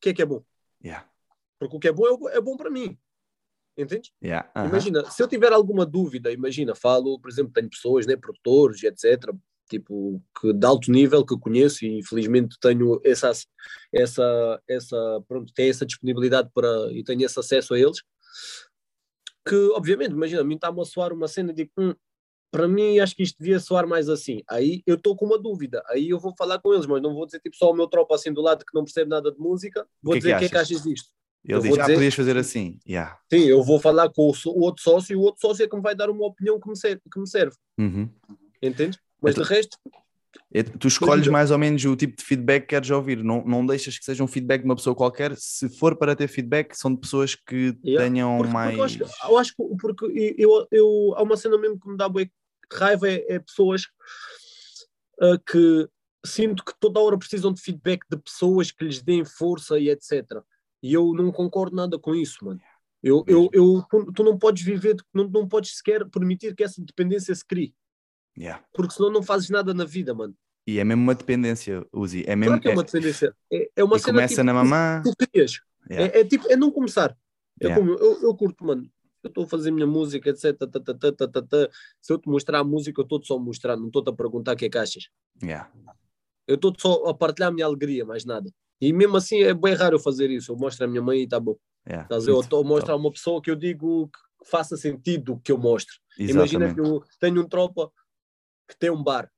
que 0.00 0.10
é 0.10 0.14
que 0.14 0.22
é 0.22 0.24
bom? 0.24 0.44
Yeah. 0.80 1.04
Porque 1.58 1.76
o 1.76 1.80
que 1.80 1.88
é 1.88 1.92
bom 1.92 2.28
é, 2.28 2.36
é 2.36 2.40
bom 2.40 2.56
para 2.56 2.70
mim. 2.70 2.96
Entende? 3.76 4.12
Yeah. 4.22 4.48
aham. 4.54 4.68
Imagina, 4.68 5.10
se 5.10 5.20
eu 5.20 5.26
tiver 5.26 5.52
alguma 5.52 5.84
dúvida, 5.84 6.30
imagina, 6.30 6.76
falo, 6.76 7.18
por 7.18 7.28
exemplo, 7.28 7.52
tenho 7.52 7.68
pessoas, 7.68 8.06
né, 8.06 8.16
produtores 8.16 8.84
etc., 8.84 9.34
tipo, 9.68 10.22
que 10.40 10.52
de 10.52 10.64
alto 10.64 10.92
nível 10.92 11.26
que 11.26 11.34
eu 11.34 11.40
conheço 11.40 11.84
e 11.84 12.04
felizmente 12.04 12.56
tenho 12.60 13.00
essa, 13.04 13.32
essa, 13.92 14.62
essa, 14.68 15.24
pronto, 15.26 15.52
tenho 15.52 15.70
essa 15.70 15.84
disponibilidade 15.84 16.50
para, 16.54 16.68
e 16.92 17.02
tenho 17.02 17.24
esse 17.26 17.38
acesso 17.40 17.74
a 17.74 17.78
eles, 17.80 17.98
que 19.48 19.56
obviamente, 19.74 20.12
imagina, 20.12 20.40
a 20.42 20.44
mim 20.44 20.54
está-me 20.56 20.80
a 20.80 20.84
soar 20.84 21.12
uma 21.12 21.28
cena 21.28 21.52
de 21.52 21.70
hum, 21.78 21.94
para 22.50 22.66
mim 22.66 22.98
acho 22.98 23.14
que 23.14 23.22
isto 23.22 23.36
devia 23.38 23.60
soar 23.60 23.86
mais 23.86 24.08
assim. 24.08 24.42
Aí 24.48 24.82
eu 24.86 24.94
estou 24.96 25.14
com 25.16 25.26
uma 25.26 25.38
dúvida, 25.38 25.82
aí 25.88 26.08
eu 26.10 26.18
vou 26.18 26.34
falar 26.36 26.58
com 26.60 26.72
eles, 26.72 26.86
mas 26.86 27.02
não 27.02 27.14
vou 27.14 27.26
dizer 27.26 27.40
tipo 27.40 27.56
só 27.56 27.70
o 27.70 27.74
meu 27.74 27.86
tropa 27.86 28.14
assim 28.14 28.32
do 28.32 28.40
lado 28.40 28.64
que 28.64 28.74
não 28.74 28.84
percebe 28.84 29.10
nada 29.10 29.30
de 29.32 29.38
música, 29.38 29.86
vou 30.02 30.12
que 30.14 30.18
é 30.18 30.20
que 30.20 30.26
dizer 30.26 30.36
o 30.36 30.38
que 30.38 30.44
é 30.44 30.48
que 30.48 30.56
achas? 30.56 30.82
disto. 30.82 31.08
Ele 31.44 31.54
eu 31.54 31.60
diz, 31.60 31.68
vou 31.70 31.78
ah, 31.78 31.82
dizer- 31.82 31.94
podias 31.94 32.14
fazer 32.14 32.36
assim. 32.36 32.78
Yeah. 32.86 33.18
Sim, 33.30 33.44
eu 33.44 33.62
vou 33.62 33.78
falar 33.78 34.10
com 34.10 34.28
o, 34.28 34.34
so- 34.34 34.50
o 34.50 34.60
outro 34.62 34.82
sócio 34.82 35.12
e 35.12 35.16
o 35.16 35.20
outro 35.20 35.40
sócio 35.40 35.64
é 35.64 35.68
que 35.68 35.76
me 35.76 35.82
vai 35.82 35.94
dar 35.94 36.10
uma 36.10 36.26
opinião 36.26 36.58
que 36.58 36.68
me 36.68 36.76
serve, 36.76 37.00
que 37.10 37.18
me 37.20 37.28
serve 37.28 37.54
Uhum. 37.78 38.08
entende? 38.62 38.98
Mas 39.22 39.32
Então- 39.34 39.44
de 39.44 39.50
resto, 39.50 39.76
E 40.52 40.62
Tu 40.62 40.88
escolhes 40.88 41.26
Imagina. 41.26 41.32
mais 41.32 41.50
ou 41.50 41.58
menos 41.58 41.84
o 41.84 41.96
tipo 41.96 42.16
de 42.16 42.24
feedback 42.24 42.62
que 42.62 42.68
queres 42.68 42.90
ouvir, 42.90 43.22
não, 43.22 43.44
não 43.44 43.64
deixas 43.64 43.98
que 43.98 44.04
seja 44.04 44.22
um 44.22 44.26
feedback 44.26 44.60
de 44.60 44.66
uma 44.66 44.76
pessoa 44.76 44.94
qualquer. 44.94 45.34
Se 45.36 45.68
for 45.68 45.96
para 45.96 46.14
ter 46.16 46.28
feedback, 46.28 46.74
são 46.74 46.94
de 46.94 47.00
pessoas 47.00 47.34
que 47.34 47.76
Yeah. 47.84 48.04
tenham 48.04 48.38
porque, 48.38 48.52
mais. 48.52 48.76
porque 48.76 49.02
eu, 49.02 49.06
acho, 49.06 49.26
eu 49.30 49.38
acho 49.38 49.54
que 49.54 49.62
porque 49.80 50.34
eu, 50.38 50.66
eu, 50.70 51.14
há 51.16 51.22
uma 51.22 51.36
cena 51.36 51.58
mesmo 51.58 51.78
que 51.78 51.88
me 51.88 51.96
dá 51.96 52.08
bué 52.08 52.28
raiva 52.72 53.08
é, 53.08 53.24
é 53.28 53.38
pessoas 53.38 53.86
ah, 55.20 55.38
que 55.50 55.88
sinto 56.24 56.64
que 56.64 56.72
toda 56.78 57.00
hora 57.00 57.18
precisam 57.18 57.52
de 57.52 57.60
feedback 57.60 58.02
de 58.10 58.16
pessoas 58.18 58.70
que 58.70 58.84
lhes 58.84 59.02
deem 59.02 59.24
força 59.24 59.78
e 59.78 59.88
etc. 59.88 60.24
E 60.82 60.92
eu 60.92 61.12
não 61.12 61.32
concordo 61.32 61.74
nada 61.76 61.98
com 61.98 62.14
isso, 62.14 62.44
mano. 62.44 62.60
Eu, 63.02 63.24
eu, 63.26 63.48
eu, 63.52 63.84
tu, 63.88 64.12
tu 64.12 64.24
não 64.24 64.36
podes 64.36 64.62
viver, 64.62 64.96
não, 65.14 65.28
não 65.28 65.46
podes 65.46 65.76
sequer 65.76 66.08
permitir 66.08 66.54
que 66.54 66.64
essa 66.64 66.82
dependência 66.82 67.32
se 67.34 67.44
crie, 67.44 67.72
Yeah. 68.38 68.62
porque 68.72 68.94
senão 68.94 69.10
não 69.10 69.22
fazes 69.22 69.50
nada 69.50 69.74
na 69.74 69.84
vida, 69.84 70.14
mano. 70.14 70.34
E 70.66 70.78
é 70.78 70.84
mesmo 70.84 71.02
uma 71.02 71.14
dependência, 71.14 71.84
Uzi. 71.92 72.24
É 72.26 72.36
mesmo. 72.36 72.50
Claro 72.52 72.62
que 72.62 72.68
é 72.68 72.72
uma 72.72 72.84
dependência. 72.84 73.34
É, 73.50 73.70
é 73.76 73.84
uma 73.84 73.96
e 73.96 74.00
cena 74.00 74.12
começa 74.12 74.34
tipo, 74.34 74.44
na 74.44 74.54
mamã. 74.54 75.02
tu 75.02 75.12
crias. 75.16 75.60
Yeah. 75.90 76.16
É, 76.16 76.20
é 76.20 76.24
tipo, 76.24 76.46
é 76.52 76.56
não 76.56 76.70
começar. 76.70 77.16
É 77.60 77.66
Yeah. 77.66 77.80
como 77.80 77.98
eu, 77.98 78.22
eu 78.22 78.36
curto, 78.36 78.64
mano. 78.64 78.88
Eu 79.24 79.28
estou 79.28 79.44
a 79.44 79.46
fazer 79.48 79.70
a 79.70 79.72
minha 79.72 79.86
música, 79.86 80.30
etc. 80.30 80.56
tá, 80.56 80.66
tá, 80.68 81.42
tá. 81.42 81.68
Se 82.00 82.12
eu 82.12 82.18
te 82.18 82.28
mostrar 82.28 82.60
a 82.60 82.64
música, 82.64 83.00
eu 83.00 83.02
estou-te 83.02 83.26
só 83.26 83.36
a 83.36 83.40
mostrar, 83.40 83.76
não 83.76 83.86
estou-te 83.86 84.10
a 84.10 84.12
perguntar 84.12 84.52
o 84.52 84.56
que 84.56 84.66
é 84.66 84.68
que 84.68 84.78
achas. 84.78 85.08
Yeah. 85.42 85.68
Eu 86.46 86.54
estou-te 86.54 86.80
só 86.80 87.06
a 87.06 87.14
partilhar 87.14 87.48
a 87.48 87.52
minha 87.52 87.66
alegria, 87.66 88.04
mais 88.04 88.24
nada. 88.24 88.48
E 88.80 88.92
mesmo 88.92 89.16
assim 89.16 89.42
é 89.42 89.52
bem 89.52 89.74
raro 89.74 89.96
eu 89.96 90.00
fazer 90.00 90.30
isso. 90.30 90.52
Eu 90.52 90.56
mostro 90.56 90.84
a 90.84 90.88
minha 90.88 91.02
mãe 91.02 91.20
e 91.20 91.24
está 91.24 91.40
bom. 91.40 91.56
Yeah. 91.86 92.04
Estás 92.04 92.28
a 92.28 92.30
Muito 92.32 92.44
estou 92.44 92.60
a 92.60 92.64
mostrar 92.64 92.92
top. 92.94 93.04
uma 93.06 93.12
pessoa 93.12 93.42
que 93.42 93.50
eu 93.50 93.56
digo 93.56 94.08
que 94.08 94.48
faça 94.48 94.76
sentido 94.76 95.32
o 95.32 95.40
que 95.40 95.50
eu 95.50 95.58
mostro. 95.58 95.94
Imagina 96.18 96.66
Exatamente. 96.66 96.74
que 96.74 96.80
eu 96.80 97.02
tenho 97.18 97.40
um 97.42 97.48
tropa 97.48 97.90
que 98.68 98.76
tem 98.78 98.90
um 98.90 99.02
bar. 99.02 99.30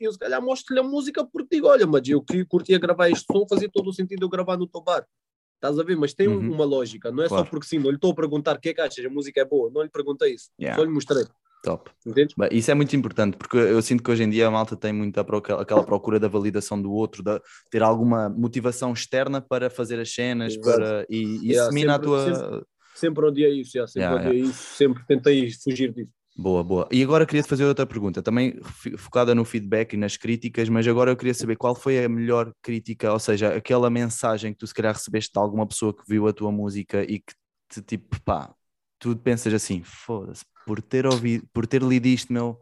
Eu 0.00 0.12
se 0.12 0.18
calhar 0.18 0.42
mostro-lhe 0.42 0.80
a 0.80 0.82
música 0.82 1.24
porque 1.24 1.56
digo, 1.56 1.68
olha, 1.68 1.86
mas 1.86 2.06
eu 2.06 2.20
que 2.22 2.44
curtia 2.44 2.78
gravar 2.78 3.08
este 3.08 3.24
som, 3.24 3.46
fazia 3.48 3.70
todo 3.72 3.88
o 3.88 3.92
sentido 3.92 4.24
eu 4.24 4.28
gravar 4.28 4.56
no 4.58 4.66
teu 4.66 4.82
bar. 4.82 5.06
Estás 5.54 5.78
a 5.78 5.82
ver? 5.82 5.96
Mas 5.96 6.12
tem 6.12 6.28
um- 6.28 6.38
Uhum. 6.38 6.52
uma 6.52 6.64
lógica, 6.64 7.10
não 7.10 7.22
é 7.22 7.28
Claro. 7.28 7.44
só 7.44 7.50
porque 7.50 7.66
sim, 7.66 7.78
não 7.78 7.88
lhe 7.88 7.96
estou 7.96 8.10
a 8.12 8.14
perguntar 8.14 8.56
o 8.56 8.60
que 8.60 8.70
é 8.70 8.74
que 8.74 8.80
achas, 8.80 9.04
a 9.04 9.08
música 9.08 9.40
é 9.40 9.44
boa, 9.44 9.70
não 9.70 9.80
lhe 9.82 9.88
perguntei 9.88 10.34
isso, 10.34 10.50
Yeah. 10.60 10.76
só 10.78 10.84
lhe 10.84 10.92
mostrei, 10.92 11.24
Top. 11.62 11.90
entendes? 12.04 12.34
Isso 12.50 12.70
é 12.70 12.74
muito 12.74 12.94
importante 12.96 13.36
porque 13.36 13.56
eu 13.56 13.80
sinto 13.80 14.02
que 14.02 14.10
hoje 14.10 14.24
em 14.24 14.28
dia 14.30 14.48
a 14.48 14.50
malta 14.50 14.76
tem 14.76 14.92
muita 14.92 15.24
proca- 15.24 15.60
aquela 15.60 15.84
procura 15.84 16.18
da 16.18 16.26
validação 16.28 16.82
do 16.82 16.92
outro, 16.92 17.22
de 17.22 17.40
ter 17.70 17.82
alguma 17.82 18.28
motivação 18.28 18.92
externa 18.92 19.40
para 19.40 19.70
fazer 19.70 20.00
as 20.00 20.12
cenas 20.12 20.54
Exato. 20.54 20.76
para, 20.78 21.06
e 21.08 21.22
isso 21.36 21.44
Yeah, 21.46 21.72
mina 21.72 21.92
a 21.92 21.94
sempre- 21.94 22.06
tua. 22.08 22.66
Sempre 22.94 23.24
odiei 23.24 23.60
isso, 23.60 23.72
já, 23.72 23.86
sempre 23.86 24.02
Yeah, 24.10 24.28
odiei 24.30 24.42
isso, 24.44 24.74
sempre 24.76 25.02
tentei 25.06 25.50
fugir 25.52 25.92
disso. 25.94 26.10
Boa, 26.34 26.64
boa. 26.64 26.88
E 26.90 27.02
agora 27.02 27.26
queria 27.26 27.42
te 27.42 27.48
fazer 27.48 27.64
outra 27.64 27.86
pergunta, 27.86 28.22
também 28.22 28.58
focada 28.96 29.34
no 29.34 29.44
feedback 29.44 29.92
e 29.92 29.96
nas 29.98 30.16
críticas, 30.16 30.68
mas 30.68 30.88
agora 30.88 31.10
eu 31.10 31.16
queria 31.16 31.34
saber 31.34 31.56
qual 31.56 31.74
foi 31.74 32.02
a 32.02 32.08
melhor 32.08 32.52
crítica, 32.62 33.12
ou 33.12 33.18
seja, 33.18 33.54
aquela 33.54 33.90
mensagem 33.90 34.52
que 34.52 34.58
tu 34.58 34.66
se 34.66 34.72
calhar 34.72 34.94
recebeste 34.94 35.32
de 35.32 35.38
alguma 35.38 35.66
pessoa 35.66 35.94
que 35.94 36.02
viu 36.08 36.26
a 36.26 36.32
tua 36.32 36.50
música 36.50 37.02
e 37.02 37.18
que 37.18 37.34
te 37.68 37.82
tipo, 37.82 38.18
pá, 38.22 38.54
tu 38.98 39.14
pensas 39.16 39.52
assim, 39.52 39.82
foda-se, 39.82 40.44
por 40.66 40.80
ter 40.80 41.06
ouvido, 41.06 41.46
por 41.52 41.66
ter 41.66 41.82
lido 41.82 42.06
isto, 42.06 42.32
meu, 42.32 42.58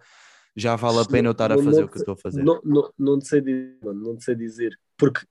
já 0.57 0.75
vale 0.75 0.99
a 0.99 1.05
pena 1.05 1.29
eu 1.29 1.33
estar 1.33 1.53
a 1.53 1.57
fazer 1.57 1.71
não 1.71 1.85
o 1.85 1.89
que 1.89 1.97
eu 1.97 2.01
estou 2.01 2.15
a 2.15 2.17
fazer. 2.17 2.43
Não, 2.43 2.61
não, 2.65 2.93
não 2.99 3.19
te 3.21 3.29
sei 3.29 3.41
dizer, 3.41 3.79
mano, 3.85 4.03
não 4.03 4.17
te 4.17 4.25
sei 4.25 4.35
dizer, 4.35 4.79
porque 4.99 5.25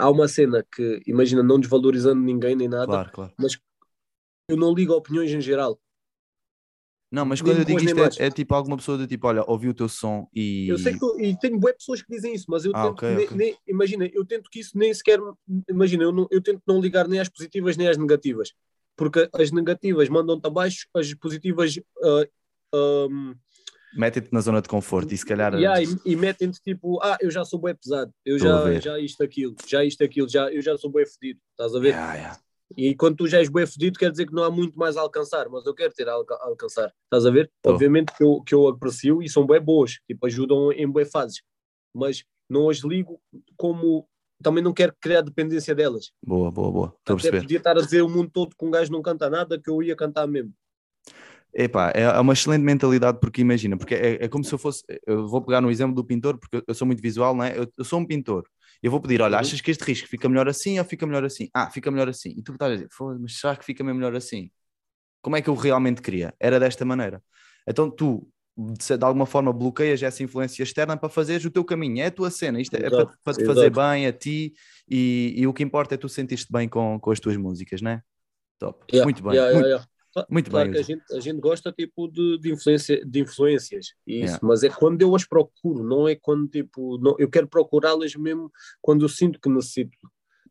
há 0.00 0.10
uma 0.10 0.26
cena 0.26 0.66
que, 0.74 1.00
imagina, 1.06 1.44
não 1.44 1.60
desvalorizando 1.60 2.20
ninguém 2.20 2.56
nem 2.56 2.68
nada, 2.68 2.86
Claro, 2.86 3.10
claro. 3.12 3.32
eu 4.48 4.56
não 4.56 4.74
ligo 4.74 4.92
a 4.92 4.96
opiniões 4.96 5.30
em 5.30 5.40
geral. 5.40 5.78
Não, 7.14 7.24
mas 7.24 7.40
quando 7.40 7.58
eu 7.58 7.64
digo 7.64 7.78
isto 7.80 8.00
é, 8.22 8.26
é 8.26 8.30
tipo 8.30 8.54
alguma 8.56 8.76
pessoa 8.76 8.98
do 8.98 9.06
tipo, 9.06 9.28
olha, 9.28 9.44
ouvi 9.46 9.68
o 9.68 9.74
teu 9.74 9.88
som 9.88 10.28
e. 10.34 10.66
Eu 10.68 10.76
sei 10.78 10.98
que 10.98 11.04
eu- 11.04 11.20
e 11.20 11.38
tenho 11.38 11.60
boas 11.60 11.74
pessoas 11.76 12.02
que 12.02 12.12
dizem 12.12 12.34
isso, 12.34 12.46
mas 12.48 12.64
eu 12.64 12.72
Ah, 12.74 12.82
tento 12.88 12.94
ok, 12.94 13.14
nem, 13.14 13.24
ok. 13.26 13.36
nem- 13.36 13.56
imagina, 13.68 14.10
eu 14.12 14.24
tento 14.24 14.50
que 14.50 14.58
isso 14.58 14.76
nem 14.76 14.92
sequer 14.92 15.20
imagina, 15.70 16.02
eu, 16.02 16.10
não- 16.10 16.26
eu 16.28 16.42
tento 16.42 16.60
não 16.66 16.80
ligar 16.80 17.06
nem 17.06 17.20
às 17.20 17.28
positivas 17.28 17.76
nem 17.76 17.86
às 17.86 17.96
negativas, 17.96 18.52
porque 18.96 19.28
as 19.32 19.52
negativas 19.52 20.08
mandam-te 20.08 20.44
abaixo, 20.44 20.88
as 20.92 21.14
positivas 21.14 21.78
ah, 22.02 22.26
ahm, 22.74 23.34
Mete-te 23.96 24.32
na 24.32 24.40
zona 24.40 24.60
de 24.60 24.68
conforto 24.68 25.14
e 25.14 25.16
se 25.16 25.24
calhar. 25.24 25.54
yeah, 25.54 25.80
e, 25.80 25.86
e 26.04 26.16
metem-te 26.16 26.60
tipo, 26.60 27.00
ah, 27.00 27.16
eu 27.20 27.30
já 27.30 27.44
sou 27.44 27.60
bem 27.60 27.76
pesado, 27.76 28.12
eu 28.24 28.36
já, 28.40 28.80
já 28.80 28.98
isto 28.98 29.22
aquilo, 29.22 29.54
já 29.68 29.84
isto 29.84 30.02
aquilo, 30.02 30.28
já, 30.28 30.52
eu 30.52 30.60
já 30.60 30.76
sou 30.76 30.90
bem 30.90 31.06
fedido, 31.06 31.38
estás 31.52 31.72
a 31.76 31.78
ver? 31.78 31.90
Yeah, 31.90 32.14
yeah. 32.16 32.40
E 32.76 32.94
quando 32.94 33.16
tu 33.16 33.26
já 33.28 33.38
és 33.38 33.48
bem 33.48 33.66
fedido, 33.66 33.98
quer 33.98 34.10
dizer 34.10 34.26
que 34.26 34.32
não 34.32 34.42
há 34.42 34.50
muito 34.50 34.78
mais 34.78 34.96
a 34.96 35.00
alcançar, 35.00 35.48
mas 35.48 35.64
eu 35.66 35.74
quero 35.74 35.92
ter 35.92 36.08
a 36.08 36.12
alca- 36.12 36.34
a 36.36 36.46
alcançar. 36.46 36.92
Estás 37.04 37.24
a 37.26 37.30
ver? 37.30 37.50
Tô. 37.62 37.70
Obviamente 37.72 38.12
que 38.16 38.24
eu, 38.24 38.42
que 38.42 38.54
eu 38.54 38.66
aprecio 38.68 39.22
e 39.22 39.28
são 39.28 39.46
bem 39.46 39.60
boas, 39.60 39.98
tipo, 40.06 40.26
ajudam 40.26 40.72
em 40.72 40.90
bem 40.90 41.04
fases, 41.04 41.42
mas 41.94 42.24
não 42.48 42.68
as 42.68 42.78
ligo 42.78 43.20
como. 43.56 44.08
Também 44.42 44.62
não 44.62 44.72
quero 44.74 44.94
criar 45.00 45.20
dependência 45.22 45.74
delas. 45.74 46.10
Boa, 46.22 46.50
boa, 46.50 46.70
boa. 46.70 46.94
Estou 46.98 47.16
Até 47.16 47.40
podia 47.40 47.58
estar 47.58 47.78
a 47.78 47.80
dizer 47.80 48.02
o 48.02 48.08
mundo 48.08 48.30
todo 48.30 48.54
que 48.56 48.64
um 48.64 48.70
gajo 48.70 48.90
não 48.92 49.00
canta 49.00 49.30
nada, 49.30 49.58
que 49.58 49.70
eu 49.70 49.82
ia 49.82 49.94
cantar 49.94 50.26
mesmo. 50.26 50.52
Epá, 51.56 51.92
é 51.94 52.02
é 52.02 52.18
uma 52.20 52.32
excelente 52.32 52.62
mentalidade 52.62 53.20
porque 53.20 53.40
imagina, 53.40 53.76
porque 53.76 53.94
é, 53.94 54.24
é 54.24 54.28
como 54.28 54.42
se 54.42 54.52
eu 54.52 54.58
fosse, 54.58 54.82
eu 55.06 55.28
vou 55.28 55.40
pegar 55.40 55.60
no 55.60 55.70
exemplo 55.70 55.94
do 55.94 56.04
pintor, 56.04 56.36
porque 56.36 56.62
eu 56.66 56.74
sou 56.74 56.84
muito 56.84 57.00
visual, 57.00 57.34
não 57.34 57.44
é? 57.44 57.56
Eu, 57.56 57.72
eu 57.78 57.84
sou 57.84 58.00
um 58.00 58.06
pintor, 58.06 58.44
eu 58.84 58.90
vou 58.90 59.00
pedir, 59.00 59.22
olha, 59.22 59.38
Uhum. 59.38 59.40
achas 59.40 59.60
que 59.60 59.70
este 59.70 59.82
risco 59.84 60.08
fica 60.08 60.28
melhor 60.28 60.48
assim 60.48 60.78
ou 60.78 60.84
fica 60.84 61.06
melhor 61.06 61.24
assim? 61.24 61.48
Ah, 61.54 61.70
fica 61.70 61.90
melhor 61.90 62.08
assim. 62.08 62.30
E 62.36 62.42
tu 62.42 62.52
estás 62.52 62.72
a 62.72 62.74
dizer, 62.76 62.88
"Foda-se, 62.92 63.22
mas 63.22 63.38
será 63.38 63.56
que 63.56 63.64
fica 63.64 63.84
melhor 63.84 64.14
assim? 64.16 64.50
Como 65.22 65.36
é 65.36 65.42
que 65.42 65.48
eu 65.48 65.54
realmente 65.54 66.02
queria? 66.02 66.34
Era 66.40 66.60
desta 66.60 66.84
maneira. 66.84 67.22
Então 67.66 67.90
tu, 67.90 68.28
de 68.56 68.96
de 68.98 69.04
alguma 69.04 69.26
forma, 69.26 69.52
bloqueias 69.52 70.02
essa 70.02 70.22
influência 70.22 70.62
externa 70.62 70.96
para 70.96 71.08
fazeres 71.08 71.44
o 71.44 71.50
teu 71.50 71.64
caminho, 71.64 72.02
é 72.02 72.06
a 72.06 72.10
tua 72.10 72.30
cena, 72.30 72.60
isto 72.60 72.74
é, 72.76 72.80
Exato, 72.80 73.06
para, 73.06 73.18
para 73.24 73.34
te 73.34 73.44
fazer 73.44 73.70
bem 73.70 74.06
a 74.06 74.12
ti 74.12 74.52
e, 74.88 75.34
e 75.36 75.46
o 75.46 75.52
que 75.54 75.62
importa 75.62 75.94
é 75.94 75.98
tu 75.98 76.08
sentir-te 76.08 76.52
bem 76.52 76.68
com, 76.68 76.98
com 77.00 77.10
as 77.10 77.20
tuas 77.20 77.36
músicas, 77.36 77.80
não 77.82 77.92
é? 77.92 78.02
Top. 78.58 78.84
Yeah, 78.92 79.04
muito 79.04 79.22
bem, 79.22 79.32
yeah, 79.34 79.52
muito, 79.52 79.66
yeah, 79.68 79.86
muito 80.30 80.50
claro 80.50 80.66
bem, 80.70 80.74
que 80.74 80.78
a 80.80 80.82
gente, 80.82 81.02
a 81.12 81.20
gente 81.20 81.40
gosta 81.40 81.72
tipo 81.72 82.08
de, 82.08 82.38
de, 82.38 82.52
influência, 82.52 83.04
de 83.04 83.20
influências, 83.20 83.86
isso, 84.06 84.24
Yeah. 84.34 84.40
mas 84.42 84.62
é 84.62 84.68
quando 84.68 85.00
eu 85.02 85.14
as 85.14 85.24
procuro, 85.24 85.82
não 85.82 86.06
é 86.08 86.14
quando 86.14 86.48
tipo, 86.48 86.98
não, 86.98 87.14
eu 87.18 87.28
quero 87.28 87.48
procurá-las 87.48 88.14
mesmo 88.14 88.50
quando 88.80 89.04
eu 89.04 89.08
sinto 89.08 89.40
que 89.40 89.48
necessito, 89.48 89.96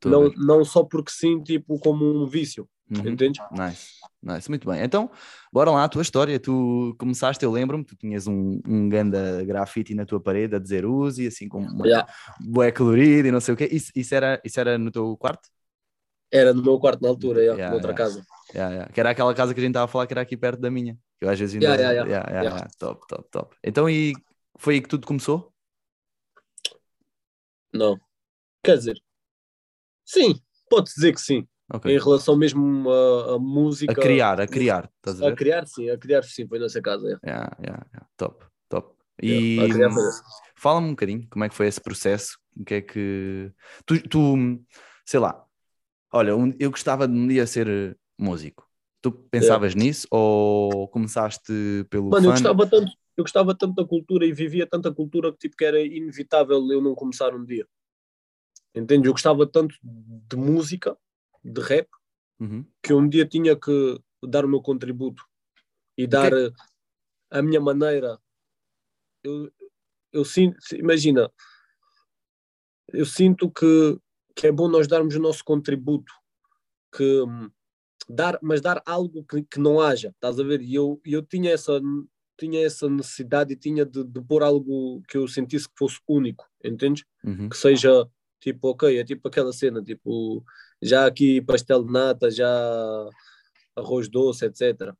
não, 0.06 0.30
não 0.36 0.65
só 0.65 0.84
porque 0.84 1.12
sim, 1.12 1.41
tipo, 1.41 1.80
como 1.80 2.06
um 2.06 2.26
vício, 2.26 2.67
Uhum. 2.91 3.10
entendes? 3.12 3.41
Nice, 3.52 3.88
nice, 4.21 4.49
muito 4.49 4.69
bem. 4.69 4.84
Então, 4.84 5.10
bora 5.52 5.71
lá, 5.71 5.86
a 5.86 5.89
tua 5.89 6.02
história. 6.02 6.38
Tu 6.39 6.93
começaste, 6.99 7.43
eu 7.43 7.52
lembro-me, 7.52 7.84
tu 7.84 7.95
tinhas 7.95 8.28
um, 8.28 8.60
um 8.67 8.89
ganda 8.89 9.43
grafite 9.45 9.95
na 9.95 10.06
tua 10.06 10.19
parede 10.19 10.56
a 10.56 10.60
dizer 10.60 10.86
Uzi, 10.86 11.26
assim 11.28 11.47
com 11.47 11.60
uma 11.60 11.88
Yeah. 11.88 12.13
bué 12.41 12.71
colorida 12.71 13.30
e 13.30 13.32
não 13.32 13.39
sei 13.39 13.54
o 13.54 13.58
quê. 13.58 13.69
Isso, 13.71 13.91
isso, 13.95 14.13
era, 14.13 14.39
isso 14.43 14.60
era 14.60 14.78
no 14.78 14.91
teu 14.91 15.15
quarto? 15.17 15.49
Era 16.32 16.54
no 16.54 16.62
meu 16.62 16.78
quarto 16.80 17.02
na 17.02 17.10
altura, 17.10 17.39
yeah, 17.39 17.58
Yeah, 17.58 17.71
noutra 17.71 17.91
yeah. 17.91 18.04
casa. 18.04 18.26
Yeah, 18.54 18.74
yeah. 18.74 18.94
Que 18.94 19.00
era 19.00 19.10
aquela 19.10 19.34
casa 19.34 19.54
que 19.54 19.60
a 19.60 19.63
gente 19.63 19.72
estava 19.72 19.86
a 19.86 19.88
falar 19.88 20.06
que 20.06 20.13
era 20.13 20.22
aqui 20.22 20.38
perto 20.38 20.60
da 20.60 20.70
minha. 20.70 20.98
Que 21.20 21.26
eu 21.26 21.30
às 21.30 21.39
vezes 21.39 21.56
ainda. 21.56 21.76
Yeah, 21.76 22.06
yeah, 22.06 22.32
Yeah. 22.32 22.70
Top, 22.78 23.08
top, 23.08 23.28
top. 23.32 23.56
Então, 23.63 23.89
e 23.89 24.13
foi 24.58 24.76
aí 24.76 24.82
que 24.82 24.89
tudo 24.89 25.08
começou? 25.08 25.52
Não. 27.74 28.00
Quer 28.63 28.78
dizer, 28.78 29.02
sim, 30.06 30.39
pode-se 30.70 30.96
dizer 30.96 31.13
que 31.13 31.22
sim. 31.22 31.48
Ok. 31.74 31.92
Em 31.92 31.98
relação 31.98 32.38
mesmo 32.38 32.89
à, 32.89 33.36
à 33.36 33.39
música. 33.39 33.92
A 33.92 33.96
criar, 33.96 34.39
a 34.39 34.48
criar, 34.48 34.89
estás 34.98 35.22
a 35.22 35.30
A 35.30 35.36
criar, 35.36 35.66
sim, 35.66 35.89
a 35.89 35.98
criar, 35.98 36.24
sim, 36.24 36.48
foi 36.48 36.60
nessa 36.60 36.82
casa. 36.82 37.20
Top, 38.16 38.46
top. 38.70 38.96
E 39.22 39.58
fala-me 40.56 40.88
um 40.88 40.92
bocadinho 40.92 41.28
como 41.30 41.44
é 41.44 41.50
que 41.50 41.56
foi 41.56 41.68
esse 41.68 41.82
processo, 41.82 42.38
o 42.56 42.63
que 42.63 42.76
é 42.76 42.82
que 42.82 43.52
tu, 43.86 44.08
tu 44.08 44.60
sei 45.06 45.20
lá, 45.20 45.44
olha, 46.12 46.32
eu 46.60 46.72
gostava 46.72 47.08
de 47.08 47.13
um 47.13 47.28
dia 47.28 47.46
ser 47.48 47.98
músico. 48.24 48.68
Tu 49.02 49.12
pensavas 49.12 49.76
nisso 49.76 50.08
ou 50.12 50.88
começaste 50.88 51.52
pelo 51.90 52.12
Mano, 52.12 52.28
eu 52.28 52.32
fã? 52.32 52.32
gostava 52.32 52.68
tanto, 52.70 52.92
eu 53.18 53.24
gostava 53.24 53.56
tanto 53.58 53.76
da 53.76 53.86
cultura 53.88 54.26
e 54.26 54.32
vivia 54.32 54.66
tanta 54.68 54.94
cultura 54.94 55.32
que 55.32 55.38
tipo 55.40 55.58
que 55.58 55.66
era 55.66 55.82
inevitável 55.82 56.66
eu 56.72 56.82
não 56.82 56.96
começar 56.96 57.34
um 57.36 57.44
dia. 57.46 57.68
Entende? 58.76 59.08
Eu 59.08 59.14
gostava 59.14 59.46
tanto 59.46 59.76
de 59.84 60.36
música, 60.36 60.98
de 61.44 61.62
rap, 61.62 61.88
Uhum. 62.40 62.66
que 62.82 62.94
um 62.94 63.08
dia 63.08 63.26
tinha 63.28 63.56
que 63.56 64.00
dar 64.28 64.46
o 64.46 64.48
meu 64.50 64.62
contributo 64.62 65.24
e 65.98 66.08
dar 66.08 66.34
eh, 66.34 66.52
a 67.32 67.42
minha 67.42 67.62
maneira. 67.62 68.20
Eu, 69.24 69.52
eu 70.12 70.26
sinto, 70.26 70.58
imagina, 70.76 71.32
eu 72.90 73.06
sinto 73.06 73.50
que, 73.52 73.98
que 74.36 74.48
é 74.48 74.52
bom 74.52 74.68
nós 74.68 74.88
darmos 74.88 75.16
o 75.16 75.20
nosso 75.22 75.44
contributo, 75.44 76.12
que 76.96 77.22
hum, 77.24 77.50
dar, 78.10 78.38
mas 78.42 78.62
dar 78.62 78.82
algo 78.86 79.24
que, 79.24 79.44
que 79.44 79.60
não 79.60 79.80
haja, 79.80 80.10
estás 80.10 80.39
a 80.39 80.44
ver? 80.44 80.62
E 80.62 80.76
eu, 80.76 81.00
eu 81.06 81.22
tinha 81.22 81.52
essa 81.52 81.82
tinha 82.36 82.66
essa 82.66 82.89
necessidade 82.89 83.54
e 83.54 83.56
tinha 83.56 83.86
de, 83.86 84.04
de 84.04 84.20
pôr 84.22 84.42
algo 84.42 85.02
que 85.08 85.16
eu 85.18 85.28
sentisse 85.28 85.68
que 85.70 85.76
fosse 85.78 86.00
único, 86.10 86.46
entendes? 86.63 87.04
Uhum. 87.24 87.48
que 87.48 87.56
seja 87.56 88.08
tipo, 88.42 88.70
ok, 88.70 88.98
é 88.98 89.04
tipo 89.04 89.28
aquela 89.28 89.54
cena, 89.54 89.82
tipo, 89.84 90.44
já 90.82 91.06
aqui 91.06 91.42
pastel 91.42 91.84
de 91.84 91.92
nata, 91.94 92.30
já 92.32 93.10
arroz 93.76 94.10
doce, 94.10 94.46
etc. 94.46 94.94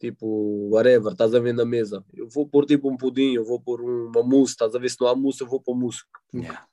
Tipo, 0.00 0.70
whatever, 0.72 1.12
estás 1.12 1.34
a 1.34 1.40
ver 1.40 1.52
na 1.52 1.64
mesa. 1.64 2.04
Eu 2.14 2.28
vou 2.28 2.46
pôr 2.48 2.64
tipo 2.64 2.90
um 2.90 2.96
pudim, 2.96 3.34
eu 3.34 3.44
vou 3.44 3.60
pôr 3.60 3.80
um- 3.82 4.06
uma 4.08 4.22
mousse, 4.22 4.52
estás 4.54 4.74
a 4.74 4.78
ver 4.78 4.88
se 4.88 4.96
não 5.00 5.08
há 5.08 5.14
mousse, 5.14 5.42
eu 5.42 5.46
vou 5.46 5.60
pôr 5.60 5.74
mousse. 5.76 6.02
Yeah. 6.34 6.66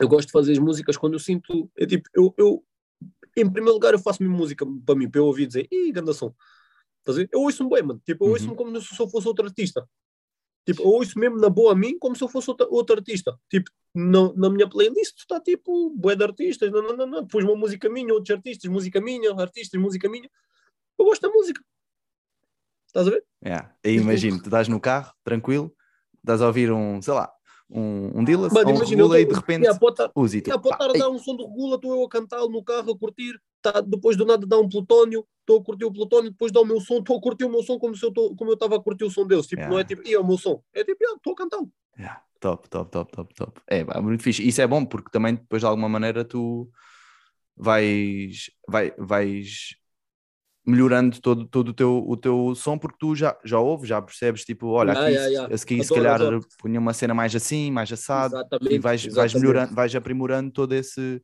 Eu 0.00 0.08
gosto 0.08 0.26
de 0.26 0.32
fazer 0.32 0.52
as 0.52 0.58
músicas 0.58 0.96
quando 0.96 1.14
eu 1.14 1.18
sinto, 1.18 1.70
é 1.76 1.86
tipo, 1.86 2.08
eu, 2.14 2.34
eu 2.36 2.64
em 3.40 3.50
primeiro 3.50 3.74
lugar 3.74 3.92
eu 3.92 3.98
faço 3.98 4.22
minha 4.22 4.34
música 4.34 4.66
para 4.84 4.94
mim, 4.94 5.10
para 5.10 5.20
eu 5.20 5.26
ouvir 5.26 5.46
dizer, 5.46 5.68
ih, 5.70 5.92
ganda 5.92 6.12
som. 6.12 6.34
Eu 7.32 7.40
ouço-me 7.40 7.70
bem, 7.70 7.82
mano. 7.82 8.02
Tipo, 8.04 8.24
eu 8.24 8.28
Uhum. 8.28 8.32
ouço-me 8.34 8.54
como 8.56 8.80
se 8.80 9.00
eu 9.00 9.08
fosse 9.08 9.26
outro 9.28 9.46
artista. 9.46 9.88
Tipo, 10.66 10.82
eu 10.82 10.88
ouço 10.88 11.18
mesmo 11.18 11.38
na 11.38 11.48
boa 11.48 11.72
a 11.72 11.74
mim 11.74 11.98
como 11.98 12.14
se 12.14 12.22
eu 12.22 12.28
fosse 12.28 12.50
outra, 12.50 12.66
outro 12.68 12.96
artista. 12.96 13.38
Tipo, 13.48 13.70
na, 13.94 14.32
na 14.34 14.50
minha 14.50 14.68
playlist 14.68 15.16
está 15.18 15.40
tipo, 15.40 15.90
bué 15.96 16.14
de 16.14 16.24
artistas, 16.24 16.70
não, 16.70 16.82
não, 16.82 16.96
não, 16.96 17.06
não. 17.06 17.22
depois 17.22 17.42
uma 17.44 17.56
música 17.56 17.88
minha, 17.88 18.12
outros 18.12 18.36
artistas, 18.36 18.70
música 18.70 19.00
minha, 19.00 19.32
artistas, 19.34 19.80
música 19.80 20.10
minha. 20.10 20.30
Eu 20.98 21.06
gosto 21.06 21.22
da 21.22 21.28
música. 21.32 21.64
Estás 22.86 23.06
a 23.06 23.10
ver? 23.10 23.24
Yeah. 23.42 23.74
E 23.82 23.92
imagino, 23.92 24.38
tu 24.40 24.46
estás 24.46 24.68
no 24.68 24.78
carro, 24.80 25.14
tranquilo, 25.24 25.74
estás 26.18 26.42
a 26.42 26.46
ouvir 26.46 26.70
um, 26.70 27.00
sei 27.00 27.14
lá, 27.14 27.32
um, 27.70 28.18
um 28.20 28.24
Dillas 28.24 28.52
ou 28.52 28.60
um 28.72 28.76
Regula 28.78 29.20
e 29.20 29.24
de 29.24 29.34
repente 29.34 29.62
Yeah, 29.62 29.78
pode 29.78 29.96
Uzi, 30.14 30.40
tipo, 30.40 30.50
Yeah, 30.50 30.62
pode 30.62 30.74
estar 30.74 30.90
a 30.90 30.98
dar 30.98 31.10
um 31.10 31.18
som 31.18 31.36
de 31.36 31.42
regula, 31.44 31.76
estou 31.76 31.92
eu 31.94 32.04
a 32.04 32.08
cantá-lo 32.08 32.48
no 32.48 32.62
carro, 32.62 32.92
a 32.92 32.98
curtir, 32.98 33.38
tá, 33.60 33.80
depois 33.80 34.16
do 34.16 34.24
nada 34.24 34.46
dá 34.46 34.58
um 34.58 34.68
plutónio, 34.68 35.26
estou 35.40 35.60
a 35.60 35.64
curtir 35.64 35.84
o 35.84 35.92
plutónio, 35.92 36.30
depois 36.30 36.50
dá 36.52 36.60
o 36.60 36.64
meu 36.64 36.80
som, 36.80 36.98
estou 36.98 37.18
a 37.18 37.20
curtir 37.20 37.44
o 37.44 37.50
meu 37.50 37.62
som 37.62 37.78
como 37.78 37.94
se 37.96 38.04
eu 38.06 38.12
tô- 38.12 38.34
como 38.36 38.50
eu 38.50 38.54
estava 38.54 38.76
a 38.76 38.80
curtir 38.80 39.04
o 39.04 39.10
som 39.10 39.26
deles. 39.26 39.46
Tipo, 39.46 39.60
Yeah. 39.60 39.74
não 39.74 39.80
é 39.80 39.84
tipo, 39.84 40.06
e 40.08 40.14
é 40.14 40.18
o 40.18 40.26
meu 40.26 40.38
som. 40.38 40.62
É 40.72 40.82
tipo, 40.84 41.02
"Yeah, 41.02 41.16
estou 41.16 41.32
a 41.32 41.36
cantá-lo. 41.36 41.70
Yeah, 41.98 42.22
top, 42.40 42.68
top, 42.70 42.90
top, 42.90 43.12
top, 43.12 43.34
top. 43.34 43.60
É 43.66 43.84
muito 44.00 44.22
fixe. 44.22 44.46
Isso 44.46 44.60
é 44.62 44.66
bom 44.66 44.84
porque 44.84 45.10
também 45.10 45.34
depois 45.34 45.60
de 45.60 45.66
alguma 45.66 45.88
maneira 45.88 46.24
tu 46.24 46.70
vais, 47.56 48.50
vai, 48.68 48.92
vais 48.96 49.76
melhorando 50.68 51.18
todo, 51.20 51.46
todo 51.46 51.70
o, 51.70 51.72
teu, 51.72 52.04
o 52.06 52.16
teu 52.16 52.54
som, 52.54 52.76
porque 52.76 52.98
tu 53.00 53.14
já, 53.14 53.36
já 53.42 53.58
ouves, 53.58 53.88
já 53.88 54.00
percebes, 54.02 54.44
tipo, 54.44 54.66
olha, 54.68 54.92
aqui, 54.92 55.00
Yeah, 55.00 55.26
yeah, 55.28 55.28
yeah. 55.48 55.54
aqui 55.54 55.82
se 55.82 55.92
Adoro, 55.92 55.94
calhar 55.94 56.14
adoro. 56.20 56.46
punha 56.60 56.78
uma 56.78 56.92
cena 56.92 57.14
mais 57.14 57.34
assim, 57.34 57.70
mais 57.70 57.90
assado, 57.90 58.34
Exatamente. 58.34 58.74
e 58.74 58.78
vais, 58.78 59.06
vais 59.06 59.32
melhorando, 59.34 59.74
vais 59.74 59.94
aprimorando 59.94 60.50
todo 60.52 60.74
esse, 60.74 61.22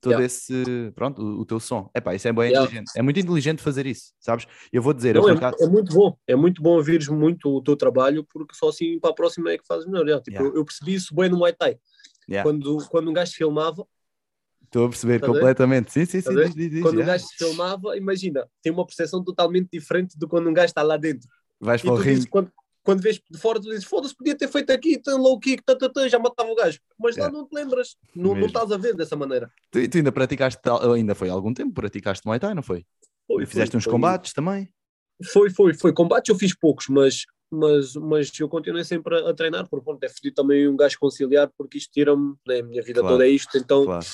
todo 0.00 0.12
Yeah. 0.12 0.26
esse, 0.26 0.92
pronto, 0.94 1.22
o, 1.22 1.40
o 1.40 1.46
teu 1.46 1.60
som. 1.60 1.88
Epá, 1.94 2.14
isso 2.16 2.26
é 2.26 2.32
bem 2.32 2.50
Yeah. 2.50 2.64
inteligente, 2.66 2.90
é 2.96 3.02
muito 3.02 3.20
inteligente 3.20 3.62
fazer 3.62 3.86
isso, 3.86 4.12
sabes? 4.18 4.46
Eu 4.72 4.82
vou 4.82 4.92
dizer, 4.92 5.14
eu 5.14 5.22
Não, 5.22 5.36
por 5.36 5.44
é, 5.44 5.64
é 5.64 5.66
muito 5.68 5.94
bom, 5.94 6.16
é 6.26 6.34
muito 6.34 6.60
bom 6.60 6.70
ouvires 6.70 7.06
muito 7.06 7.48
o 7.48 7.62
teu 7.62 7.76
trabalho, 7.76 8.26
porque 8.28 8.54
só 8.56 8.70
assim 8.70 8.98
para 8.98 9.10
a 9.10 9.14
próxima 9.14 9.52
é 9.52 9.58
que 9.58 9.66
fazes 9.66 9.86
melhor. 9.86 10.20
Tipo, 10.20 10.42
eu, 10.42 10.56
eu 10.56 10.64
percebi 10.64 10.94
isso 10.94 11.14
bem 11.14 11.28
no 11.28 11.38
Muay 11.38 11.52
Thai. 11.52 11.78
Quando, 12.42 12.78
quando 12.88 13.08
um 13.10 13.12
gajo 13.12 13.32
filmava, 13.32 13.86
estou 14.70 14.86
a 14.86 14.88
perceber 14.88 15.20
ver? 15.20 15.26
completamente, 15.26 15.92
sim, 15.92 16.04
sim, 16.06 16.18
Estás 16.18 16.36
sim, 16.36 16.44
diz, 16.44 16.54
diz, 16.54 16.70
diz, 16.70 16.82
quando 16.82 16.94
um 16.94 16.98
yeah. 17.00 17.12
gajo 17.12 17.26
se 17.26 17.36
filmava, 17.36 17.96
imagina, 17.96 18.48
tem 18.62 18.72
uma 18.72 18.86
percepção 18.86 19.22
totalmente 19.22 19.68
diferente 19.72 20.16
de 20.16 20.26
quando 20.26 20.48
um 20.48 20.54
gajo 20.54 20.66
está 20.66 20.82
lá 20.82 20.96
dentro. 20.96 21.28
vais 21.60 21.80
E 21.80 21.84
para 21.84 21.94
o 21.94 21.96
ringue, 21.96 22.14
dizes, 22.14 22.30
quando, 22.30 22.52
quando 22.84 23.00
vês 23.02 23.20
de 23.28 23.38
fora, 23.38 23.60
tu 23.60 23.68
dizes, 23.68 23.84
foda-se, 23.84 24.16
podia 24.16 24.36
ter 24.36 24.48
feito 24.48 24.70
aqui, 24.70 24.98
tem 24.98 25.14
low 25.14 25.38
kick, 25.40 25.62
tá, 25.64 25.76
tá, 25.76 25.88
tá, 25.88 26.08
já 26.08 26.18
matava 26.18 26.50
o 26.50 26.54
gajo. 26.54 26.78
Mas 26.98 27.16
lá 27.16 27.24
Yeah. 27.24 27.38
não 27.38 27.46
te 27.46 27.54
lembras, 27.54 27.96
não, 28.14 28.34
não 28.34 28.46
estás 28.46 28.70
a 28.70 28.76
ver 28.76 28.94
dessa 28.94 29.16
maneira. 29.16 29.50
tu, 29.72 29.88
tu 29.88 29.98
ainda 29.98 30.12
praticaste, 30.12 30.60
ainda 30.94 31.14
foi 31.14 31.28
há 31.28 31.32
algum 31.32 31.52
tempo, 31.52 31.74
praticaste 31.74 32.24
Muay 32.26 32.38
Thai, 32.38 32.54
não 32.54 32.62
foi? 32.62 32.86
Foi, 33.26 33.42
E 33.42 33.46
fizeste 33.46 33.72
foi, 33.72 33.78
uns 33.78 33.84
foi. 33.84 33.92
combates 33.92 34.32
também? 34.32 34.68
Foi, 35.32 35.50
foi, 35.50 35.74
foi. 35.74 35.92
Combates 35.92 36.28
eu 36.30 36.36
fiz 36.36 36.56
poucos, 36.56 36.86
mas, 36.88 37.24
mas, 37.50 37.94
mas 37.94 38.30
eu 38.38 38.48
continuei 38.48 38.84
sempre 38.84 39.16
a, 39.16 39.30
a 39.30 39.34
treinar, 39.34 39.68
porque 39.68 39.84
pronto, 39.84 40.02
é 40.02 40.08
fedido 40.08 40.34
também 40.34 40.66
um 40.68 40.76
gajo 40.76 40.96
conciliar, 40.98 41.50
porque 41.58 41.76
isto 41.78 41.92
tira-me, 41.92 42.34
né, 42.46 42.60
a 42.60 42.62
minha 42.62 42.82
vida 42.82 43.00
Claro, 43.00 43.16
toda 43.16 43.26
é 43.26 43.30
isto, 43.30 43.58
então 43.58 43.84
Claro. 43.84 44.06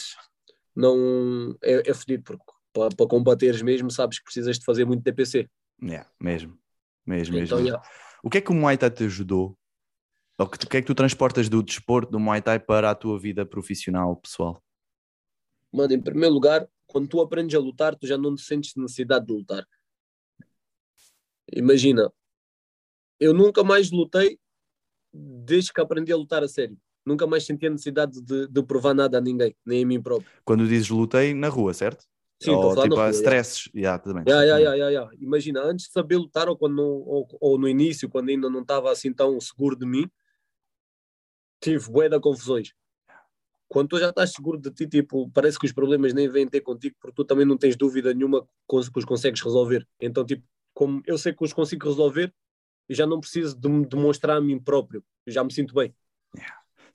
Não 0.76 1.56
é, 1.62 1.90
é 1.90 1.94
fedido, 1.94 2.22
porque 2.24 2.44
para, 2.72 2.94
para 2.94 3.08
combateres 3.08 3.62
mesmo 3.62 3.90
sabes 3.90 4.18
que 4.18 4.24
precisas 4.24 4.58
de 4.58 4.64
fazer 4.64 4.84
muito 4.84 5.02
DPC. 5.02 5.48
Yeah, 5.82 6.08
mesmo, 6.20 6.58
mesmo. 7.04 7.38
Então, 7.38 7.58
mesmo. 7.58 7.68
yeah. 7.68 7.88
O 8.22 8.28
que 8.28 8.38
é 8.38 8.40
que 8.40 8.50
o 8.50 8.54
Muay 8.54 8.76
Thai 8.76 8.90
te 8.90 9.04
ajudou? 9.04 9.58
Ou 10.38 10.46
que, 10.46 10.64
o 10.64 10.68
que 10.68 10.76
é 10.76 10.80
que 10.82 10.86
tu 10.86 10.94
transportas 10.94 11.48
do 11.48 11.62
desporto 11.62 12.12
do 12.12 12.20
Muay 12.20 12.42
Thai 12.42 12.60
para 12.60 12.90
a 12.90 12.94
tua 12.94 13.18
vida 13.18 13.46
profissional, 13.46 14.16
pessoal? 14.16 14.62
Mano, 15.72 15.94
em 15.94 16.00
primeiro 16.00 16.34
lugar, 16.34 16.68
quando 16.86 17.08
tu 17.08 17.20
aprendes 17.20 17.54
a 17.54 17.58
lutar, 17.58 17.96
tu 17.96 18.06
já 18.06 18.18
não 18.18 18.34
te 18.34 18.42
sentes 18.42 18.74
necessidade 18.76 19.26
de 19.26 19.32
lutar. 19.32 19.66
Imagina, 21.52 22.12
eu 23.18 23.32
nunca 23.32 23.64
mais 23.64 23.90
lutei 23.90 24.38
desde 25.12 25.72
que 25.72 25.80
aprendi 25.80 26.12
a 26.12 26.16
lutar 26.16 26.42
a 26.42 26.48
sério. 26.48 26.78
Nunca 27.06 27.24
mais 27.24 27.46
senti 27.46 27.66
a 27.66 27.70
necessidade 27.70 28.20
de, 28.20 28.48
de 28.48 28.62
provar 28.64 28.92
nada 28.92 29.18
a 29.18 29.20
ninguém, 29.20 29.54
nem 29.64 29.84
a 29.84 29.86
mim 29.86 30.02
próprio. 30.02 30.28
Quando 30.44 30.66
dizes 30.66 30.88
lutei 30.88 31.32
na 31.32 31.48
rua, 31.48 31.72
certo? 31.72 32.04
Sim, 32.42 32.50
ou 32.50 32.74
tipo 32.74 32.96
rua, 32.96 33.04
yeah. 33.04 33.16
stresses. 33.16 33.70
Yeah, 33.74 34.02
também. 34.02 34.24
Ya, 34.26 34.42
ya, 34.42 34.58
ya, 34.58 34.74
ya, 34.74 34.90
ya. 34.90 35.08
Imagina, 35.20 35.62
antes 35.62 35.86
de 35.86 35.92
saber 35.92 36.16
lutar 36.16 36.48
ou, 36.48 36.56
quando 36.56 36.80
ou, 36.80 37.28
ou 37.40 37.58
no 37.58 37.68
início, 37.68 38.08
quando 38.08 38.28
ainda 38.28 38.50
não 38.50 38.60
estava 38.60 38.90
assim 38.90 39.12
tão 39.12 39.40
seguro 39.40 39.76
de 39.76 39.86
mim, 39.86 40.10
tive 41.60 41.88
bué 41.88 42.08
de 42.08 42.18
confusões. 42.18 42.72
Quando 43.68 43.88
tu 43.88 43.98
já 43.98 44.10
estás 44.10 44.32
seguro 44.32 44.58
de 44.58 44.70
ti, 44.70 44.86
tipo, 44.86 45.30
parece 45.30 45.58
que 45.58 45.66
os 45.66 45.72
problemas 45.72 46.12
nem 46.12 46.28
vêm 46.28 46.46
ter 46.46 46.60
contigo 46.60 46.96
porque 47.00 47.14
tu 47.14 47.24
também 47.24 47.46
não 47.46 47.56
tens 47.56 47.76
dúvida 47.76 48.12
nenhuma 48.12 48.46
que 48.68 48.76
os 48.76 49.04
consegues 49.04 49.40
resolver. 49.42 49.86
Então, 50.00 50.24
tipo, 50.24 50.44
como 50.74 51.02
eu 51.06 51.16
sei 51.16 51.32
que 51.32 51.44
os 51.44 51.52
consigo 51.52 51.88
resolver, 51.88 52.34
eu 52.88 52.94
já 52.94 53.06
não 53.06 53.20
preciso 53.20 53.58
de 53.58 53.68
me 53.68 53.86
demonstrar 53.86 54.36
a 54.36 54.40
mim 54.40 54.58
próprio. 54.58 55.04
Eu 55.24 55.32
já 55.32 55.42
me 55.42 55.52
sinto 55.52 55.74
bem. 55.74 55.94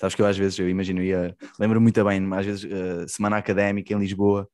Sabes 0.02 0.16
que 0.16 0.22
eu 0.24 0.26
às 0.28 0.38
vezes, 0.38 0.60
eu 0.60 0.70
imagino, 0.70 1.02
ia, 1.04 1.36
lembro 1.60 1.80
muito 1.82 2.04
bem, 2.04 2.22
às 2.34 2.46
vezes, 2.46 2.66
eh, 2.66 3.08
semana 3.08 3.38
académica 3.38 3.94
em 3.94 4.00
Lisboa, 4.00 4.50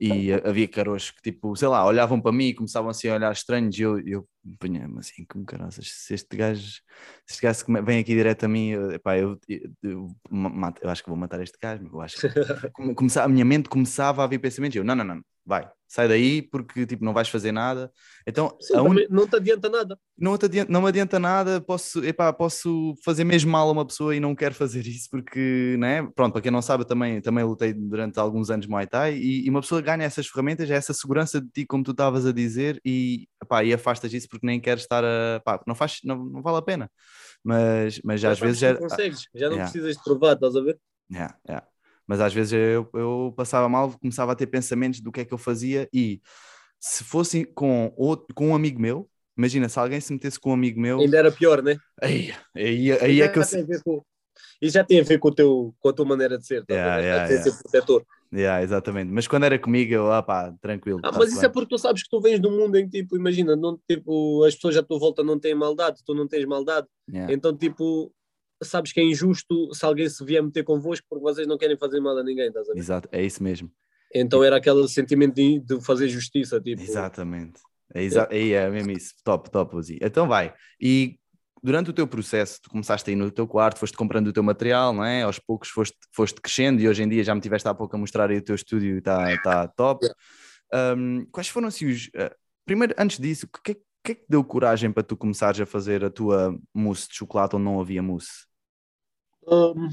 e 0.00 0.30
eh, 0.32 0.42
havia 0.44 0.68
caros 0.68 1.10
que, 1.10 1.22
tipo, 1.22 1.54
sei 1.56 1.68
lá, 1.68 1.84
olhavam 1.86 2.20
para 2.20 2.32
mim 2.32 2.46
e 2.48 2.54
começavam 2.54 2.90
assim 2.90 3.08
a 3.08 3.14
olhar 3.16 3.32
estranhos, 3.32 3.78
e 3.78 3.82
eu, 3.82 3.98
eu 4.06 4.28
punha-me 4.58 4.98
assim, 5.00 5.24
como 5.28 5.44
caraças, 5.44 5.88
se 5.90 6.14
este 6.14 6.36
gajo, 6.36 6.62
se 7.26 7.34
este 7.34 7.42
gajo 7.42 7.64
vem 7.84 8.00
aqui 8.00 8.14
direto 8.14 8.44
a 8.44 8.48
mim, 8.48 8.68
eu, 8.70 8.92
epá, 8.92 9.16
eu, 9.18 9.38
eu, 9.48 9.70
eu 9.82 10.08
eu 10.82 10.90
acho 10.90 11.02
que 11.02 11.08
vou 11.10 11.18
matar 11.18 11.40
este 11.42 11.58
gajo, 11.60 11.88
eu 11.92 12.00
acho 12.00 12.18
que 12.18 12.28
come- 12.72 12.94
a 13.20 13.28
minha 13.28 13.44
mente 13.44 13.68
começava 13.68 14.22
a 14.24 14.26
vir 14.26 14.38
pensamentos, 14.40 14.76
eu, 14.76 14.84
não, 14.84 14.94
não, 14.94 15.04
não, 15.04 15.22
vai, 15.48 15.66
sai 15.88 16.06
daí, 16.06 16.42
porque, 16.42 16.86
tipo, 16.86 17.02
não 17.04 17.14
vais 17.14 17.28
fazer 17.30 17.50
nada, 17.50 17.90
então, 18.26 18.54
Sim, 18.60 18.74
un- 18.76 19.06
não 19.08 19.26
te 19.26 19.36
adianta 19.36 19.68
nada. 19.70 19.98
não, 20.18 20.36
te 20.36 20.44
adianta, 20.44 20.70
não 20.70 20.82
me 20.82 20.88
adianta 20.88 21.18
nada, 21.18 21.60
posso, 21.60 22.04
epá, 22.04 22.30
posso 22.32 22.94
fazer 23.02 23.24
mesmo 23.24 23.50
mal 23.50 23.66
a 23.68 23.72
uma 23.72 23.86
pessoa 23.86 24.14
e 24.14 24.20
não 24.20 24.34
quero 24.34 24.54
fazer 24.54 24.86
isso 24.86 25.08
porque, 25.10 25.76
né? 25.78 26.02
Pronto, 26.14 26.32
para 26.34 26.42
quem 26.42 26.50
não 26.52 26.60
sabe, 26.60 26.84
também, 26.84 27.20
também 27.22 27.42
lutei 27.44 27.72
durante 27.72 28.18
alguns 28.20 28.50
anos 28.50 28.66
Muay 28.66 28.86
Thai 28.86 29.14
e, 29.16 29.46
e 29.46 29.50
uma 29.50 29.62
pessoa 29.62 29.80
ganha 29.80 30.04
essas 30.04 30.26
ferramentas, 30.26 30.70
essa 30.70 30.92
segurança 30.92 31.40
de 31.40 31.48
ti, 31.50 31.64
como 31.66 31.82
tu 31.82 31.92
estavas 31.92 32.26
a 32.26 32.32
dizer, 32.32 32.78
e, 32.84 33.26
epá, 33.42 33.64
e 33.64 33.72
afastas 33.72 34.12
isso 34.12 34.28
porque 34.28 34.46
nem 34.46 34.60
queres 34.60 34.82
estar 34.82 35.02
a. 35.04 35.40
Pá, 35.42 35.58
não, 35.66 35.74
faz, 35.74 36.00
não, 36.04 36.22
não 36.24 36.42
vale 36.42 36.58
a 36.58 36.62
pena. 36.62 36.90
Mas, 37.42 38.00
mas 38.04 38.20
Já 38.20 38.32
às 38.32 38.38
vezes 38.40 38.62
é 38.62 38.66
que 38.66 38.78
era. 38.78 38.80
consegues, 38.80 39.28
já 39.34 39.46
não 39.48 39.56
Yeah. 39.56 39.70
precisas 39.70 39.96
de 39.96 40.04
provar, 40.04 40.34
estás 40.34 40.56
a 40.56 40.60
ver? 40.60 40.78
Yeah, 41.10 41.34
yeah. 41.48 41.66
Mas 42.08 42.20
às 42.20 42.32
vezes 42.32 42.52
eu, 42.54 42.88
eu 42.94 43.32
passava 43.36 43.68
mal, 43.68 43.92
começava 44.00 44.32
a 44.32 44.34
ter 44.34 44.46
pensamentos 44.46 45.00
do 45.00 45.12
que 45.12 45.20
é 45.20 45.24
que 45.26 45.34
eu 45.34 45.38
fazia 45.38 45.88
e 45.92 46.20
se 46.80 47.04
fosse 47.04 47.44
com, 47.44 47.92
outro, 47.96 48.34
com 48.34 48.48
um 48.48 48.54
amigo 48.54 48.80
meu, 48.80 49.08
imagina 49.36 49.68
se 49.68 49.78
alguém 49.78 50.00
se 50.00 50.12
metesse 50.12 50.40
com 50.40 50.50
um 50.50 50.54
amigo 50.54 50.80
meu, 50.80 50.98
Ainda 51.00 51.18
era 51.18 51.30
pior, 51.30 51.62
né? 51.62 51.76
aí, 52.00 52.32
aí, 52.56 52.92
aí 52.92 53.20
é 53.22 53.28
que 53.28 53.38
eu. 53.38 53.42
já 53.42 53.50
tem 53.50 53.60
a 53.62 53.66
ver 53.66 53.82
com- 53.82 54.02
Isso 54.62 54.74
já 54.74 54.84
tem 54.84 55.00
a 55.00 55.02
ver 55.04 55.18
com, 55.18 55.28
o 55.28 55.34
teu, 55.34 55.74
com 55.78 55.88
a 55.88 55.92
tua 55.92 56.04
maneira 56.06 56.38
de 56.38 56.46
ser. 56.46 56.64
a 56.68 56.72
Yeah, 56.72 56.98
yeah, 57.02 57.28
yeah. 57.28 57.42
ser 57.50 57.62
protetor. 57.62 58.04
Yeah, 58.32 58.62
exatamente. 58.62 59.10
Mas 59.10 59.26
quando 59.26 59.44
era 59.44 59.58
comigo, 59.58 59.92
eu, 59.92 60.12
ah 60.12 60.22
pá, 60.22 60.52
tranquilo. 60.60 60.98
Ah, 61.02 61.08
tá-se 61.08 61.18
mas 61.18 61.28
isso 61.30 61.38
é 61.40 61.48
bem. 61.48 61.52
porque 61.52 61.68
tu 61.74 61.78
sabes 61.78 62.02
que 62.02 62.10
tu 62.10 62.20
vens 62.20 62.40
de 62.40 62.46
um 62.46 62.56
mundo 62.56 62.76
em 62.76 62.88
que, 62.88 63.00
tipo, 63.02 63.16
imagina, 63.16 63.56
não, 63.56 63.78
tipo, 63.88 64.44
as 64.44 64.54
pessoas 64.54 64.76
à 64.76 64.82
tua 64.82 64.98
volta 64.98 65.22
não 65.24 65.38
têm 65.38 65.54
maldade, 65.54 66.02
tu 66.04 66.14
não 66.14 66.28
tens 66.28 66.44
maldade. 66.44 66.86
Yeah. 67.10 67.32
Então, 67.32 67.56
tipo, 67.56 68.12
sabes 68.62 68.92
que 68.92 69.00
é 69.00 69.04
injusto 69.04 69.72
se 69.74 69.84
alguém 69.84 70.08
se 70.08 70.24
vier 70.24 70.42
meter 70.42 70.64
convosco 70.64 71.06
porque 71.08 71.22
vocês 71.22 71.46
não 71.46 71.58
querem 71.58 71.76
fazer 71.76 72.00
mal 72.00 72.16
a 72.18 72.22
ninguém, 72.24 72.48
estás 72.48 72.68
a 72.68 72.72
ver? 72.72 72.78
Exato, 72.78 73.08
é 73.12 73.22
isso 73.24 73.42
mesmo. 73.42 73.70
Então 74.14 74.42
era 74.42 74.56
aquele 74.56 74.88
sentimento 74.88 75.34
de, 75.34 75.60
de 75.60 75.80
fazer 75.84 76.08
justiça, 76.08 76.60
tipo. 76.60 76.80
Exatamente. 76.80 77.60
É, 77.94 78.02
exa 78.02 78.28
é, 78.30 78.50
é 78.50 78.70
mesmo 78.70 78.90
isso. 78.92 79.14
Top, 79.24 79.50
top, 79.50 79.76
Uzi. 79.76 79.98
Então 80.02 80.26
vai. 80.26 80.54
E 80.80 81.18
durante 81.62 81.90
o 81.90 81.92
teu 81.92 82.06
processo, 82.06 82.60
tu 82.62 82.70
começaste 82.70 83.08
aí 83.10 83.16
no 83.16 83.30
teu 83.30 83.46
quarto, 83.46 83.78
foste 83.78 83.96
comprando 83.96 84.28
o 84.28 84.32
teu 84.32 84.42
material, 84.42 84.92
não 84.92 85.04
é? 85.04 85.22
Aos 85.22 85.38
poucos 85.38 85.68
foste, 85.68 85.96
foste 86.12 86.40
crescendo 86.40 86.80
e 86.80 86.88
hoje 86.88 87.02
em 87.02 87.08
dia 87.08 87.22
já 87.24 87.34
me 87.34 87.40
tiveste 87.40 87.68
há 87.68 87.74
pouco 87.74 87.96
a 87.96 87.98
mostrar 87.98 88.30
aí 88.30 88.38
o 88.38 88.42
teu 88.42 88.54
estúdio 88.54 88.94
e 88.96 88.98
está 88.98 89.36
tá 89.42 89.68
top. 89.68 90.06
Um, 90.96 91.26
quais 91.30 91.48
foram 91.48 91.68
assim 91.68 91.86
os. 91.86 92.06
uh, 92.08 92.34
primeiro, 92.64 92.94
antes 92.98 93.18
disso, 93.18 93.46
o 93.46 93.62
que, 93.62 93.72
é- 93.72 93.76
que 94.04 94.12
é 94.12 94.14
que 94.14 94.24
deu 94.28 94.42
coragem 94.44 94.92
para 94.92 95.02
tu 95.02 95.16
começares 95.16 95.60
a 95.60 95.66
fazer 95.66 96.04
a 96.04 96.10
tua 96.10 96.58
mousse 96.74 97.08
de 97.08 97.14
chocolate 97.16 97.56
onde 97.56 97.64
não 97.64 97.80
havia 97.80 98.02
mousse? 98.02 98.46
Hum, 99.50 99.88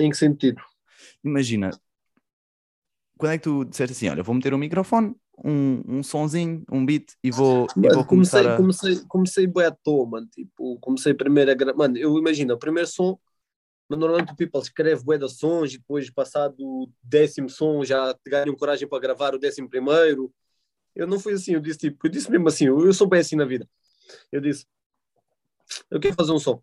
em 0.00 0.10
que 0.10 0.16
sentido? 0.16 0.60
Imagina, 1.22 1.70
quando 3.18 3.32
é 3.32 3.38
que 3.38 3.44
tu 3.44 3.64
disseste 3.64 3.92
assim: 3.92 4.08
olha, 4.08 4.22
vou 4.22 4.34
meter 4.34 4.54
um 4.54 4.58
microfone, 4.58 5.14
um, 5.44 5.82
um 5.86 6.02
sonzinho, 6.02 6.64
um 6.70 6.86
beat 6.86 7.12
e 7.22 7.30
vou, 7.30 7.66
e 7.76 7.80
Mano, 7.80 7.94
vou 7.94 8.04
comecei, 8.04 8.42
começar 8.42 8.54
a. 8.54 8.56
comecei, 8.56 8.96
comecei 9.08 9.46
bué 9.46 9.66
à 9.66 9.70
toa, 9.70 10.06
mano. 10.06 10.26
Tipo, 10.28 10.78
comecei 10.78 11.12
primeiro 11.12 11.50
a 11.50 11.54
gra... 11.54 11.74
Mano, 11.74 11.96
eu 11.98 12.16
imagino, 12.16 12.54
o 12.54 12.58
primeiro 12.58 12.88
som, 12.88 13.18
mas 13.88 13.98
normalmente 13.98 14.32
o 14.32 14.36
people 14.36 14.60
escreve 14.60 15.02
bué 15.02 15.18
de 15.18 15.28
sons 15.28 15.74
e 15.74 15.78
depois, 15.78 16.08
passado 16.10 16.56
o 16.60 16.90
décimo 17.02 17.50
som, 17.50 17.84
já 17.84 18.14
te 18.14 18.30
ganham 18.30 18.54
coragem 18.54 18.88
para 18.88 19.00
gravar 19.00 19.34
o 19.34 19.38
décimo 19.38 19.68
primeiro. 19.68 20.32
Eu 20.94 21.06
não 21.06 21.18
fui 21.18 21.34
assim, 21.34 21.54
eu 21.54 21.60
disse 21.60 21.78
tipo, 21.78 22.06
eu 22.06 22.10
disse 22.10 22.30
mesmo 22.30 22.48
assim, 22.48 22.66
eu, 22.66 22.84
eu 22.84 22.92
sou 22.92 23.08
bem 23.08 23.20
assim 23.20 23.36
na 23.36 23.44
vida. 23.44 23.68
Eu 24.32 24.40
disse, 24.40 24.66
eu 25.90 26.00
quero 26.00 26.14
fazer 26.14 26.32
um 26.32 26.38
som. 26.38 26.62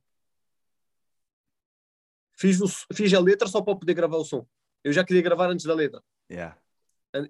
Fiz, 2.38 2.60
o, 2.62 2.68
fiz 2.94 3.14
a 3.14 3.20
letra 3.20 3.48
só 3.48 3.62
para 3.62 3.76
poder 3.76 3.94
gravar 3.94 4.18
o 4.18 4.26
som. 4.26 4.46
Eu 4.84 4.92
já 4.92 5.04
queria 5.04 5.22
gravar 5.22 5.50
antes 5.50 5.66
da 5.66 5.74
letra. 5.74 6.02
Yeah. 6.32 6.58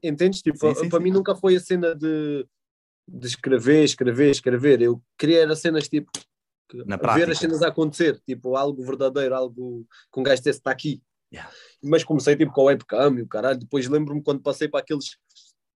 Entendes? 0.03 0.41
Tipo, 0.41 0.59
para 0.89 0.99
mim 0.99 1.11
nunca 1.11 1.35
foi 1.35 1.55
a 1.55 1.59
cena 1.59 1.95
de, 1.95 2.45
de 3.07 3.27
escrever, 3.27 3.83
escrever, 3.83 4.31
escrever. 4.31 4.81
Eu 4.81 5.01
queria 5.17 5.43
era 5.43 5.55
cenas 5.55 5.87
tipo 5.87 6.09
Na 6.73 6.95
ver 6.95 7.01
prática. 7.01 7.31
as 7.31 7.37
cenas 7.37 7.61
a 7.61 7.67
acontecer, 7.67 8.19
tipo 8.27 8.55
algo 8.55 8.83
verdadeiro, 8.83 9.35
algo 9.35 9.85
com 10.09 10.21
um 10.21 10.23
gajo 10.23 10.41
desse 10.41 10.59
está 10.59 10.71
aqui. 10.71 11.01
Yeah. 11.31 11.51
Mas 11.83 12.03
comecei 12.03 12.35
tipo 12.35 12.51
com 12.51 12.61
a 12.61 12.65
webcam 12.65 13.19
e 13.19 13.21
o 13.21 13.27
caralho. 13.27 13.59
Depois 13.59 13.87
lembro-me 13.87 14.23
quando 14.23 14.41
passei 14.41 14.67
para 14.67 14.79
aqueles. 14.79 15.17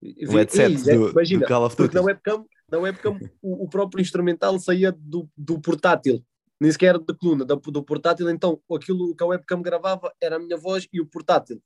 O 0.01 0.31
headset 0.31 0.81
do, 0.83 1.09
imagina, 1.09 1.41
do 1.41 1.47
Call 1.47 1.65
of 1.65 1.75
Duty. 1.75 1.93
na 1.93 2.01
webcam, 2.01 2.45
na 2.71 2.77
webcam 2.77 3.19
o, 3.41 3.65
o 3.65 3.69
próprio 3.69 4.01
instrumental 4.01 4.57
saía 4.57 4.93
do, 4.93 5.29
do 5.35 5.59
portátil, 5.59 6.23
nem 6.59 6.71
sequer 6.71 6.97
da 6.97 7.13
coluna, 7.13 7.45
da- 7.45 7.55
do 7.55 7.83
portátil. 7.83 8.29
Então 8.29 8.61
aquilo 8.71 9.15
que 9.15 9.23
a 9.23 9.27
webcam 9.27 9.61
gravava 9.61 10.13
era 10.21 10.35
a 10.35 10.39
minha 10.39 10.57
voz 10.57 10.87
e 10.91 10.99
o 10.99 11.05
portátil. 11.05 11.61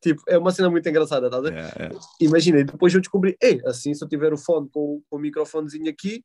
Tipo, 0.00 0.22
é 0.26 0.38
uma 0.38 0.50
cena 0.50 0.70
muito 0.70 0.88
engraçada, 0.88 1.26
estás 1.26 1.44
a 1.44 1.50
ver? 1.50 1.56
Yeah, 1.56 1.74
yeah. 1.78 2.06
Imagina, 2.20 2.60
e 2.60 2.64
depois 2.64 2.94
eu 2.94 3.00
descobri, 3.00 3.36
ei, 3.40 3.60
assim, 3.66 3.92
se 3.92 4.02
eu 4.02 4.08
tiver 4.08 4.32
o 4.32 4.38
fone 4.38 4.68
com, 4.70 5.02
com 5.08 5.16
o 5.16 5.18
microfonezinho 5.18 5.90
aqui, 5.90 6.24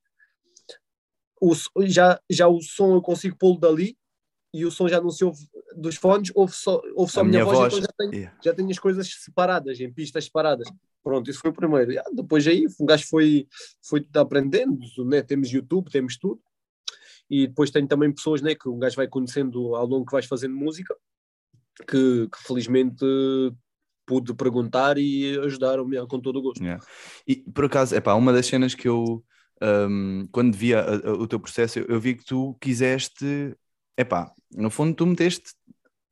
o, 1.42 1.54
já, 1.86 2.20
já 2.30 2.48
o 2.48 2.62
som 2.62 2.96
eu 2.96 3.02
consigo 3.02 3.36
pô-lo 3.38 3.60
dali 3.60 3.98
e 4.54 4.66
o 4.66 4.72
som 4.72 4.88
já 4.88 5.00
não 5.00 5.10
se 5.10 5.24
ouve 5.24 5.40
dos 5.76 5.96
fones, 5.96 6.32
ouve 6.36 6.54
só, 6.54 6.82
ouve 6.96 7.12
só 7.12 7.22
a, 7.22 7.24
minha, 7.24 7.44
minha 7.44 7.46
voz, 7.46 7.58
voz, 7.58 7.74
então 7.74 7.82
já 7.82 7.94
tenho, 7.98 8.14
yeah. 8.14 8.38
já 8.44 8.54
tenho 8.54 8.70
as 8.70 8.80
coisas 8.80 9.08
separadas, 9.24 9.80
em 9.80 9.92
pistas 9.92 10.26
separadas. 10.26 10.70
Pronto, 11.04 11.30
isso 11.30 11.40
foi 11.40 11.52
o 11.52 11.54
primeiro. 11.54 11.92
Yeah, 11.92 12.10
depois 12.14 12.46
aí 12.48 12.66
o 12.78 12.86
gajo 12.86 13.08
foi, 13.08 13.48
foi 13.82 14.06
aprendendo, 14.16 14.80
né? 15.06 15.22
temos 15.22 15.50
YouTube, 15.52 15.90
temos 15.90 16.18
tudo. 16.18 16.42
E 17.30 17.48
depois 17.48 17.72
tem 17.72 17.86
também 17.86 18.12
pessoas 18.12 18.42
né, 18.42 18.56
que 18.56 18.68
um 18.68 18.80
gajo 18.80 18.96
vai 18.96 19.08
conhecendo 19.08 19.76
ao 19.76 19.86
longo 19.86 20.06
que 20.06 20.12
vais 20.12 20.26
fazendo 20.26 20.56
música, 20.56 20.96
que, 21.88 22.28
que 22.28 22.44
felizmente 22.46 23.06
pude 24.06 24.34
perguntar 24.34 24.98
e 24.98 25.38
ajudaram-me 25.40 26.04
com 26.08 26.20
todo 26.20 26.40
o 26.40 26.42
gosto. 26.42 26.64
Yeah. 26.64 26.84
E 27.28 27.36
por 27.36 27.66
acaso, 27.66 27.96
é 27.96 28.02
pá, 28.02 28.16
uma 28.16 28.34
das 28.34 28.48
cenas 28.48 28.74
que 28.74 28.88
eu, 28.88 29.24
um, 29.62 30.28
quando 30.32 30.56
via 30.56 30.80
a, 30.80 31.10
a, 31.10 31.14
o 31.14 31.28
teu 31.28 31.40
processo, 31.40 31.78
eu, 31.78 31.86
eu, 31.88 32.00
vi 32.00 32.16
que 32.16 32.26
tu 32.26 32.58
quiseste, 32.60 33.56
é 33.96 34.04
pá, 34.04 34.34
no 34.52 34.72
fundo 34.72 34.96
tu 34.96 35.06
meteste, 35.06 35.54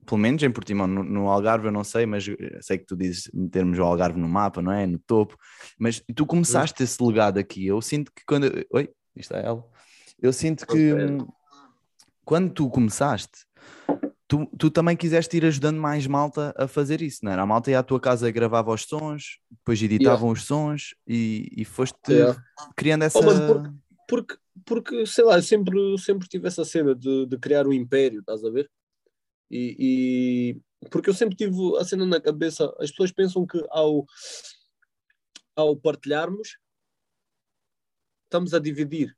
pelo 0.06 0.22
menos 0.22 0.44
em 0.44 0.52
Portimão, 0.52 0.86
no, 0.86 1.04
no, 1.04 1.28
Algarve 1.28 1.66
eu 1.66 1.72
não 1.72 1.84
sei, 1.84 2.06
mas 2.06 2.24
sei 2.62 2.78
que 2.78 2.86
tu 2.86 2.96
dizes 2.96 3.30
metermos 3.34 3.80
o 3.80 3.84
Algarve 3.84 4.20
no 4.20 4.30
mapa, 4.30 4.62
não 4.62 4.72
é? 4.72 4.86
No 4.86 5.00
topo, 5.00 5.36
mas 5.80 6.02
tu 6.16 6.26
começaste 6.26 6.84
esse 6.84 7.04
legado 7.04 7.40
aqui. 7.40 7.66
Eu 7.66 7.82
sinto 7.82 8.12
que 8.16 8.24
quando. 8.26 8.50
Oi, 8.72 8.90
isto 9.16 9.36
é 9.36 9.44
ela. 9.44 9.68
Eu 10.20 10.34
sinto 10.34 10.66
que 10.66 10.94
quando 12.26 12.52
tu 12.52 12.70
começaste, 12.70 13.46
tu, 14.28 14.46
tu 14.58 14.70
também 14.70 14.98
quiseste 14.98 15.38
ir 15.38 15.46
ajudando 15.46 15.80
mais 15.80 16.06
malta 16.06 16.54
a 16.58 16.68
fazer 16.68 17.02
isso, 17.02 17.24
não 17.24 17.32
era? 17.32 17.44
A 17.44 17.46
malta 17.46 17.72
ia 17.72 17.80
à 17.80 17.84
tua 17.84 18.00
casa 18.00 18.28
e 18.28 18.32
gravava 18.32 18.74
os 18.74 18.84
sons, 18.84 19.40
depois 19.50 19.82
editavam 19.82 20.30
yeah. 20.30 20.34
os 20.34 20.46
sons 20.46 20.96
e, 21.08 21.50
e 21.56 21.64
foste 21.64 21.98
yeah. 22.10 22.40
criando 22.76 23.04
essa. 23.04 23.20
Oh, 23.20 23.72
porque, 24.08 24.36
porque, 24.66 25.06
sei 25.06 25.24
lá, 25.24 25.42
sempre, 25.42 25.98
sempre 25.98 26.28
tive 26.28 26.48
essa 26.48 26.66
cena 26.66 26.94
de, 26.94 27.26
de 27.26 27.38
criar 27.38 27.68
um 27.68 27.74
império, 27.74 28.20
estás 28.20 28.44
a 28.44 28.50
ver? 28.50 28.70
E, 29.50 29.76
e, 29.80 30.88
porque 30.90 31.10
eu 31.10 31.14
sempre 31.14 31.36
tive 31.36 31.56
a 31.78 31.86
cena 31.86 32.06
na 32.06 32.20
cabeça, 32.20 32.74
as 32.80 32.92
pessoas 32.92 33.12
pensam 33.12 33.46
que 33.46 33.64
ao, 33.70 34.06
ao 35.56 35.76
partilharmos 35.76 36.58
estamos 38.26 38.54
a 38.54 38.60
dividir, 38.60 39.16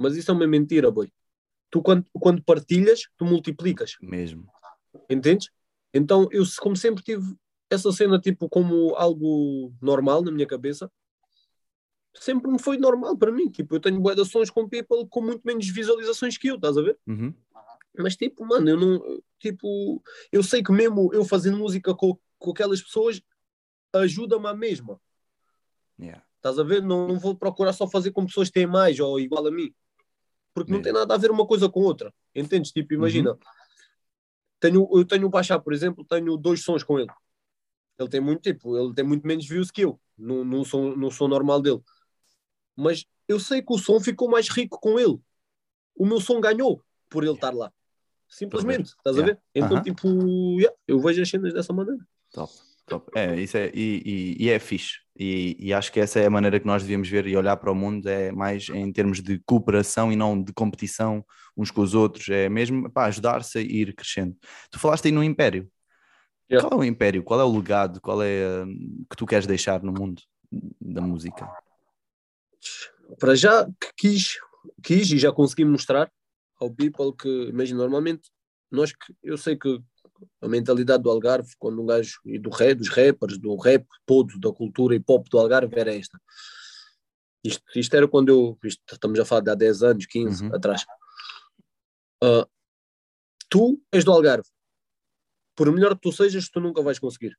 mas 0.00 0.16
isso 0.16 0.30
é 0.30 0.34
uma 0.34 0.46
mentira, 0.46 0.90
boy 0.90 1.12
tu 1.70 1.80
quando, 1.80 2.04
quando 2.12 2.42
partilhas, 2.42 3.08
tu 3.16 3.24
multiplicas. 3.24 3.96
Mesmo. 4.02 4.46
Entendes? 5.08 5.50
Então 5.94 6.28
eu 6.32 6.44
como 6.58 6.76
sempre 6.76 7.02
tive 7.02 7.34
essa 7.70 7.90
cena 7.92 8.18
tipo 8.18 8.48
como 8.48 8.94
algo 8.96 9.72
normal 9.80 10.22
na 10.22 10.32
minha 10.32 10.46
cabeça, 10.46 10.90
sempre 12.14 12.50
me 12.50 12.60
foi 12.60 12.76
normal 12.76 13.16
para 13.16 13.30
mim. 13.30 13.48
Tipo, 13.48 13.76
eu 13.76 13.80
tenho 13.80 14.00
boas 14.00 14.18
ações 14.18 14.50
com 14.50 14.68
people 14.68 15.06
com 15.08 15.22
muito 15.22 15.42
menos 15.44 15.68
visualizações 15.68 16.36
que 16.36 16.48
eu, 16.48 16.56
estás 16.56 16.76
a 16.76 16.82
ver? 16.82 16.98
Uhum. 17.06 17.32
Mas 17.96 18.16
tipo, 18.16 18.44
mano, 18.44 18.68
eu 18.68 18.76
não. 18.76 19.22
Tipo, 19.38 20.02
eu 20.30 20.42
sei 20.42 20.62
que 20.62 20.72
mesmo 20.72 21.12
eu 21.14 21.24
fazendo 21.24 21.58
música 21.58 21.94
com, 21.94 22.18
com 22.38 22.50
aquelas 22.50 22.82
pessoas 22.82 23.22
ajuda-me 23.92 24.46
a 24.46 24.54
mesma. 24.54 25.00
Yeah. 25.98 26.24
Estás 26.36 26.58
a 26.58 26.62
ver? 26.62 26.82
Não, 26.82 27.08
não 27.08 27.18
vou 27.18 27.36
procurar 27.36 27.72
só 27.72 27.88
fazer 27.88 28.12
com 28.12 28.26
pessoas 28.26 28.48
que 28.48 28.54
têm 28.54 28.66
mais 28.66 28.98
ou 28.98 29.20
igual 29.20 29.46
a 29.46 29.50
mim 29.50 29.74
porque 30.54 30.72
não 30.72 30.82
tem 30.82 30.92
nada 30.92 31.14
a 31.14 31.16
ver 31.18 31.30
uma 31.30 31.46
coisa 31.46 31.68
com 31.68 31.80
outra. 31.80 32.12
Entendes? 32.34 32.72
Tipo, 32.72 32.94
imagina, 32.94 33.32
uhum. 33.32 33.38
tenho, 34.58 34.88
eu 34.92 35.04
tenho 35.04 35.26
o 35.26 35.30
Baixar, 35.30 35.60
por 35.60 35.72
exemplo, 35.72 36.04
tenho 36.04 36.36
dois 36.36 36.62
sons 36.62 36.82
com 36.82 36.98
ele. 36.98 37.10
Ele 37.98 38.08
tem 38.08 38.20
muito 38.20 38.40
tipo, 38.42 38.76
ele 38.76 38.94
tem 38.94 39.04
muito 39.04 39.26
menos 39.26 39.46
views 39.46 39.70
que 39.70 39.82
eu, 39.82 40.00
no, 40.16 40.44
no, 40.44 40.64
som, 40.64 40.96
no 40.96 41.10
som 41.10 41.28
normal 41.28 41.60
dele. 41.60 41.80
Mas 42.74 43.04
eu 43.28 43.38
sei 43.38 43.62
que 43.62 43.72
o 43.72 43.78
som 43.78 44.00
ficou 44.00 44.28
mais 44.28 44.48
rico 44.48 44.80
com 44.80 44.98
ele. 44.98 45.18
O 45.94 46.06
meu 46.06 46.20
som 46.20 46.40
ganhou 46.40 46.82
por 47.08 47.24
ele 47.24 47.34
estar 47.34 47.54
lá. 47.54 47.70
Simplesmente, 48.28 48.86
estás 48.86 49.16
yeah. 49.16 49.22
a 49.22 49.34
ver? 49.34 49.42
Então, 49.54 49.76
uh 49.76 49.80
-huh. 49.80 49.84
tipo, 49.84 50.08
yeah, 50.58 50.76
eu 50.86 50.98
vejo 51.00 51.20
as 51.20 51.28
cenas 51.28 51.52
dessa 51.52 51.72
maneira. 51.72 52.00
Top. 52.32 52.52
Top. 52.90 53.08
É, 53.14 53.40
isso 53.40 53.56
é, 53.56 53.70
e, 53.72 54.02
e, 54.04 54.44
e 54.44 54.50
é 54.50 54.58
fixe. 54.58 54.98
E, 55.16 55.56
e, 55.60 55.72
acho 55.72 55.92
que 55.92 56.00
essa 56.00 56.18
é 56.18 56.26
a 56.26 56.30
maneira 56.30 56.58
que 56.58 56.66
nós 56.66 56.82
devíamos 56.82 57.08
ver 57.08 57.24
e 57.26 57.36
olhar 57.36 57.56
para 57.56 57.70
o 57.70 57.74
mundo, 57.74 58.08
é 58.08 58.32
mais 58.32 58.68
em 58.68 58.92
termos 58.92 59.22
de 59.22 59.38
cooperação 59.46 60.10
e 60.10 60.16
não 60.16 60.42
de 60.42 60.52
competição 60.52 61.24
uns 61.56 61.70
com 61.70 61.82
os 61.82 61.94
outros, 61.94 62.28
é 62.28 62.48
mesmo 62.48 62.90
para 62.90 63.06
ajudar-se 63.06 63.58
a 63.58 63.60
ir 63.60 63.94
crescendo. 63.94 64.36
Tu 64.72 64.78
falaste 64.78 65.06
aí 65.06 65.12
no 65.12 65.22
Império. 65.22 65.70
Yeah. 66.50 66.68
Qual 66.68 66.80
é 66.80 66.84
o 66.84 66.84
Império? 66.84 67.22
Qual 67.22 67.38
é 67.38 67.44
o 67.44 67.56
legado? 67.56 68.00
Qual 68.00 68.20
é 68.22 68.64
hum, 68.64 69.04
que 69.08 69.16
tu 69.16 69.24
queres 69.24 69.46
deixar 69.46 69.82
no 69.84 69.92
mundo 69.92 70.20
da 70.80 71.00
música? 71.00 71.48
Para 73.20 73.36
já 73.36 73.68
quis, 73.96 74.36
quis 74.82 75.12
e 75.12 75.18
já 75.18 75.30
consegui 75.30 75.64
mostrar 75.64 76.10
ao 76.58 76.70
people 76.70 77.14
que, 77.16 77.48
imagina, 77.50 77.78
normalmente 77.78 78.30
nós, 78.68 78.92
eu 79.22 79.38
sei 79.38 79.56
que 79.56 79.80
a 80.40 80.48
mentalidade 80.48 81.02
do 81.02 81.10
Algarve, 81.10 81.52
quando 81.58 81.82
um 81.82 81.86
gajo, 81.86 82.20
e 82.24 82.38
do 82.38 82.50
rap, 82.50 82.74
dos 82.74 82.88
rappers, 82.88 83.38
do 83.38 83.56
rap 83.56 83.86
todo, 84.06 84.38
da 84.38 84.52
cultura 84.52 84.94
e 84.94 85.00
pop 85.00 85.28
do 85.28 85.38
Algarve, 85.38 85.78
era 85.78 85.94
esta. 85.94 86.20
Isto, 87.42 87.62
isto 87.74 87.96
era 87.96 88.06
quando 88.06 88.28
eu, 88.28 88.58
isto, 88.64 88.82
estamos 88.92 89.18
a 89.18 89.24
falar 89.24 89.40
de 89.42 89.50
há 89.50 89.54
10 89.54 89.82
anos, 89.82 90.06
15 90.06 90.44
uhum. 90.44 90.54
atrás. 90.54 90.84
Uh, 92.22 92.46
tu 93.48 93.82
és 93.92 94.04
do 94.04 94.12
Algarve. 94.12 94.48
Por 95.56 95.72
melhor 95.72 95.94
que 95.94 96.02
tu 96.02 96.12
sejas, 96.12 96.48
tu 96.48 96.60
nunca 96.60 96.82
vais 96.82 96.98
conseguir. 96.98 97.36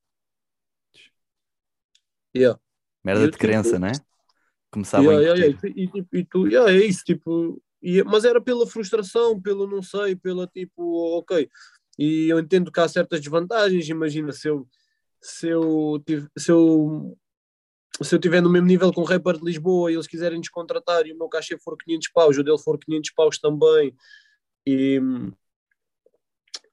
Yeah. 2.35 2.59
Merda 3.03 3.29
de 3.29 3.37
crença, 3.37 3.77
né? 3.77 3.91
Começava 4.71 5.03
yeah, 5.03 5.19
a 5.19 5.35
yeah, 5.35 5.57
yeah. 5.63 5.67
E, 5.67 5.85
e, 5.85 6.19
e, 6.19 6.25
tu, 6.25 6.47
yeah, 6.47 6.71
é 6.71 6.85
isso, 6.85 7.03
tipo, 7.03 7.61
e, 7.81 8.03
mas 8.03 8.23
era 8.23 8.39
pela 8.39 8.67
frustração, 8.67 9.41
pelo 9.41 9.67
não 9.67 9.81
sei, 9.81 10.15
pela 10.15 10.47
tipo, 10.47 11.17
ok, 11.17 11.49
e 11.97 12.27
eu 12.29 12.39
entendo 12.39 12.71
que 12.71 12.79
há 12.79 12.87
certas 12.87 13.19
desvantagens. 13.19 13.87
Imagina 13.89 14.31
se 14.31 14.47
eu 14.47 14.67
se 15.21 15.47
eu, 15.47 16.03
se 16.37 16.51
eu 16.51 17.17
se 18.01 18.15
eu 18.15 18.17
estiver 18.17 18.41
no 18.41 18.49
mesmo 18.49 18.67
nível 18.67 18.91
com 18.91 19.01
o 19.01 19.05
rapper 19.05 19.37
de 19.37 19.45
Lisboa 19.45 19.91
e 19.91 19.95
eles 19.95 20.07
quiserem 20.07 20.41
descontratar 20.41 21.05
e 21.05 21.13
o 21.13 21.17
meu 21.17 21.29
cachê 21.29 21.57
for 21.59 21.77
500 21.77 22.09
paus, 22.11 22.37
o 22.37 22.43
dele 22.43 22.57
for 22.57 22.79
500 22.79 23.11
paus 23.11 23.37
também, 23.37 23.95
e 24.65 24.99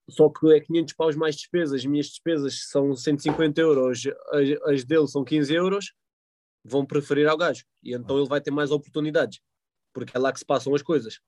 só 0.08 0.30
que 0.30 0.50
é 0.52 0.60
500 0.60 0.94
paus 0.94 1.16
mais 1.16 1.36
despesas, 1.36 1.84
minhas 1.84 2.06
despesas 2.06 2.68
são 2.68 2.96
150 2.96 3.60
euros, 3.60 4.06
as, 4.30 4.72
as 4.72 4.84
dele 4.84 5.06
são 5.06 5.22
15 5.22 5.52
euros, 5.52 5.92
vão 6.64 6.86
preferir 6.86 7.28
ao 7.28 7.36
gajo. 7.36 7.64
E 7.82 7.94
então 7.94 8.18
ele 8.18 8.28
vai 8.28 8.40
ter 8.40 8.50
mais 8.50 8.70
oportunidades, 8.70 9.40
porque 9.92 10.16
é 10.16 10.20
lá 10.20 10.32
que 10.32 10.38
se 10.38 10.46
passam 10.46 10.74
as 10.74 10.82
coisas, 10.82 11.20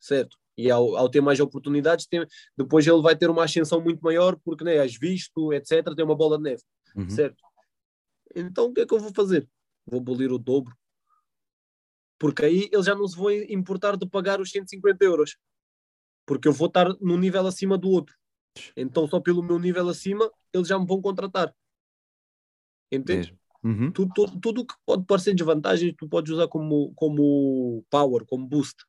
certo? 0.00 0.36
E 0.56 0.70
ao, 0.70 0.96
ao 0.96 1.08
ter 1.08 1.20
mais 1.20 1.38
oportunidades, 1.38 2.06
tem, 2.06 2.26
depois 2.56 2.86
ele 2.86 3.02
vai 3.02 3.14
ter 3.14 3.28
uma 3.28 3.44
ascensão 3.44 3.80
muito 3.80 4.00
maior, 4.00 4.38
porque 4.44 4.64
né, 4.64 4.84
visto, 4.86 5.52
etc., 5.52 5.94
tem 5.94 6.04
uma 6.04 6.16
bola 6.16 6.38
de 6.38 6.44
neve, 6.44 6.62
uhum. 6.96 7.10
certo? 7.10 7.42
Então 8.34 8.66
o 8.66 8.72
que 8.72 8.80
é 8.80 8.86
que 8.86 8.94
eu 8.94 8.98
vou 8.98 9.12
fazer? 9.14 9.48
Vou 9.86 10.00
abolir 10.00 10.32
o 10.32 10.38
dobro. 10.38 10.74
Porque 12.18 12.44
aí 12.44 12.70
ele 12.72 12.82
já 12.82 12.94
não 12.94 13.06
se 13.06 13.16
vai 13.16 13.44
importar 13.50 13.96
de 13.96 14.08
pagar 14.08 14.40
os 14.40 14.50
150 14.50 15.04
euros. 15.04 15.36
Porque 16.24 16.48
eu 16.48 16.52
vou 16.52 16.66
estar 16.66 16.88
num 17.00 17.18
nível 17.18 17.46
acima 17.46 17.76
do 17.76 17.90
outro. 17.90 18.16
Então, 18.76 19.06
só 19.06 19.20
pelo 19.20 19.42
meu 19.42 19.58
nível 19.58 19.88
acima, 19.88 20.30
eles 20.52 20.68
já 20.68 20.78
me 20.78 20.86
vão 20.86 21.00
contratar. 21.00 21.54
Entende? 22.90 23.36
Uhum. 23.62 23.90
Tudo, 23.90 24.40
tudo, 24.40 24.66
que 24.66 24.74
pode 24.84 25.04
parecer 25.04 25.34
desvantagem, 25.34 25.94
tu 25.94 26.08
podes 26.08 26.32
usar 26.32 26.48
como, 26.48 26.92
como 26.94 27.84
power, 27.90 28.24
como 28.24 28.46
boost. 28.46 28.84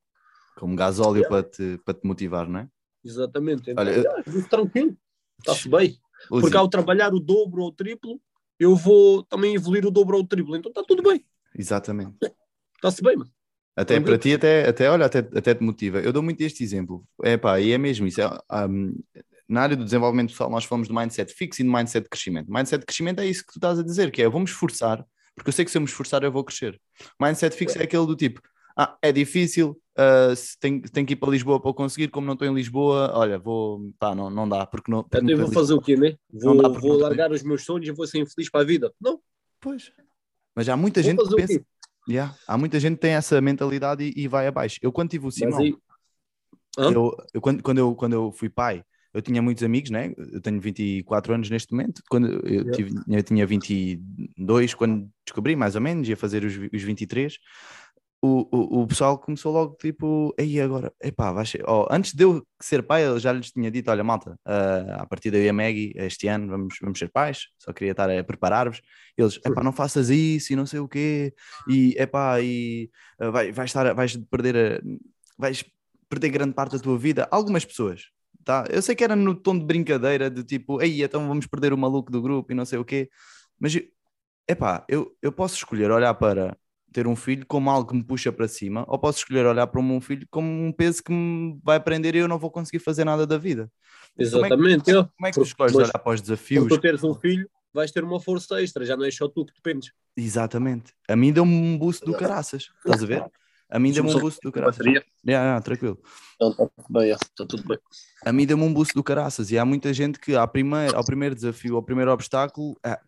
Como 0.58 0.76
gasóleo 0.76 1.22
yeah. 1.22 1.30
para, 1.30 1.44
te, 1.44 1.80
para 1.86 1.94
te 1.94 2.06
motivar, 2.06 2.48
não 2.48 2.62
é? 2.62 2.70
Exatamente. 3.04 3.72
Então, 3.72 3.84
Olha, 3.84 3.92
eu... 3.92 4.50
tranquilo, 4.50 4.98
está-se 5.40 5.70
bem. 5.70 5.98
Uzi. 6.32 6.42
Porque 6.42 6.58
ao 6.58 6.68
trabalhar 6.68 7.14
o 7.14 7.20
dobro 7.20 7.62
ou 7.62 7.70
o 7.70 7.72
triplo, 7.72 8.20
eu 8.60 8.76
vou 8.76 9.24
também 9.24 9.56
evoluir 9.56 9.86
o 9.86 9.92
dobro 9.92 10.18
ou 10.18 10.24
o 10.24 10.28
triplo. 10.28 10.56
Então 10.56 10.70
está 10.70 10.84
tudo 10.84 11.04
bem. 11.04 11.24
Exatamente. 11.56 12.16
Está-se 12.76 13.02
bem, 13.02 13.16
mano. 13.16 13.32
Até 13.76 14.00
para 14.00 14.18
ti, 14.18 14.34
até, 14.34 14.68
até, 14.68 14.90
olha, 14.90 15.06
até, 15.06 15.20
até 15.20 15.54
te 15.54 15.64
motiva. 15.64 16.00
Eu 16.00 16.12
dou 16.12 16.24
muito 16.24 16.42
este 16.42 16.64
exemplo. 16.64 17.06
É 17.24 17.38
pá, 17.38 17.60
e 17.60 17.72
é 17.72 17.78
mesmo 17.78 18.08
isso. 18.08 18.20
É, 18.20 18.28
um, 18.68 18.92
na 19.48 19.62
área 19.62 19.78
do 19.78 19.86
desenvolvimento 19.86 20.32
pessoal, 20.32 20.50
nós 20.50 20.66
falamos 20.66 20.88
de 20.88 20.94
mindset 20.94 21.32
fixo 21.32 21.62
e 21.62 21.64
de 21.64 21.70
mindset 21.70 22.04
de 22.04 22.10
crescimento. 22.10 22.52
Mindset 22.52 22.80
de 22.80 22.86
crescimento 22.88 23.22
é 23.22 23.28
isso 23.28 23.46
que 23.46 23.54
tu 23.54 23.58
estás 23.58 23.78
a 23.78 23.84
dizer, 23.84 24.12
que 24.12 24.24
é 24.24 24.28
vamos 24.28 24.50
esforçar, 24.50 25.06
porque 25.36 25.50
eu 25.50 25.54
sei 25.54 25.64
que 25.64 25.70
se 25.70 25.78
eu 25.78 25.82
me 25.82 25.88
esforçar 25.88 26.24
eu 26.24 26.32
vou 26.32 26.44
crescer. 26.44 26.80
Mindset 27.22 27.56
fixo 27.56 27.78
é, 27.78 27.82
é 27.82 27.84
aquele 27.84 28.08
do 28.08 28.16
tipo, 28.16 28.42
ah, 28.76 28.98
é 29.00 29.12
difícil, 29.12 29.80
uh, 29.98 30.58
tem, 30.60 30.82
tem 30.82 31.06
que 31.06 31.14
ir 31.14 31.16
para 31.16 31.32
Lisboa 31.32 31.60
para 31.60 31.74
conseguir, 31.74 32.10
como 32.10 32.28
não 32.28 32.34
estou 32.34 32.48
em 32.48 32.54
Lisboa, 32.54 33.12
olha, 33.14 33.40
vou, 33.40 33.92
pá, 34.00 34.14
não, 34.14 34.30
não 34.30 34.48
dá, 34.48 34.66
porque 34.66 34.92
não... 34.92 35.04
Porque 35.04 35.34
eu 35.34 35.38
vou 35.38 35.52
fazer 35.52 35.74
o 35.74 35.82
quê, 35.82 35.96
né? 35.96 36.16
Vou, 36.32 36.56
vou 36.74 36.98
largar 36.98 37.32
os 37.32 37.44
meus 37.44 37.66
sonhos 37.66 37.88
e 37.88 37.92
vou 37.92 38.06
ser 38.08 38.20
infeliz 38.20 38.50
para 38.50 38.62
a 38.62 38.66
vida. 38.66 38.92
Não. 39.02 39.20
Pois. 39.60 39.92
Mas 40.56 40.70
há 40.70 40.78
muita 40.78 41.02
vou 41.02 41.12
gente 41.12 41.28
que 41.28 41.36
pensa... 41.36 41.66
Yeah, 42.10 42.34
há 42.48 42.58
muita 42.58 42.80
gente 42.80 42.96
que 42.96 43.02
tem 43.02 43.12
essa 43.12 43.42
mentalidade 43.42 44.04
e, 44.04 44.14
e 44.16 44.28
vai 44.30 44.48
abaixo. 44.48 44.80
Eu 44.82 44.94
quando 44.94 45.10
tive 45.10 45.28
o 45.28 45.32
Simão, 45.32 45.60
aí... 45.60 45.76
eu, 46.78 47.18
eu, 47.34 47.42
quando, 47.42 47.62
quando, 47.62 47.78
eu, 47.80 47.96
quando 47.96 48.14
eu 48.14 48.32
fui 48.32 48.48
pai, 48.48 48.82
eu 49.14 49.22
tinha 49.22 49.42
muitos 49.42 49.64
amigos, 49.64 49.90
né? 49.90 50.14
Eu 50.16 50.40
tenho 50.40 50.62
24 50.62 51.34
anos 51.34 51.50
neste 51.50 51.72
momento. 51.74 52.02
Quando 52.10 52.28
eu, 52.28 52.46
yeah. 52.46 52.72
tive, 52.72 52.96
eu 53.10 53.24
tinha 53.24 53.46
22 53.46 54.74
quando 54.74 55.10
descobri, 55.26 55.56
mais 55.56 55.76
ou 55.76 55.82
menos, 55.82 56.08
ia 56.08 56.16
fazer 56.16 56.46
os, 56.46 56.54
os 56.72 56.82
23 56.82 57.38
o, 58.22 58.48
o, 58.52 58.82
o 58.82 58.88
pessoal 58.88 59.18
começou 59.18 59.54
logo 59.54 59.76
tipo, 59.76 60.34
aí 60.40 60.60
agora, 60.60 60.92
epá, 61.02 61.32
vai 61.32 61.46
ser. 61.46 61.64
Oh, 61.68 61.88
antes 61.92 62.14
de 62.14 62.24
eu 62.24 62.46
ser 62.60 62.82
pai, 62.82 63.06
eu 63.06 63.20
já 63.20 63.32
lhes 63.32 63.52
tinha 63.52 63.70
dito: 63.70 63.92
olha, 63.92 64.04
malta, 64.04 64.32
uh, 64.46 65.02
a 65.02 65.06
partir 65.06 65.30
daí 65.30 65.48
a 65.48 65.54
Maggie, 65.54 65.94
este 65.96 66.28
ano 66.28 66.48
vamos, 66.48 66.76
vamos 66.82 66.98
ser 66.98 67.10
pais, 67.10 67.48
só 67.60 67.72
queria 67.72 67.92
estar 67.92 68.10
a 68.10 68.24
preparar-vos. 68.24 68.82
Eles, 69.16 69.40
epá, 69.46 69.64
não 69.64 69.72
faças 69.72 70.10
isso 70.10 70.52
e 70.54 70.56
não 70.56 70.66
sei 70.66 70.80
o 70.80 70.88
quê, 70.88 71.34
e 71.70 71.96
epá, 71.98 72.42
e 72.42 72.90
uh, 73.22 73.32
vai, 73.32 73.52
vais, 73.52 73.70
estar, 73.70 73.94
vais 73.94 74.18
perder, 74.18 74.56
a, 74.58 74.82
vais 75.38 75.64
perder 76.10 76.30
grande 76.30 76.54
parte 76.54 76.74
da 76.74 76.80
tua 76.80 76.98
vida. 76.98 77.28
Algumas 77.30 77.66
pessoas, 77.66 78.06
tá? 78.44 78.66
Eu 78.70 78.82
sei 78.82 78.96
que 78.96 79.04
era 79.04 79.16
no 79.16 79.36
tom 79.36 79.60
de 79.60 79.66
brincadeira, 79.66 80.30
de 80.30 80.44
tipo, 80.44 80.80
aí 80.80 81.04
então 81.04 81.28
vamos 81.28 81.46
perder 81.46 81.72
o 81.72 81.78
maluco 81.78 82.12
do 82.12 82.22
grupo 82.22 82.52
e 82.52 82.56
não 82.56 82.66
sei 82.66 82.80
o 82.80 82.86
quê, 82.86 83.10
mas 83.60 83.78
epá, 84.48 84.86
eu, 84.90 85.16
eu 85.22 85.32
posso 85.32 85.56
escolher 85.56 85.92
olhar 85.92 86.14
para 86.16 86.58
ter 86.92 87.08
um 87.08 87.16
filho 87.16 87.46
como 87.46 87.70
algo 87.70 87.90
que 87.90 87.96
me 87.96 88.04
puxa 88.04 88.32
para 88.32 88.48
cima, 88.48 88.86
ou 88.88 88.98
posso 88.98 89.20
escolher 89.20 89.46
olhar 89.46 89.68
para 89.68 89.80
o 89.80 89.84
meu 89.84 90.00
filho 90.02 90.28
como 90.30 90.48
um 90.48 90.72
peso 90.72 91.04
que 91.04 91.12
me 91.12 91.60
vai 91.64 91.80
prender 91.80 92.16
e 92.16 92.20
eu 92.20 92.28
não 92.28 92.40
vou 92.40 92.50
conseguir 92.50 92.80
fazer 92.80 93.04
nada 93.04 93.26
da 93.28 93.38
vida. 93.38 93.72
Exatamente. 94.18 94.84
Como 94.84 95.00
é 95.00 95.04
que, 95.04 95.10
como 95.16 95.28
é 95.28 95.32
que 95.32 95.40
tu 95.40 95.44
escolhes 95.44 95.76
olhar 95.76 96.00
para 96.00 96.14
os 96.14 96.22
desafios? 96.22 96.64
Quando 96.64 96.78
tu 96.78 96.82
teres 96.82 97.04
um 97.04 97.14
filho, 97.14 97.50
vais 97.74 97.92
ter 97.92 98.04
uma 98.04 98.20
força 98.20 98.62
extra, 98.62 98.86
já 98.86 98.98
não 98.98 99.06
é 99.06 99.12
só 99.12 99.28
tu 99.28 99.46
que 99.46 99.54
dependes. 99.54 99.92
Exatamente. 100.16 100.94
A 101.08 101.16
mim 101.16 101.32
deu-me 101.32 101.54
um 101.54 101.78
boost 101.78 102.04
do 102.06 102.14
caraças, 102.14 102.72
estás 102.84 103.04
a 103.04 103.06
ver? 103.06 103.26
A 103.70 103.80
mim 103.80 103.92
deu-me 103.92 104.10
um 104.10 104.20
boost 104.20 104.40
do 104.42 104.52
caraças. 104.52 104.86
Yeah, 104.86 105.06
yeah, 105.28 105.62
tranquilo. 105.62 106.00
Está 106.42 106.66
tudo 106.66 106.86
bem, 106.90 107.12
está 107.12 107.46
tudo 107.46 107.64
bem. 107.68 107.78
A 108.26 108.32
mim 108.32 108.46
deu-me 108.46 108.64
um 108.64 108.74
boost 108.74 108.94
do 108.94 109.04
caraças 109.04 109.52
e 109.52 109.58
há 109.58 109.66
muita 109.66 109.94
gente 109.94 110.20
que 110.20 110.36
ao 110.36 110.48
primeiro, 110.48 110.96
ao 110.96 111.04
primeiro 111.04 111.36
desafio, 111.36 111.76
ao 111.76 111.84
primeiro 111.84 112.12
obstáculo, 112.12 112.78
ah, 112.84 113.00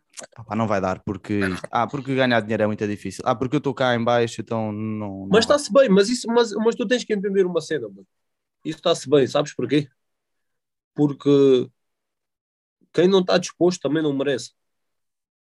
Não 0.55 0.67
vai 0.67 0.82
dar 0.82 1.01
porque 1.01 1.39
ah, 1.72 1.88
porque 1.88 2.15
ganhar 2.15 2.41
dinheiro 2.41 2.63
é 2.63 2.67
muito 2.67 2.86
difícil. 2.88 3.24
Ah, 3.26 3.36
porque 3.36 3.55
eu 3.55 3.59
estou 3.59 3.74
cá 3.74 3.95
em 3.95 4.03
baixo, 4.03 4.41
então 4.41 4.72
não. 4.72 5.22
não 5.22 5.28
mas 5.32 5.45
está-se 5.45 5.72
bem, 5.72 5.89
mas, 5.89 6.09
isso, 6.09 6.28
mas, 6.28 6.51
mas 6.53 6.76
tu 6.76 6.88
tens 6.88 7.03
que 7.03 7.13
entender 7.13 7.45
uma 7.45 7.61
cena, 7.61 7.88
mano. 7.88 8.07
Isso 8.63 8.78
está-se 8.78 9.09
bem, 9.09 9.26
sabes 9.28 9.53
porquê? 9.53 9.88
Porque 10.93 11.70
quem 12.93 13.07
não 13.07 13.20
está 13.20 13.38
disposto 13.38 13.82
também 13.82 14.03
não 14.03 14.13
merece. 14.13 14.51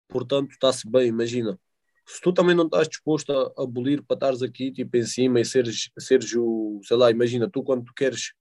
Portanto, 0.08 0.50
está-se 0.50 0.88
bem, 0.88 1.08
imagina. 1.08 1.58
Se 2.06 2.20
tu 2.22 2.32
também 2.32 2.54
não 2.54 2.64
estás 2.64 2.88
disposto 2.88 3.30
a 3.30 3.62
abolir 3.62 4.02
para 4.02 4.16
estares 4.16 4.42
aqui 4.42 4.72
tipo 4.72 4.96
em 4.96 5.04
cima 5.04 5.40
e 5.40 5.44
seres, 5.44 5.90
seres 5.98 6.34
o, 6.34 6.80
sei 6.82 6.96
lá, 6.96 7.10
imagina, 7.10 7.48
tu 7.50 7.62
quando 7.62 7.84
tu 7.84 7.92
queres 7.94 8.32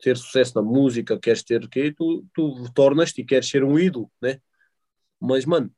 ter 0.00 0.16
sucesso 0.16 0.54
na 0.56 0.62
música, 0.62 1.18
queres 1.18 1.42
ter 1.42 1.64
o 1.64 1.68
quê, 1.68 1.92
tu, 1.96 2.26
tu 2.34 2.72
tornas-te 2.72 3.20
e 3.20 3.24
queres 3.24 3.48
ser 3.48 3.62
um 3.62 3.78
ídolo, 3.78 4.10
né? 4.20 4.40
Mas, 5.22 5.44
mano, 5.44 5.72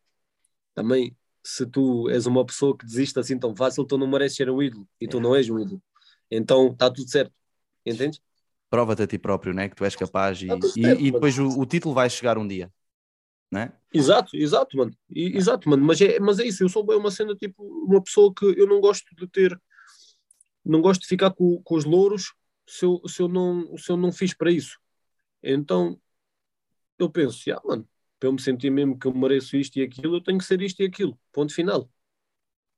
também, 0.75 1.15
se 1.43 1.67
tu 1.67 2.09
és 2.09 2.25
uma 2.27 2.47
pessoa 2.47 2.77
que 2.77 2.87
desiste 2.87 3.19
assim 3.19 3.39
tão 3.39 3.55
fácil, 3.55 3.85
tu 3.85 3.99
não 3.99 4.07
mereces 4.07 4.39
ser 4.39 4.49
um 4.49 4.63
ídolo 4.63 4.89
e 4.99 5.07
tu 5.07 5.21
não 5.21 5.37
és 5.37 5.51
um 5.51 5.59
ídolo. 5.59 5.83
Então 6.31 6.69
está 6.69 6.91
tudo 6.91 7.11
certo. 7.11 7.33
Entendes? 7.85 8.23
Prova-te 8.71 9.03
a 9.03 9.07
ti 9.07 9.19
próprio, 9.19 9.53
né? 9.53 9.69
Que 9.69 9.77
tu 9.77 9.85
és 9.85 9.95
capaz 9.95 10.41
e, 10.41 10.47
certo, 10.47 10.73
e, 10.75 11.09
e, 11.09 11.13
depois 11.13 11.39
o, 11.39 11.61
o, 11.61 11.67
título 11.67 11.95
vai 11.95 12.09
chegar 12.09 12.39
um 12.39 12.49
dia. 12.49 12.73
Né? 13.51 13.71
Exato, 13.93 14.35
exato, 14.35 14.79
mano. 14.79 14.97
E, 15.11 15.37
exato, 15.37 15.69
mano. 15.69 15.85
Mas 15.85 16.01
é, 16.01 16.19
mas 16.19 16.39
é 16.39 16.47
isso. 16.47 16.65
Eu 16.65 16.71
sou 16.71 16.83
bem 16.83 16.97
uma 16.97 17.11
cena 17.11 17.37
tipo 17.37 17.63
uma 17.87 18.03
pessoa 18.03 18.33
que 18.35 18.47
eu 18.47 18.67
não 18.67 18.81
gosto 18.81 19.15
de 19.15 19.29
ter, 19.29 19.61
não 20.65 20.81
gosto 20.81 21.03
de 21.03 21.07
ficar 21.07 21.31
com, 21.31 21.61
com 21.63 21.75
os 21.75 21.85
louros 21.85 22.33
se 22.67 22.87
eu, 22.87 23.03
se, 23.07 23.21
eu 23.21 23.29
não, 23.29 23.77
se 23.77 23.93
eu 23.93 23.97
não 23.99 24.11
fiz 24.11 24.33
para 24.33 24.51
isso. 24.51 24.79
Então 25.43 26.01
eu 26.99 27.11
penso, 27.11 27.39
ah, 27.53 27.61
mano, 27.63 27.87
para 28.25 28.29
eu 28.29 28.33
me 28.33 28.41
sentir 28.41 28.71
mesmo 28.71 28.99
que 28.99 29.07
eu 29.07 29.13
mereço 29.13 29.55
isto 29.55 29.77
e 29.77 29.83
aquilo, 29.83 30.17
eu 30.17 30.21
tenho 30.23 30.39
que 30.39 30.45
ser 30.47 30.63
isto 30.63 30.81
e 30.81 30.87
aquilo. 30.87 31.19
Ponto 31.31 31.55
final. 31.55 31.91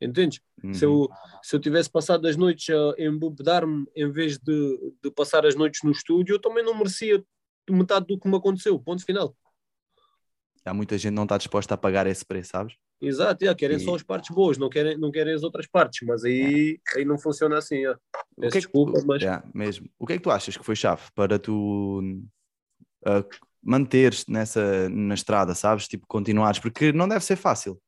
Entendes? 0.00 0.40
Uhum. 0.62 0.74
Se, 0.74 0.84
eu, 0.84 0.92
uhum. 0.92 1.08
se 1.40 1.54
eu 1.54 1.60
tivesse 1.60 1.88
passado 1.88 2.26
as 2.26 2.36
noites 2.36 2.68
a 2.74 3.00
embobedar-me 3.00 3.86
em 3.94 4.10
vez 4.10 4.38
de, 4.38 4.94
de 5.00 5.10
passar 5.12 5.46
as 5.46 5.54
noites 5.54 5.84
no 5.84 5.92
estúdio, 5.92 6.34
eu 6.34 6.40
também 6.40 6.64
não 6.64 6.76
merecia 6.76 7.24
metade 7.70 8.06
do 8.06 8.18
que 8.18 8.28
me 8.28 8.36
aconteceu. 8.36 8.76
Ponto 8.80 9.04
final. 9.04 9.36
Há 10.64 10.74
muita 10.74 10.98
gente 10.98 11.12
que 11.12 11.16
não 11.16 11.22
está 11.22 11.38
disposta 11.38 11.74
a 11.74 11.78
pagar 11.78 12.08
esse 12.08 12.24
preço, 12.24 12.50
sabes? 12.50 12.74
Exato, 13.00 13.44
yeah, 13.44 13.56
querem 13.56 13.76
e... 13.76 13.80
só 13.80 13.94
as 13.94 14.02
partes 14.02 14.34
boas, 14.34 14.58
não 14.58 14.68
querem, 14.68 14.98
não 14.98 15.12
querem 15.12 15.32
as 15.32 15.44
outras 15.44 15.68
partes, 15.68 16.04
mas 16.04 16.24
aí, 16.24 16.80
aí 16.96 17.04
não 17.04 17.18
funciona 17.18 17.56
assim. 17.56 17.76
Yeah. 17.76 18.00
O 18.36 18.40
que 18.40 18.46
é 18.46 18.50
desculpa, 18.50 18.98
tu... 18.98 19.06
mas. 19.06 19.22
Mesmo. 19.54 19.88
O 19.96 20.06
que 20.06 20.14
é 20.14 20.16
que 20.16 20.22
tu 20.24 20.30
achas 20.30 20.56
que 20.56 20.64
foi 20.64 20.74
chave 20.74 21.02
para 21.14 21.38
tu 21.38 22.00
uh, 23.06 23.45
manteres 23.66 24.24
nessa 24.28 24.88
na 24.88 25.14
estrada, 25.14 25.54
sabes? 25.54 25.88
Tipo, 25.88 26.06
continuares, 26.06 26.60
porque 26.60 26.92
não 26.92 27.08
deve 27.08 27.24
ser 27.24 27.36
fácil. 27.36 27.80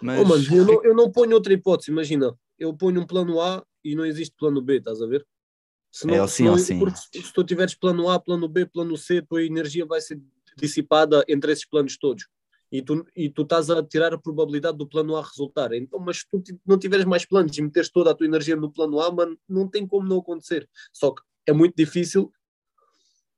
Mas... 0.00 0.20
Oh, 0.20 0.24
mano, 0.24 0.44
eu, 0.50 0.64
não, 0.64 0.84
eu 0.84 0.94
não 0.94 1.12
ponho 1.12 1.34
outra 1.34 1.52
hipótese, 1.52 1.90
imagina, 1.90 2.34
eu 2.58 2.74
ponho 2.74 3.00
um 3.00 3.06
plano 3.06 3.40
A 3.40 3.64
e 3.84 3.94
não 3.94 4.06
existe 4.06 4.34
plano 4.38 4.62
B, 4.62 4.78
estás 4.78 5.02
a 5.02 5.06
ver? 5.06 5.26
Se 5.92 6.06
não, 6.06 6.14
é 6.14 6.18
assim 6.18 6.48
ou 6.48 6.54
assim. 6.54 6.80
Se, 6.90 7.22
se 7.22 7.32
tu 7.32 7.44
tiveres 7.44 7.74
plano 7.74 8.08
A, 8.08 8.18
plano 8.18 8.48
B, 8.48 8.66
plano 8.66 8.96
C, 8.96 9.22
tua 9.22 9.44
energia 9.44 9.86
vai 9.86 10.00
ser 10.00 10.20
dissipada 10.56 11.22
entre 11.28 11.52
esses 11.52 11.66
planos 11.66 11.96
todos. 11.96 12.26
E 12.72 12.82
tu, 12.82 13.06
e 13.14 13.30
tu 13.30 13.42
estás 13.42 13.70
a 13.70 13.80
tirar 13.84 14.12
a 14.12 14.18
probabilidade 14.18 14.76
do 14.76 14.88
plano 14.88 15.14
A 15.14 15.22
resultar. 15.22 15.72
Então, 15.72 16.00
mas 16.00 16.18
se 16.18 16.26
tu 16.28 16.42
não 16.66 16.76
tiveres 16.76 17.04
mais 17.04 17.24
planos 17.24 17.56
e 17.56 17.62
meteres 17.62 17.90
toda 17.90 18.10
a 18.10 18.14
tua 18.14 18.26
energia 18.26 18.56
no 18.56 18.72
plano 18.72 19.00
A, 19.00 19.12
mano, 19.12 19.38
não 19.48 19.68
tem 19.68 19.86
como 19.86 20.08
não 20.08 20.18
acontecer. 20.18 20.68
Só 20.92 21.12
que 21.12 21.22
é 21.46 21.52
muito 21.52 21.76
difícil 21.76 22.32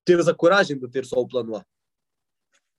teres 0.07 0.29
a 0.29 0.35
coragem 0.35 0.79
de 0.79 0.89
ter 0.89 1.05
só 1.05 1.17
o 1.17 1.27
plano 1.27 1.57
A. 1.57 1.67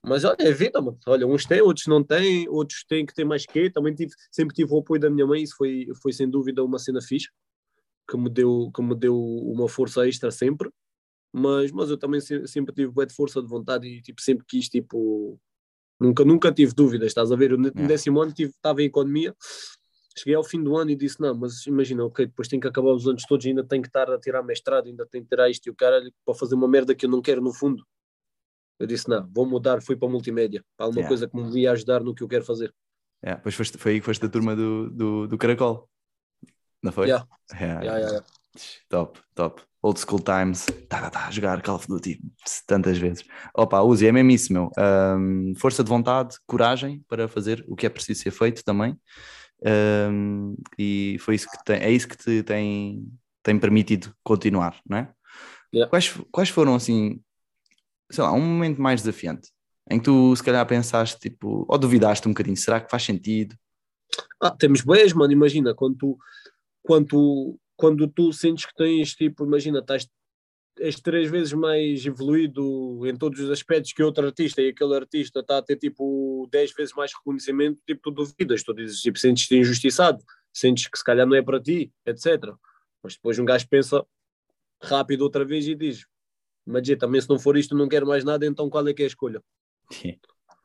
Mas 0.02 0.24
olha, 0.24 0.36
é 0.40 0.52
vida, 0.52 0.80
mano. 0.80 0.98
Olha, 1.06 1.26
uns 1.26 1.44
têm, 1.44 1.60
outros 1.60 1.86
não 1.86 2.02
têm, 2.02 2.48
outros 2.48 2.84
têm 2.84 3.04
que 3.04 3.14
ter 3.14 3.24
mais 3.24 3.44
que. 3.44 3.70
Também 3.70 3.94
tive, 3.94 4.12
sempre 4.32 4.54
tive 4.54 4.72
o 4.72 4.78
apoio 4.78 5.00
da 5.00 5.10
minha 5.10 5.26
mãe, 5.26 5.42
isso 5.42 5.54
foi, 5.56 5.86
foi 6.00 6.12
sem 6.12 6.28
dúvida 6.28 6.64
uma 6.64 6.78
cena 6.78 7.00
fixe, 7.02 7.28
que 8.08 8.16
me 8.16 8.30
deu, 8.30 8.70
que 8.74 8.82
me 8.82 8.94
deu 8.94 9.16
uma 9.16 9.68
força 9.68 10.08
extra 10.08 10.30
sempre. 10.30 10.70
Mas, 11.32 11.70
mas 11.72 11.90
eu 11.90 11.98
também 11.98 12.20
sempre 12.20 12.74
tive 12.74 12.90
boa 12.90 13.06
de 13.06 13.14
força 13.14 13.42
de 13.42 13.48
vontade 13.48 13.86
e 13.86 14.00
tipo, 14.00 14.22
sempre 14.22 14.46
quis, 14.48 14.68
tipo, 14.68 15.38
nunca, 16.00 16.24
nunca 16.24 16.50
tive 16.50 16.72
dúvidas, 16.72 17.08
estás 17.08 17.30
a 17.30 17.36
ver? 17.36 17.50
Eu, 17.50 17.58
no 17.58 17.70
décimo 17.70 18.22
ano 18.22 18.32
estava 18.34 18.80
em 18.82 18.86
economia 18.86 19.36
cheguei 20.18 20.34
ao 20.34 20.44
fim 20.44 20.62
do 20.62 20.76
ano 20.76 20.90
e 20.90 20.96
disse: 20.96 21.20
Não, 21.20 21.34
mas 21.34 21.66
imagina, 21.66 22.04
ok, 22.04 22.26
depois 22.26 22.48
tenho 22.48 22.60
que 22.60 22.68
acabar 22.68 22.90
os 22.90 23.06
anos 23.06 23.24
todos, 23.24 23.46
ainda 23.46 23.64
tenho 23.64 23.82
que 23.82 23.88
estar 23.88 24.10
a 24.10 24.18
tirar 24.18 24.42
mestrado, 24.42 24.86
ainda 24.86 25.06
tenho 25.06 25.24
que 25.24 25.30
tirar 25.30 25.48
isto 25.48 25.66
e 25.66 25.70
o 25.70 25.74
cara 25.74 26.00
para 26.24 26.34
fazer 26.34 26.54
uma 26.54 26.68
merda 26.68 26.94
que 26.94 27.06
eu 27.06 27.10
não 27.10 27.22
quero 27.22 27.40
no 27.40 27.52
fundo. 27.52 27.84
Eu 28.78 28.86
disse: 28.86 29.08
Não, 29.08 29.28
vou 29.32 29.46
mudar, 29.46 29.80
fui 29.82 29.96
para 29.96 30.08
a 30.08 30.10
multimédia, 30.10 30.64
para 30.76 30.86
alguma 30.86 31.00
yeah. 31.00 31.08
coisa 31.08 31.28
que 31.28 31.36
me 31.36 31.60
ia 31.60 31.72
ajudar 31.72 32.02
no 32.02 32.14
que 32.14 32.22
eu 32.22 32.28
quero 32.28 32.44
fazer. 32.44 32.74
Yeah, 33.24 33.38
depois 33.38 33.54
foste, 33.54 33.76
foi 33.78 33.92
aí 33.92 34.00
que 34.00 34.06
foste 34.06 34.20
da 34.20 34.28
turma 34.28 34.54
do, 34.54 34.90
do, 34.90 35.28
do 35.28 35.38
Caracol, 35.38 35.88
não 36.82 36.92
foi? 36.92 37.08
Yeah. 37.08 37.26
Yeah. 37.52 37.82
Yeah, 37.82 37.98
yeah, 37.98 38.26
Top, 38.88 39.20
top. 39.34 39.62
Old 39.80 40.00
school 40.00 40.18
times, 40.18 40.66
tá, 40.88 41.02
tá, 41.02 41.10
tá, 41.10 41.30
jogar 41.30 41.62
Call 41.62 41.76
of 41.76 41.86
Duty 41.86 42.20
tantas 42.66 42.98
vezes. 42.98 43.24
Opa, 43.54 43.80
use, 43.80 44.06
é 44.06 44.10
mesmo 44.10 44.30
isso, 44.32 44.52
meu. 44.52 44.70
Um, 44.76 45.54
força 45.56 45.84
de 45.84 45.88
vontade, 45.88 46.36
coragem 46.46 47.04
para 47.08 47.28
fazer 47.28 47.64
o 47.68 47.76
que 47.76 47.86
é 47.86 47.88
preciso 47.88 48.22
ser 48.22 48.32
feito 48.32 48.64
também. 48.64 48.98
Um, 49.64 50.56
e 50.78 51.16
foi 51.20 51.34
isso 51.34 51.50
que 51.50 51.64
tem, 51.64 51.76
é 51.76 51.90
isso 51.90 52.08
que 52.08 52.16
te 52.16 52.42
tem, 52.42 53.06
tem 53.42 53.58
permitido 53.58 54.14
continuar, 54.22 54.80
não 54.88 54.98
é? 54.98 55.12
Yeah. 55.74 55.90
Quais, 55.90 56.14
quais 56.30 56.48
foram 56.48 56.74
assim, 56.74 57.20
sei 58.10 58.24
lá, 58.24 58.32
um 58.32 58.40
momento 58.40 58.80
mais 58.80 59.02
desafiante 59.02 59.50
em 59.90 59.98
que 59.98 60.04
tu 60.04 60.34
se 60.36 60.42
calhar 60.42 60.66
pensaste 60.66 61.18
tipo, 61.18 61.64
ou 61.68 61.78
duvidaste 61.78 62.28
um 62.28 62.32
bocadinho, 62.32 62.56
será 62.56 62.80
que 62.80 62.90
faz 62.90 63.02
sentido? 63.02 63.56
Ah, 64.40 64.50
temos 64.50 64.82
boas, 64.82 65.12
mano, 65.12 65.32
imagina, 65.32 65.74
quando 65.74 65.96
tu, 65.96 66.18
quando 66.82 67.06
tu, 67.06 67.60
quando 67.76 68.08
tu 68.08 68.32
sentes 68.32 68.66
que 68.66 68.74
tens 68.74 69.14
tipo, 69.14 69.44
imagina, 69.44 69.78
estás 69.80 70.08
és 70.80 71.00
três 71.00 71.30
vezes 71.30 71.52
mais 71.52 72.04
evoluído 72.04 73.06
em 73.06 73.16
todos 73.16 73.40
os 73.40 73.50
aspectos 73.50 73.92
que 73.92 74.02
outro 74.02 74.26
artista 74.26 74.62
e 74.62 74.68
aquele 74.68 74.94
artista 74.94 75.40
está 75.40 75.58
a 75.58 75.62
ter 75.62 75.76
tipo 75.76 76.48
dez 76.50 76.72
vezes 76.72 76.94
mais 76.94 77.12
reconhecimento, 77.12 77.80
tipo, 77.86 78.00
tu 78.02 78.10
duvidas, 78.10 78.62
tu 78.62 78.74
dizes, 78.74 79.00
tipo, 79.00 79.18
sentes-te 79.18 79.56
injustiçado, 79.56 80.22
sentes 80.52 80.88
que 80.88 80.98
se 80.98 81.04
calhar 81.04 81.26
não 81.26 81.36
é 81.36 81.42
para 81.42 81.60
ti, 81.60 81.92
etc. 82.06 82.54
Mas 83.02 83.14
depois 83.14 83.38
um 83.38 83.44
gajo 83.44 83.68
pensa 83.68 84.04
rápido 84.82 85.22
outra 85.22 85.44
vez 85.44 85.66
e 85.66 85.74
diz, 85.74 86.06
mas 86.64 86.86
também 86.98 87.20
se 87.20 87.28
não 87.28 87.38
for 87.38 87.56
isto 87.56 87.76
não 87.76 87.88
quero 87.88 88.06
mais 88.06 88.24
nada, 88.24 88.46
então 88.46 88.68
qual 88.68 88.86
é 88.86 88.94
que 88.94 89.02
é 89.02 89.04
a 89.04 89.08
escolha? 89.08 89.42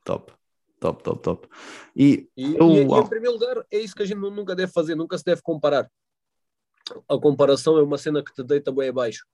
top, 0.03 0.33
top, 0.79 1.03
top, 1.03 1.21
top. 1.21 1.47
E, 1.95 2.27
e, 2.35 2.55
eu, 2.55 2.71
e, 2.71 2.77
e 2.77 2.81
em 2.81 3.07
primeiro 3.07 3.33
lugar 3.33 3.65
é 3.71 3.79
isso 3.79 3.95
que 3.95 4.03
a 4.03 4.05
gente 4.05 4.19
nunca 4.19 4.55
deve 4.55 4.71
fazer, 4.71 4.95
nunca 4.95 5.17
se 5.17 5.23
deve 5.23 5.41
comparar. 5.41 5.89
A 7.07 7.17
comparação 7.17 7.77
é 7.77 7.81
uma 7.81 7.97
cena 7.97 8.23
que 8.23 8.33
te 8.33 8.43
deita 8.43 8.71
bem 8.71 8.89
abaixo 8.89 9.25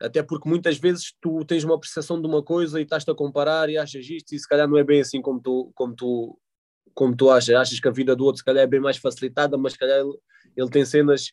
até 0.00 0.22
porque 0.22 0.48
muitas 0.48 0.78
vezes 0.78 1.12
tu 1.20 1.44
tens 1.44 1.62
uma 1.62 1.78
percepção 1.78 2.20
de 2.20 2.26
uma 2.26 2.42
coisa 2.42 2.80
e 2.80 2.84
estás-te 2.84 3.10
a 3.10 3.14
comparar 3.14 3.68
e 3.68 3.76
achas 3.76 4.08
isto 4.08 4.34
e 4.34 4.38
se 4.38 4.48
calhar 4.48 4.66
não 4.68 4.78
é 4.78 4.84
bem 4.84 5.00
assim 5.00 5.20
como 5.20 5.40
tu, 5.40 5.70
como 5.74 5.94
tu, 5.94 6.38
como 6.94 7.14
tu 7.14 7.30
achas. 7.30 7.54
Achas 7.54 7.78
que 7.78 7.88
a 7.88 7.92
vida 7.92 8.16
do 8.16 8.24
outro 8.24 8.38
se 8.38 8.44
calhar 8.44 8.64
é 8.64 8.66
bem 8.66 8.80
mais 8.80 8.96
facilitada, 8.96 9.58
mas 9.58 9.74
se 9.74 9.78
calhar 9.78 9.98
ele, 10.00 10.16
ele 10.56 10.70
tem 10.70 10.84
cenas 10.84 11.32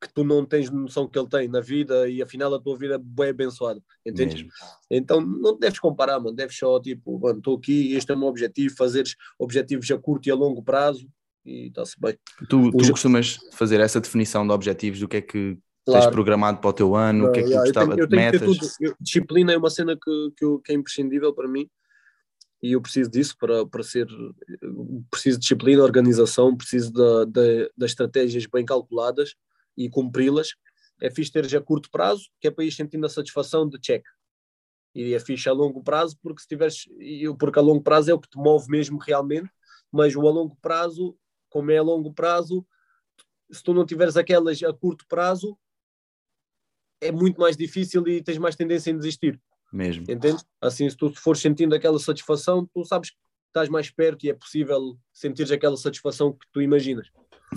que 0.00 0.12
tu 0.14 0.22
não 0.22 0.44
tens 0.44 0.70
noção 0.70 1.08
que 1.08 1.18
ele 1.18 1.28
tem 1.28 1.48
na 1.48 1.60
vida 1.60 2.08
e 2.08 2.22
afinal 2.22 2.54
a 2.54 2.60
tua 2.60 2.78
vida 2.78 2.94
é 2.94 2.98
bem 2.98 3.30
abençoada, 3.30 3.80
entendes? 4.06 4.42
Mesmo. 4.42 4.50
Então 4.90 5.20
não 5.20 5.58
deves 5.58 5.80
comparar, 5.80 6.20
mano, 6.20 6.36
deves 6.36 6.56
só 6.56 6.80
tipo, 6.80 7.18
mano, 7.18 7.38
estou 7.38 7.56
aqui, 7.56 7.94
este 7.94 8.12
é 8.12 8.14
o 8.14 8.18
meu 8.18 8.28
objetivo, 8.28 8.76
fazeres 8.76 9.16
objetivos 9.38 9.90
a 9.90 9.98
curto 9.98 10.28
e 10.28 10.30
a 10.30 10.36
longo 10.36 10.62
prazo 10.62 11.08
e 11.44 11.66
está-se 11.66 11.98
bem. 11.98 12.16
Tu, 12.48 12.70
tu 12.70 12.76
Os- 12.76 12.90
costumas 12.90 13.38
fazer 13.52 13.80
essa 13.80 14.00
definição 14.00 14.46
de 14.46 14.52
objetivos 14.52 15.00
do 15.00 15.08
que 15.08 15.16
é 15.16 15.20
que 15.20 15.58
tens 15.92 16.00
Claro. 16.02 16.12
programado 16.12 16.60
para 16.60 16.70
o 16.70 16.72
teu 16.72 16.94
ano, 16.94 17.26
o 17.26 17.32
que 17.32 17.40
é 17.40 17.42
que 17.42 17.48
tu 17.48 17.52
Yeah, 17.52 17.68
eu 17.68 17.72
gostava 17.72 17.90
tenho- 17.92 18.02
eu 18.02 18.06
de 18.06 18.10
tenho 18.16 18.22
metas? 18.22 18.76
Eu- 18.80 18.96
disciplina 19.00 19.52
é 19.52 19.56
uma 19.56 19.70
cena 19.70 19.96
que, 19.96 20.30
que, 20.36 20.44
eu- 20.44 20.58
que 20.60 20.72
é 20.72 20.74
imprescindível 20.74 21.32
para 21.34 21.48
mim 21.48 21.68
e 22.62 22.72
eu 22.72 22.80
preciso 22.80 23.10
disso 23.10 23.36
para, 23.38 23.64
para 23.66 23.82
ser. 23.82 24.06
Preciso 25.10 25.38
de 25.38 25.42
disciplina, 25.42 25.82
organização, 25.82 26.56
preciso 26.56 26.92
da, 26.92 27.24
da, 27.24 27.42
das 27.76 27.90
estratégias 27.90 28.46
bem 28.46 28.64
calculadas 28.64 29.34
e 29.76 29.88
cumpri-las. 29.88 30.54
É 31.00 31.10
fixe 31.10 31.30
ter 31.32 31.46
já 31.48 31.58
a 31.58 31.62
curto 31.62 31.88
prazo, 31.90 32.24
que 32.40 32.48
é 32.48 32.50
para 32.50 32.64
ir 32.64 32.72
sentindo 32.72 33.06
a 33.06 33.08
satisfação 33.08 33.68
de 33.68 33.78
check. 33.78 34.04
E 34.94 35.14
é 35.14 35.20
fixe 35.20 35.48
a 35.48 35.52
longo 35.52 35.82
prazo, 35.82 36.16
porque 36.20 36.42
se 36.42 36.48
tiveres. 36.48 36.84
Porque 37.38 37.58
a 37.58 37.62
longo 37.62 37.82
prazo 37.82 38.10
é 38.10 38.14
o 38.14 38.18
que 38.18 38.28
te 38.28 38.36
move 38.38 38.66
mesmo 38.68 38.98
realmente, 38.98 39.48
mas 39.92 40.16
o 40.16 40.26
a 40.26 40.30
longo 40.30 40.56
prazo, 40.60 41.16
como 41.48 41.70
é 41.70 41.78
a 41.78 41.82
longo 41.82 42.12
prazo, 42.12 42.66
se 43.50 43.62
tu 43.62 43.72
não 43.72 43.86
tiveres 43.86 44.16
aquelas 44.16 44.60
a 44.62 44.72
curto 44.72 45.06
prazo, 45.08 45.56
é 47.00 47.12
muito 47.12 47.40
mais 47.40 47.56
difícil 47.56 48.06
e 48.08 48.22
tens 48.22 48.38
mais 48.38 48.56
tendência 48.56 48.90
em 48.90 48.96
desistir, 48.96 49.40
Mesmo. 49.72 50.04
entende? 50.08 50.42
Assim, 50.60 50.88
se 50.88 50.96
tu 50.96 51.12
fores 51.14 51.40
sentindo 51.40 51.74
aquela 51.74 51.98
satisfação, 51.98 52.68
tu 52.72 52.84
sabes 52.84 53.10
que 53.10 53.16
estás 53.48 53.68
mais 53.68 53.90
perto 53.90 54.24
e 54.24 54.30
é 54.30 54.34
possível 54.34 54.98
sentires 55.12 55.50
aquela 55.50 55.76
satisfação 55.76 56.32
que 56.32 56.46
tu 56.52 56.60
imaginas. 56.60 57.08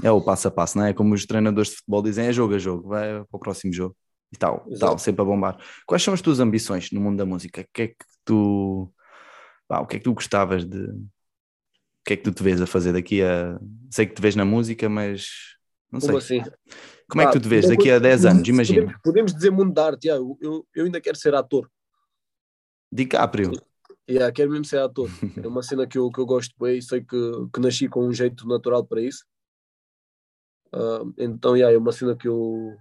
É 0.02 0.10
o 0.12 0.22
passo 0.22 0.48
a 0.48 0.52
passo, 0.52 0.78
não 0.78 0.86
é? 0.86 0.94
Como 0.94 1.14
os 1.14 1.26
treinadores 1.26 1.72
de 1.72 1.78
futebol 1.78 2.02
dizem, 2.02 2.28
é 2.28 2.34
jogo 2.34 2.56
a 2.56 2.60
jogo, 2.60 2.88
vai 2.88 3.24
para 3.26 3.26
o 3.32 3.40
próximo 3.40 3.74
jogo 3.74 3.96
e 4.32 4.38
tal, 4.38 4.66
Exato. 4.68 4.80
tal, 4.80 4.98
sempre 4.98 5.22
a 5.22 5.26
bombar. 5.26 5.58
Quais 5.86 6.02
são 6.02 6.14
as 6.14 6.22
tuas 6.22 6.40
ambições 6.40 6.92
no 6.92 7.02
mundo 7.02 7.18
da 7.18 7.26
música? 7.26 7.62
O 7.62 7.66
que 7.74 7.82
é 7.82 7.88
que 7.90 8.06
tu, 8.24 8.92
pá, 9.68 9.80
o 9.82 9.86
que 9.86 9.98
é 9.98 10.00
que 10.00 10.06
tu 10.06 10.14
gostavas 10.14 10.64
de, 10.64 10.78
o 10.78 12.04
que 12.06 12.14
é 12.14 12.18
que 12.18 12.24
tu 12.24 12.32
te 12.32 12.42
vês 12.42 12.62
a 12.62 12.66
fazer 12.66 12.94
daqui 12.94 13.22
a, 13.22 13.60
sei 13.90 14.06
que 14.06 14.16
te 14.16 14.22
vês 14.22 14.36
na 14.36 14.46
música, 14.46 14.88
mas 14.88 15.28
não 15.92 16.00
sei, 16.00 16.08
Como 16.10 16.18
assim? 16.18 16.42
Como 17.12 17.24
é 17.24 17.26
que 17.28 17.34
tu 17.34 17.42
te 17.42 17.50
vês 17.50 17.68
daqui 17.68 17.92
a 17.92 18.00
10 18.00 18.26
anos, 18.26 18.48
imagina, 18.48 18.82
Podemos, 18.82 19.02
podemos 19.04 19.34
dizer 19.34 19.52
mundo 19.52 19.74
da 19.74 19.88
arte, 19.88 20.08
yeah, 20.08 20.26
eu, 20.40 20.66
eu, 20.74 20.86
ainda 20.86 21.02
quero 21.02 21.18
ser 21.18 21.36
ator. 21.36 21.70
DiCaprio, 22.90 23.52
Yeah, 24.10 24.32
quero 24.32 24.50
mesmo 24.50 24.66
ser 24.66 24.80
ator. 24.80 25.10
É 25.44 25.48
uma 25.48 25.62
cena 25.62 25.86
que 25.86 25.98
eu, 25.98 26.10
que 26.10 26.20
eu 26.20 26.26
gosto 26.26 26.54
bem 26.60 26.82
sei 26.82 27.02
que, 27.02 27.32
que 27.54 27.60
nasci 27.60 27.88
com 27.88 28.06
um 28.06 28.14
jeito 28.14 28.48
natural 28.48 28.86
para 28.86 29.02
isso. 29.02 29.26
Ah, 30.74 31.04
então, 31.18 31.56
yeah, 31.56 31.74
é 31.74 31.78
uma 31.78 31.92
cena 31.92 32.16
que 32.16 32.28
eu, 32.28 32.76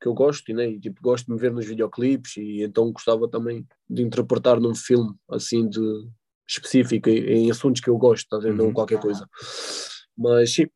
que 0.00 0.08
eu 0.08 0.14
gosto 0.14 0.52
né? 0.52 0.68
e 0.68 0.80
tipo, 0.80 1.00
gosto 1.02 1.26
de 1.26 1.32
me 1.32 1.38
ver 1.38 1.52
nos 1.52 1.66
videoclipes 1.66 2.36
e 2.36 2.62
então 2.62 2.92
gostava 2.92 3.28
também 3.28 3.66
de 3.88 4.02
interpretar 4.02 4.60
num 4.60 4.74
filme 4.74 5.14
assim 5.30 5.68
de 5.68 5.80
específico 6.46 7.08
em, 7.08 7.50
assuntos 7.50 7.80
que 7.80 7.88
eu 7.88 7.96
gosto, 7.96 8.28
tá 8.28 8.38
vendo? 8.38 8.60
Uhum. 8.60 8.66
Não 8.66 8.74
qualquer 8.74 9.00
coisa. 9.00 9.26
Mas 10.16 10.54
sim, 10.54 10.66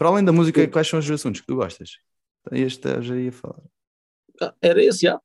para 0.00 0.08
além 0.08 0.24
da 0.24 0.32
música, 0.32 0.66
quais 0.66 0.88
são 0.88 0.98
os 0.98 1.10
assuntos 1.10 1.42
que 1.42 1.46
tu 1.46 1.56
gostas? 1.56 1.90
Este 2.52 2.88
eu 2.88 3.02
já 3.02 3.16
ia 3.16 3.32
falar. 3.32 3.62
ah, 4.40 4.54
era 4.60 4.82
esse, 4.82 5.02
já. 5.02 5.20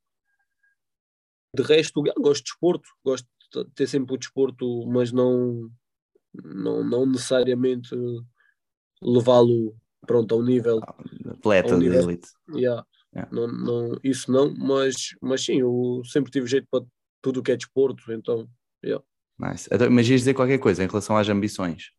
De 1.56 1.64
resto, 1.64 2.02
yeah, 2.02 2.22
gosto 2.22 2.44
de 2.44 2.52
desporto, 2.52 2.90
gosto 3.04 3.28
de 3.54 3.66
ter 3.72 3.88
sempre 3.88 4.16
o 4.16 4.18
desporto, 4.18 4.86
mas 4.88 5.12
não, 5.12 5.72
não, 6.34 6.84
não 6.84 7.06
necessariamente 7.06 7.96
levá-lo 9.02 9.76
pronto 10.06 10.36
ao 10.36 10.44
nível 10.44 10.82
Atleta 11.30 11.74
Ao 11.74 11.80
de 11.80 11.86
elite. 11.88 12.28
Yeah. 12.50 12.86
Yeah. 13.16 13.34
Não, 13.34 13.48
não, 13.48 14.00
isso 14.04 14.30
não, 14.30 14.54
mas, 14.54 15.16
mas 15.22 15.44
sim, 15.44 15.62
eu 15.62 16.02
sempre 16.04 16.30
tive 16.30 16.48
jeito 16.48 16.68
para 16.70 16.86
tudo 17.22 17.40
o 17.40 17.44
que 17.44 17.54
é 17.54 17.56
desporto, 17.56 18.12
então 18.12 18.50
Nice. 19.38 19.68
Então, 19.72 19.90
mas 19.92 20.08
ias 20.08 20.22
dizer 20.22 20.34
qualquer 20.34 20.58
coisa 20.58 20.84
em 20.84 20.88
relação 20.88 21.18
às 21.18 21.28
ambições. 21.28 21.92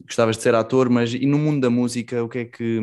Gostavas 0.00 0.36
de 0.36 0.42
ser 0.42 0.54
ator, 0.54 0.88
mas 0.88 1.12
e 1.12 1.26
no 1.26 1.38
mundo 1.38 1.60
da 1.60 1.70
música, 1.70 2.22
o 2.22 2.28
que 2.28 2.38
é 2.38 2.44
que. 2.44 2.80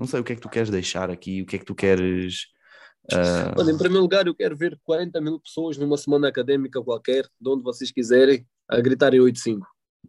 Não 0.00 0.06
sei 0.06 0.18
o 0.18 0.24
que 0.24 0.32
é 0.32 0.34
que 0.34 0.40
tu 0.40 0.48
queres 0.48 0.70
deixar 0.70 1.10
aqui, 1.10 1.42
o 1.42 1.46
que 1.46 1.56
é 1.56 1.58
que 1.58 1.64
tu 1.66 1.74
queres. 1.74 2.46
ah, 3.12 3.54
Olha, 3.58 3.70
em 3.70 3.76
primeiro 3.76 4.00
lugar, 4.00 4.26
eu 4.26 4.34
quero 4.34 4.56
ver 4.56 4.80
40 4.82 5.20
mil 5.20 5.38
pessoas 5.38 5.76
numa 5.76 5.98
semana 5.98 6.26
académica 6.26 6.82
qualquer, 6.82 7.28
de 7.38 7.50
onde 7.50 7.62
vocês 7.62 7.92
quiserem, 7.92 8.48
a 8.66 8.80
gritarem 8.80 9.20
8-5. 9.20 9.60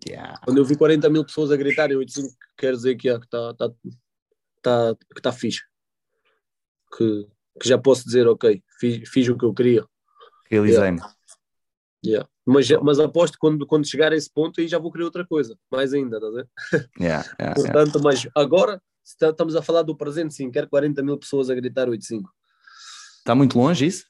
yeah. 0.08 0.39
Quando 0.46 0.60
eu 0.60 0.64
vi 0.64 0.78
40 0.78 1.10
mil 1.10 1.26
pessoas 1.26 1.52
a 1.52 1.58
gritarem 1.58 1.98
8-5, 1.98 2.24
quer 2.58 2.74
dizer 2.74 2.96
que 2.96 3.10
está 3.10 3.54
tá, 3.54 3.70
tá, 4.62 4.96
que 5.14 5.22
tá 5.22 5.34
fixe. 5.34 5.60
Que, 6.98 7.28
que 7.62 7.68
já 7.68 7.78
posso 7.78 8.06
dizer, 8.06 8.26
ok, 8.30 8.64
fiz, 8.80 9.10
fiz 9.10 9.28
o 9.28 9.38
que 9.38 9.44
eu 9.44 9.54
queria. 9.54 9.86
Realizei-me. 10.50 11.02
Yeah. 12.06 12.30
Mas, 12.46 12.70
mas 12.82 12.98
aposto 12.98 13.34
que 13.34 13.39
quando, 13.39 13.68
quando 13.68 13.86
chegar 13.86 14.14
a 14.14 14.16
esse 14.16 14.32
ponto 14.32 14.62
aí 14.62 14.70
já 14.70 14.80
vou 14.80 14.89
querer 14.89 15.04
outra 15.04 15.28
coisa, 15.28 15.54
mais 15.70 15.94
ainda, 15.94 16.18
tá 16.18 16.28
a 16.28 16.32
ver? 16.32 16.50
Yeah, 16.72 16.89
yeah, 16.98 17.26
yeah. 17.42 17.56
Portanto, 17.56 18.02
mas 18.02 18.26
agora 18.34 18.82
estamos 19.20 19.55
a 19.55 19.62
falar 19.62 19.84
do 19.84 19.95
presente, 19.95 20.34
sim, 20.34 20.49
quero 20.51 20.70
40 20.70 21.01
mil 21.03 21.18
pessoas 21.18 21.49
a 21.49 21.55
gritar 21.55 21.88
8-5. 21.88 22.24
Está 23.20 23.36
muito 23.36 23.57
longe 23.57 23.86
isso? 23.86 24.05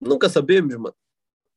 Nunca 0.00 0.28
sabemos, 0.28 0.74
mano. 0.76 0.94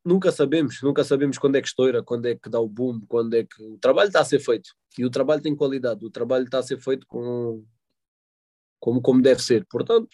Nunca 0.03 0.31
sabemos, 0.31 0.81
nunca 0.83 1.03
sabemos 1.03 1.39
quando 1.39 1.55
é 1.55 1.61
que 1.61 1.67
estoura, 1.67 2.03
quando 2.03 2.27
é 2.27 2.35
que 2.35 2.47
dá 2.47 2.59
o 2.59 2.69
boom, 2.69 3.01
quando 3.07 3.33
é 3.33 3.43
que 3.43 3.63
o 3.63 3.77
trabalho 3.79 4.07
está 4.07 4.19
a 4.19 4.25
ser 4.25 4.39
feito. 4.39 4.69
E 4.99 5.03
o 5.03 5.09
trabalho 5.09 5.41
tem 5.41 5.55
qualidade, 5.55 6.05
o 6.05 6.11
trabalho 6.11 6.45
está 6.45 6.59
a 6.59 6.63
ser 6.63 6.79
feito 6.79 7.07
com, 7.07 7.65
como, 8.79 9.01
como 9.01 9.19
deve 9.21 9.41
ser. 9.41 9.65
Portanto, 9.65 10.09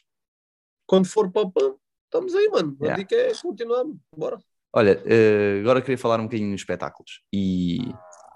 quando 0.87 1.05
for 1.07 1.29
para 1.29 1.49
pam, 1.49 1.75
estamos 2.05 2.33
aí, 2.33 2.47
mano. 2.47 2.77
A 2.79 2.85
Yeah. 2.85 3.03
dica 3.03 3.15
é 3.15 3.33
continuar, 3.35 3.83
bora. 4.15 4.39
Olha, 4.73 5.01
eh, 5.05 5.59
agora 5.59 5.81
queria 5.81 5.97
falar 5.97 6.21
um 6.21 6.23
bocadinho 6.23 6.51
nos 6.51 6.61
espetáculos. 6.61 7.21
E, 7.33 7.79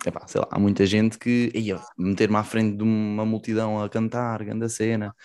epá, 0.06 0.28
sei 0.28 0.42
lá, 0.42 0.48
há 0.52 0.60
muita 0.60 0.86
gente 0.86 1.18
que 1.18 1.52
ia 1.54 1.82
meter-me 1.98 2.36
à 2.36 2.44
frente 2.44 2.78
de 2.78 2.84
uma 2.84 3.26
multidão 3.26 3.82
a 3.82 3.90
cantar, 3.90 4.44
grande 4.44 4.70
cena. 4.70 5.16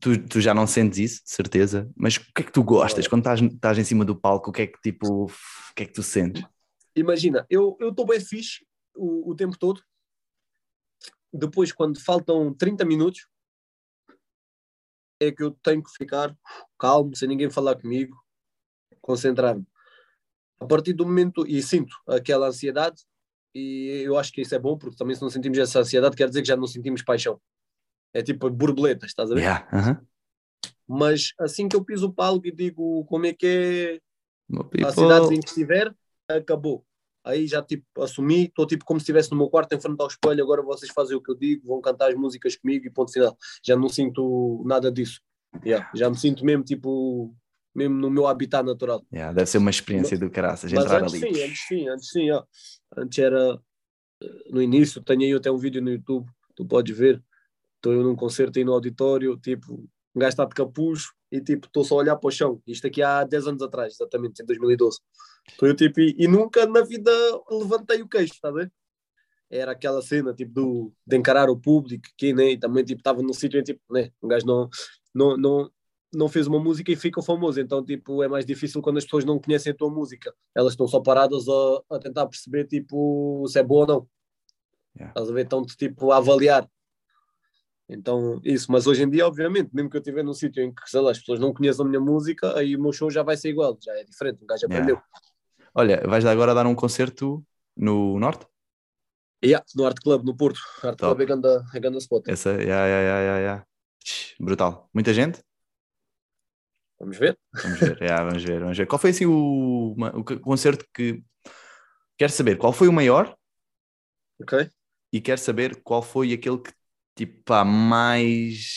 Tu, 0.00 0.26
tu 0.26 0.40
já 0.40 0.54
não 0.54 0.66
sentes 0.66 0.98
isso, 0.98 1.24
de 1.24 1.30
certeza, 1.30 1.90
mas 1.96 2.16
o 2.16 2.20
que 2.34 2.42
é 2.42 2.44
que 2.44 2.52
tu 2.52 2.62
gostas? 2.62 3.08
Quando 3.08 3.22
estás, 3.22 3.40
estás 3.40 3.78
em 3.78 3.84
cima 3.84 4.04
do 4.04 4.18
palco, 4.18 4.50
o 4.50 4.52
que 4.52 4.62
é 4.62 4.66
que 4.66 4.80
tipo, 4.80 5.24
o 5.24 5.74
que 5.74 5.82
é 5.82 5.86
que 5.86 5.92
tu 5.92 6.02
sentes? 6.02 6.42
Imagina, 6.94 7.46
eu 7.50 7.76
estou 7.80 8.06
bem 8.06 8.20
fixe 8.20 8.64
o, 8.94 9.30
o 9.30 9.34
tempo 9.34 9.58
todo. 9.58 9.82
Depois, 11.32 11.72
quando 11.72 12.00
faltam 12.00 12.52
30 12.54 12.84
minutos, 12.84 13.28
é 15.20 15.30
que 15.30 15.42
eu 15.42 15.50
tenho 15.50 15.82
que 15.82 15.90
ficar 15.90 16.36
calmo, 16.78 17.14
sem 17.14 17.28
ninguém 17.28 17.50
falar 17.50 17.76
comigo, 17.76 18.16
concentrar-me. 19.00 19.66
A 20.58 20.66
partir 20.66 20.92
do 20.92 21.06
momento, 21.06 21.46
e 21.46 21.62
sinto 21.62 21.94
aquela 22.06 22.48
ansiedade, 22.48 23.02
e 23.54 24.02
eu 24.04 24.16
acho 24.16 24.32
que 24.32 24.40
isso 24.40 24.54
é 24.54 24.58
bom, 24.58 24.76
porque 24.76 24.96
também 24.96 25.14
se 25.14 25.22
não 25.22 25.30
sentimos 25.30 25.58
essa 25.58 25.80
ansiedade, 25.80 26.16
quer 26.16 26.28
dizer 26.28 26.42
que 26.42 26.48
já 26.48 26.56
não 26.56 26.66
sentimos 26.66 27.02
paixão. 27.02 27.40
É 28.12 28.22
tipo 28.22 28.50
borboletas, 28.50 29.10
estás 29.10 29.30
a 29.30 29.34
ver? 29.34 29.40
Yeah. 29.40 30.02
Mas 30.86 31.32
assim 31.38 31.68
que 31.68 31.76
eu 31.76 31.84
piso 31.84 32.08
o 32.08 32.12
palco 32.12 32.46
e 32.46 32.52
digo 32.52 33.04
como 33.04 33.26
é 33.26 33.32
que 33.32 34.00
é 34.78 34.84
a 34.84 34.92
cidade 34.92 35.34
em 35.34 35.40
que 35.40 35.48
estiver, 35.48 35.94
acabou. 36.28 36.84
Aí 37.22 37.46
já 37.46 37.62
tipo 37.62 37.84
assumi, 38.02 38.46
estou 38.46 38.66
tipo 38.66 38.84
como 38.84 38.98
se 38.98 39.04
estivesse 39.04 39.30
no 39.30 39.36
meu 39.36 39.48
quarto 39.48 39.72
em 39.74 39.80
frente 39.80 40.00
ao 40.00 40.08
espelho, 40.08 40.42
agora 40.42 40.62
vocês 40.62 40.90
fazem 40.90 41.16
o 41.16 41.22
que 41.22 41.30
eu 41.30 41.36
digo, 41.36 41.66
vão 41.66 41.80
cantar 41.80 42.08
as 42.10 42.16
músicas 42.16 42.56
comigo 42.56 42.86
e 42.86 42.90
ponto 42.90 43.12
final. 43.12 43.36
Já 43.64 43.76
não 43.76 43.88
sinto 43.88 44.62
nada 44.66 44.90
disso. 44.90 45.20
Yeah, 45.64 45.90
Já 45.94 46.08
me 46.08 46.16
sinto 46.16 46.44
mesmo 46.44 46.64
tipo 46.64 47.34
mesmo 47.74 47.96
no 47.96 48.10
meu 48.10 48.26
habitat 48.26 48.64
natural. 48.64 49.04
Yeah, 49.12 49.32
deve 49.32 49.48
ser 49.48 49.58
uma 49.58 49.70
experiência 49.70 50.18
do 50.18 50.30
caraças 50.30 50.72
Mas 50.72 50.84
entrar 50.84 51.02
antes 51.02 51.14
ali. 51.14 51.34
sim, 51.34 51.42
antes 51.42 51.66
sim, 51.68 51.88
antes 51.88 52.10
sim. 52.10 52.30
ó. 52.30 52.44
Antes 52.96 53.18
era 53.18 53.60
eh, 54.22 54.50
no 54.50 54.62
início, 54.62 55.02
tenho 55.02 55.22
aí 55.22 55.32
até 55.32 55.50
um 55.50 55.56
vídeo 55.56 55.82
no 55.82 55.90
YouTube, 55.90 56.28
tu 56.54 56.66
podes 56.66 56.96
ver. 56.96 57.22
Estou 57.76 57.92
eu 57.92 58.02
num 58.02 58.16
concerto 58.16 58.58
aí 58.58 58.64
no 58.64 58.72
auditório, 58.72 59.36
tipo, 59.38 59.88
um 60.14 60.20
gajo 60.20 60.30
está 60.30 60.44
de 60.44 60.54
capuz 60.54 61.04
e 61.30 61.40
tipo, 61.40 61.66
estou 61.66 61.84
só 61.84 61.94
a 61.94 61.98
olhar 61.98 62.16
para 62.16 62.28
o 62.28 62.30
chão. 62.30 62.60
Isto 62.66 62.86
aqui 62.86 63.02
há 63.02 63.24
10 63.24 63.46
anos 63.46 63.62
atrás, 63.62 63.94
exatamente, 63.94 64.42
em 64.42 64.46
2012. 64.46 64.98
Estou 65.48 65.68
eu 65.68 65.74
tipo, 65.74 66.00
e, 66.00 66.14
e 66.18 66.28
nunca 66.28 66.66
na 66.66 66.82
vida 66.82 67.10
levantei 67.50 68.02
o 68.02 68.08
queixo, 68.08 68.34
está 68.34 68.48
a 68.48 68.52
ver? 68.52 68.72
Era 69.48 69.72
aquela 69.72 70.02
cena 70.02 70.34
tipo 70.34 70.52
do, 70.52 70.92
de 71.06 71.16
encarar 71.16 71.48
o 71.48 71.56
público, 71.56 72.06
que 72.16 72.32
né, 72.32 72.52
e 72.52 72.58
também 72.58 72.84
tipo, 72.84 73.00
estava 73.00 73.22
num 73.22 73.32
sítio 73.32 73.58
em 73.58 73.62
tipo, 73.62 73.80
né, 73.90 74.10
um 74.22 74.28
gajo 74.28 74.46
não, 74.46 74.68
não, 75.14 75.36
não, 75.36 75.70
não 76.12 76.28
fez 76.28 76.46
uma 76.46 76.58
música 76.58 76.90
e 76.90 76.96
fica 76.96 77.22
famoso, 77.22 77.60
então 77.60 77.84
tipo, 77.84 78.22
é 78.22 78.28
mais 78.28 78.44
difícil 78.44 78.82
quando 78.82 78.98
as 78.98 79.04
pessoas 79.04 79.24
não 79.24 79.38
conhecem 79.38 79.72
a 79.72 79.76
tua 79.76 79.90
música. 79.90 80.34
Elas 80.54 80.72
estão 80.72 80.86
só 80.88 81.00
paradas 81.00 81.48
a, 81.48 81.96
a 81.96 81.98
tentar 81.98 82.26
perceber 82.26 82.66
tipo, 82.66 83.44
se 83.48 83.58
é 83.58 83.62
boa 83.62 83.82
ou 83.82 83.86
não. 83.86 84.08
Yeah. 84.96 85.12
Estás 85.12 85.30
a 85.30 85.32
ver? 85.32 85.44
Estão 85.44 85.64
tipo 85.64 86.10
a 86.10 86.16
avaliar. 86.16 86.68
Então, 87.88 88.40
isso, 88.44 88.70
mas 88.70 88.86
hoje 88.86 89.02
em 89.02 89.10
dia, 89.10 89.26
obviamente, 89.26 89.70
mesmo 89.72 89.90
que 89.90 89.96
eu 89.96 90.00
estiver 90.00 90.22
num 90.22 90.32
sítio 90.32 90.62
em 90.62 90.72
que, 90.72 90.88
sei 90.88 91.00
lá, 91.00 91.10
as 91.10 91.18
pessoas 91.18 91.40
não 91.40 91.52
conheçam 91.52 91.84
a 91.84 91.88
minha 91.88 92.00
música, 92.00 92.56
aí 92.56 92.76
o 92.76 92.80
meu 92.80 92.92
show 92.92 93.10
já 93.10 93.22
vai 93.22 93.36
ser 93.36 93.50
igual, 93.50 93.76
já 93.82 93.92
é 93.92 94.04
diferente, 94.04 94.42
um 94.42 94.46
gajo 94.46 94.66
Yeah. 94.66 94.76
aprendeu. 94.76 95.02
Olha, 95.74 96.00
vais 96.06 96.24
agora 96.24 96.54
dar 96.54 96.66
um 96.66 96.74
concerto 96.74 97.44
no 97.76 98.18
Norte? 98.18 98.46
Yeah, 99.44 99.64
no 99.74 99.86
Art 99.86 99.98
Club, 100.00 100.24
no 100.24 100.36
Porto. 100.36 100.60
Art 100.82 100.98
Top. 100.98 101.14
Club 101.14 101.20
é 101.22 101.26
ganda, 101.26 101.64
é 101.74 101.80
ganda 101.80 101.98
spot. 101.98 102.28
Essa, 102.28 102.50
yeah, 102.50 102.86
yeah, 102.86 103.02
yeah, 103.02 103.20
yeah, 103.20 103.38
yeah. 103.40 103.66
Brutal. 104.38 104.88
Muita 104.92 105.12
gente? 105.14 105.42
Vamos 107.00 107.18
ver. 107.18 107.38
Vamos 107.62 107.80
ver, 107.80 107.98
yeah, 108.02 108.22
vamos 108.22 108.44
ver, 108.44 108.60
vamos 108.60 108.76
ver. 108.76 108.86
Qual 108.86 108.98
foi 108.98 109.10
assim 109.10 109.26
o, 109.26 109.96
o 110.14 110.24
concerto 110.40 110.84
que. 110.94 111.22
Quero 112.18 112.32
saber, 112.32 112.58
qual 112.58 112.72
foi 112.72 112.86
o 112.86 112.92
maior 112.92 113.34
Ok? 114.38 114.70
e 115.12 115.20
quero 115.20 115.40
saber 115.40 115.82
qual 115.82 116.02
foi 116.02 116.32
aquele 116.32 116.58
que 116.58 116.72
tipo 117.16 117.42
pá, 117.44 117.64
mais 117.64 118.74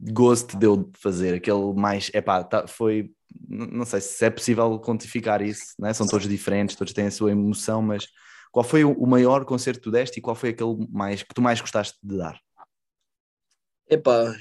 gosto 0.00 0.56
deu 0.56 0.76
de 0.76 0.98
fazer, 0.98 1.34
aquele 1.34 1.72
mais, 1.74 2.10
é 2.14 2.20
pá, 2.20 2.42
tá, 2.44 2.66
foi, 2.66 3.12
não 3.48 3.84
sei 3.84 4.00
se 4.00 4.24
é 4.24 4.30
possível 4.30 4.78
quantificar 4.78 5.42
isso, 5.42 5.74
né? 5.78 5.92
são 5.92 6.06
todos 6.06 6.28
diferentes, 6.28 6.76
todos 6.76 6.92
têm 6.92 7.06
a 7.06 7.10
sua 7.10 7.30
emoção, 7.32 7.82
mas 7.82 8.06
qual 8.50 8.64
foi 8.64 8.84
o 8.84 9.06
maior 9.06 9.44
concerto 9.44 9.80
que 9.80 9.84
tu 9.84 9.90
deste 9.90 10.18
e 10.18 10.22
qual 10.22 10.34
foi 10.34 10.50
aquele 10.50 10.76
mais, 10.90 11.22
que 11.22 11.34
tu 11.34 11.42
mais 11.42 11.60
gostaste 11.60 11.98
de 12.02 12.16
dar? 12.16 12.40
Epá, 13.88 14.34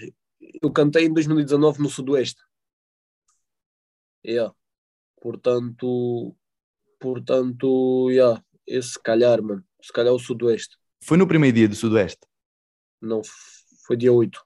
eu 0.62 0.72
cantei 0.72 1.06
em 1.06 1.14
2019 1.14 1.82
no 1.82 1.90
Sudoeste. 1.90 2.42
Yeah. 4.26 4.54
Portanto, 5.22 6.36
portanto, 7.00 8.10
yeah, 8.10 8.42
esse 8.66 8.94
se 8.94 9.02
calhar, 9.02 9.42
mano, 9.42 9.64
se 9.82 9.92
calhar 9.92 10.14
o 10.14 10.20
Sudoeste. 10.20 10.78
Foi 11.04 11.18
no 11.18 11.28
primeiro 11.28 11.56
dia 11.56 11.68
do 11.68 11.76
Sudoeste? 11.76 12.28
Não, 13.02 13.22
foi 13.86 13.98
dia 13.98 14.12
8. 14.12 14.42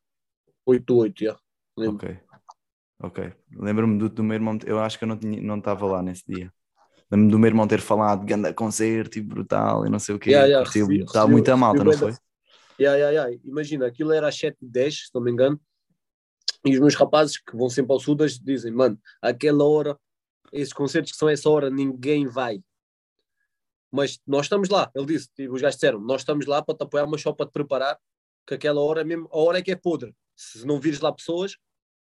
8 0.65 0.85
do 0.85 0.97
8, 0.97 1.21
yeah. 1.21 1.41
Lembro. 1.77 1.95
Ok, 1.95 2.19
ok. 3.01 3.33
Lembro-me 3.51 3.97
do, 3.97 4.09
do 4.09 4.23
meu 4.23 4.35
irmão, 4.35 4.57
eu 4.65 4.79
acho 4.79 4.97
que 4.97 5.03
eu 5.03 5.07
não 5.07 5.57
estava 5.57 5.85
não 5.85 5.91
lá 5.91 6.03
nesse 6.03 6.23
dia. 6.27 6.51
Lembro-me 7.11 7.31
do 7.31 7.39
meu 7.39 7.47
irmão 7.47 7.67
ter 7.67 7.81
falado 7.81 8.21
de 8.21 8.25
grande 8.27 8.53
concerto 8.53 9.17
e 9.17 9.21
brutal 9.21 9.85
e 9.85 9.89
não 9.89 9.99
sei 9.99 10.15
o 10.15 10.19
quê. 10.19 10.31
Yeah, 10.31 10.65
yeah, 10.65 11.03
Estava 11.03 11.27
muita 11.27 11.55
malta, 11.57 11.83
não 11.83 11.93
foi? 11.93 12.13
Yeah, 12.79 12.97
yeah, 12.97 13.11
yeah. 13.11 13.41
Imagina, 13.43 13.87
aquilo 13.87 14.13
era 14.13 14.27
às 14.27 14.35
7 14.37 14.57
10 14.61 14.95
se 14.95 15.09
não 15.13 15.21
me 15.21 15.31
engano, 15.31 15.59
e 16.65 16.73
os 16.73 16.79
meus 16.79 16.95
rapazes 16.95 17.37
que 17.37 17.55
vão 17.55 17.69
sempre 17.69 17.93
ao 17.93 17.99
Sudas 17.99 18.39
dizem, 18.39 18.71
mano, 18.71 18.97
aquela 19.21 19.65
hora, 19.65 19.99
esses 20.51 20.73
concertos 20.73 21.11
que 21.11 21.17
são 21.17 21.27
essa 21.27 21.49
hora, 21.49 21.69
ninguém 21.69 22.25
vai. 22.25 22.63
Mas 23.91 24.19
nós 24.25 24.45
estamos 24.45 24.69
lá, 24.69 24.89
ele 24.95 25.05
disse, 25.05 25.29
tipo, 25.35 25.53
os 25.53 25.61
gajos 25.61 25.75
disseram, 25.75 25.99
nós 25.99 26.21
estamos 26.21 26.45
lá 26.45 26.61
para 26.61 26.75
te 26.75 26.83
apoiar, 26.83 27.05
mas 27.05 27.21
só 27.21 27.31
para 27.31 27.45
te 27.45 27.51
preparar, 27.51 27.99
que 28.47 28.55
aquela 28.55 28.81
hora 28.81 29.01
é 29.01 29.03
mesmo, 29.03 29.29
a 29.31 29.37
hora 29.37 29.59
é 29.59 29.61
que 29.61 29.71
é 29.71 29.75
podre. 29.75 30.15
Se 30.35 30.65
não 30.65 30.79
vires 30.79 30.99
lá 30.99 31.11
pessoas, 31.11 31.57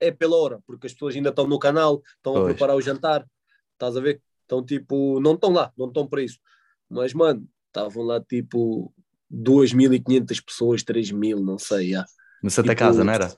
é 0.00 0.10
pela 0.10 0.36
hora, 0.36 0.60
porque 0.66 0.86
as 0.86 0.92
pessoas 0.92 1.14
ainda 1.14 1.30
estão 1.30 1.46
no 1.46 1.58
canal, 1.58 2.02
estão 2.16 2.32
pois. 2.32 2.44
a 2.44 2.48
preparar 2.48 2.76
o 2.76 2.80
jantar, 2.80 3.26
estás 3.74 3.96
a 3.96 4.00
ver? 4.00 4.20
Então, 4.44 4.64
tipo, 4.64 5.20
não 5.20 5.34
estão 5.34 5.52
lá, 5.52 5.72
não 5.76 5.88
estão 5.88 6.06
para 6.06 6.22
isso. 6.22 6.38
Mas, 6.88 7.12
mano, 7.12 7.48
estavam 7.68 8.04
lá, 8.04 8.20
tipo, 8.20 8.92
2.500 9.32 10.44
pessoas, 10.44 10.82
3.000, 10.82 11.40
não 11.44 11.58
sei, 11.58 11.90
já. 11.90 12.04
No 12.42 12.50
Santa 12.50 12.70
tipo, 12.70 12.78
Casa, 12.78 13.04
não 13.04 13.12
era? 13.12 13.36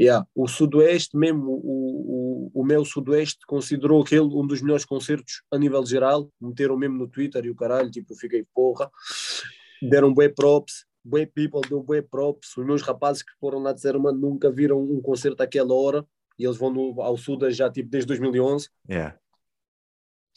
Yeah. 0.00 0.26
O 0.34 0.48
Sudoeste, 0.48 1.16
mesmo 1.16 1.52
o, 1.52 2.50
o, 2.54 2.60
o 2.60 2.64
meu 2.64 2.84
Sudoeste, 2.84 3.46
considerou 3.46 4.02
aquele 4.02 4.22
um 4.22 4.46
dos 4.46 4.60
melhores 4.60 4.84
concertos 4.84 5.42
a 5.50 5.58
nível 5.58 5.84
geral. 5.86 6.30
Meteram 6.40 6.76
mesmo 6.76 6.96
no 6.96 7.08
Twitter 7.08 7.44
e 7.44 7.50
o 7.50 7.54
caralho, 7.54 7.90
tipo, 7.90 8.14
fiquei 8.16 8.44
porra. 8.52 8.90
Deram 9.80 10.12
bué 10.12 10.28
props, 10.28 10.84
bué 11.04 11.26
people 11.26 11.60
deu 11.68 11.82
bué 11.82 12.02
props. 12.02 12.56
Os 12.56 12.66
meus 12.66 12.82
rapazes 12.82 13.22
que 13.22 13.32
foram 13.38 13.60
lá 13.60 13.72
disseram, 13.72 14.00
mano, 14.00 14.18
nunca 14.18 14.50
viram 14.50 14.80
um 14.82 15.00
concerto 15.00 15.42
àquela 15.42 15.74
hora. 15.74 16.04
E 16.38 16.44
eles 16.44 16.56
vão 16.56 16.70
no, 16.70 17.00
ao 17.00 17.16
Sudas 17.16 17.56
já 17.56 17.70
tipo 17.70 17.88
desde 17.88 18.08
2011. 18.08 18.68
Yeah. 18.90 19.16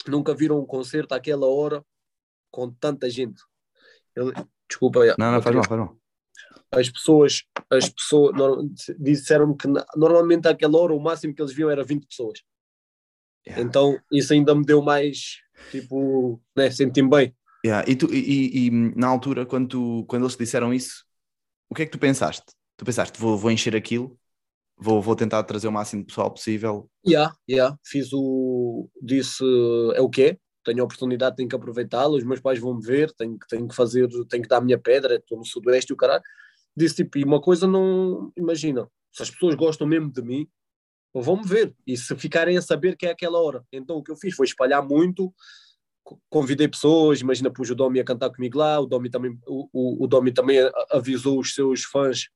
Nunca 0.06 0.34
viram 0.34 0.60
um 0.60 0.66
concerto 0.66 1.14
àquela 1.14 1.46
hora 1.46 1.84
com 2.50 2.70
tanta 2.70 3.10
gente. 3.10 3.42
Eu, 4.14 4.32
desculpa, 4.68 5.00
não, 5.18 5.32
não, 5.32 5.42
faz 5.42 5.54
mal, 5.54 5.64
faz 5.64 5.80
mal 5.80 5.98
as 6.70 6.90
pessoas, 6.90 7.42
as 7.70 7.88
pessoas 7.88 8.34
disseram-me 8.98 9.56
que 9.56 9.66
normalmente 9.96 10.46
àquela 10.48 10.78
hora 10.78 10.94
o 10.94 11.00
máximo 11.00 11.34
que 11.34 11.40
eles 11.40 11.52
viam 11.52 11.70
era 11.70 11.84
20 11.84 12.06
pessoas. 12.06 12.40
Yeah. 13.46 13.66
Então 13.66 13.98
isso 14.12 14.32
ainda 14.32 14.54
me 14.54 14.64
deu 14.64 14.82
mais, 14.82 15.38
tipo, 15.70 16.40
né, 16.56 16.70
senti-me 16.70 17.08
bem. 17.08 17.34
Yeah. 17.64 17.90
E, 17.90 17.96
tu, 17.96 18.12
e, 18.12 18.66
e, 18.66 18.70
na 18.70 19.08
altura, 19.08 19.46
quando, 19.46 19.68
tu, 19.68 20.04
quando 20.06 20.24
eles 20.24 20.36
disseram 20.36 20.72
isso, 20.72 21.04
o 21.68 21.74
que 21.74 21.82
é 21.82 21.86
que 21.86 21.92
tu 21.92 21.98
pensaste? 21.98 22.44
Tu 22.76 22.84
pensaste, 22.84 23.18
vou, 23.18 23.36
vou 23.36 23.50
encher 23.50 23.74
aquilo, 23.74 24.16
vou, 24.76 25.02
vou 25.02 25.16
tentar 25.16 25.42
trazer 25.44 25.66
o 25.66 25.72
máximo 25.72 26.02
de 26.02 26.06
pessoal 26.06 26.30
possível? 26.30 26.88
Yeah, 27.06 27.34
yeah. 27.48 27.76
Fiz 27.84 28.12
o. 28.12 28.88
Disse, 29.02 29.42
é 29.94 30.00
o 30.00 30.08
quê? 30.08 30.38
tenho 30.64 30.82
a 30.82 30.84
oportunidade, 30.84 31.36
tenho 31.36 31.48
que 31.48 31.56
aproveitá-la, 31.56 32.14
os 32.14 32.24
meus 32.24 32.40
pais 32.40 32.58
vão 32.58 32.74
me 32.74 32.84
ver, 32.84 33.10
tenho 33.12 33.38
que, 33.38 33.46
tenho 33.48 33.66
que 33.66 33.74
fazer, 33.74 34.06
tenho 34.28 34.42
que 34.42 34.48
dar 34.48 34.58
a 34.58 34.60
minha 34.60 34.78
pedra, 34.78 35.14
estou 35.14 35.38
no 35.38 35.44
sudoeste 35.44 35.92
e 35.92 35.94
o 35.94 35.96
caralho 35.96 36.22
disse 36.78 36.96
tipo, 36.96 37.18
e 37.18 37.24
uma 37.24 37.40
coisa 37.40 37.66
não, 37.66 38.32
imagina, 38.36 38.88
se 39.12 39.22
as 39.22 39.30
pessoas 39.30 39.54
gostam 39.54 39.86
mesmo 39.86 40.10
de 40.10 40.22
mim, 40.22 40.48
vão-me 41.14 41.46
ver, 41.46 41.74
e 41.86 41.96
se 41.96 42.14
ficarem 42.16 42.56
a 42.56 42.62
saber 42.62 42.96
que 42.96 43.06
é 43.06 43.10
aquela 43.10 43.40
hora. 43.40 43.64
Então 43.72 43.96
o 43.96 44.02
que 44.02 44.10
eu 44.10 44.16
fiz 44.16 44.34
foi 44.34 44.46
espalhar 44.46 44.86
muito, 44.86 45.34
convidei 46.30 46.68
pessoas, 46.68 47.20
imagina, 47.20 47.50
pus 47.50 47.70
o 47.70 47.74
Domi 47.74 48.00
a 48.00 48.04
cantar 48.04 48.30
comigo 48.30 48.58
lá, 48.58 48.80
o 48.80 48.86
Domi 48.86 49.10
também, 49.10 49.38
o, 49.46 49.68
o, 49.72 50.04
o 50.04 50.06
Domi 50.06 50.32
também 50.32 50.58
avisou 50.90 51.40
os 51.40 51.54
seus 51.54 51.82
fãs 51.84 52.28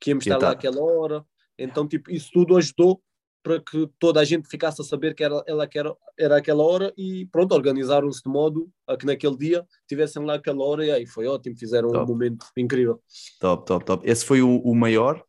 que 0.00 0.10
íamos 0.10 0.26
estar 0.26 0.38
tá. 0.38 0.46
lá 0.46 0.52
aquela 0.52 0.82
hora, 0.82 1.24
então 1.58 1.86
tipo, 1.86 2.10
isso 2.10 2.30
tudo 2.32 2.56
ajudou 2.56 3.00
para 3.46 3.60
que 3.60 3.88
toda 4.00 4.18
a 4.18 4.24
gente 4.24 4.48
ficasse 4.48 4.82
a 4.82 4.84
saber 4.84 5.14
que 5.14 5.22
era, 5.22 5.40
ela 5.46 5.68
que 5.68 5.78
era, 5.78 5.96
era 6.18 6.36
aquela 6.36 6.64
hora 6.64 6.92
e 6.98 7.26
pronto, 7.26 7.54
organizaram-se 7.54 8.20
de 8.20 8.28
modo 8.28 8.68
a 8.84 8.96
que 8.96 9.06
naquele 9.06 9.36
dia 9.36 9.64
tivessem 9.86 10.24
lá 10.24 10.34
aquela 10.34 10.64
hora 10.64 10.84
e 10.84 10.90
aí 10.90 11.06
foi 11.06 11.28
ótimo, 11.28 11.56
fizeram 11.56 11.92
top. 11.92 12.02
um 12.02 12.06
momento 12.08 12.46
incrível. 12.56 13.00
Top, 13.38 13.64
top, 13.64 13.84
top. 13.84 14.10
Esse 14.10 14.24
foi 14.24 14.42
o, 14.42 14.58
o 14.58 14.74
maior 14.74 15.24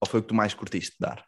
ou 0.00 0.08
foi 0.08 0.18
o 0.18 0.22
que 0.24 0.30
tu 0.30 0.34
mais 0.34 0.52
curtiste 0.52 0.96
dar? 0.98 1.24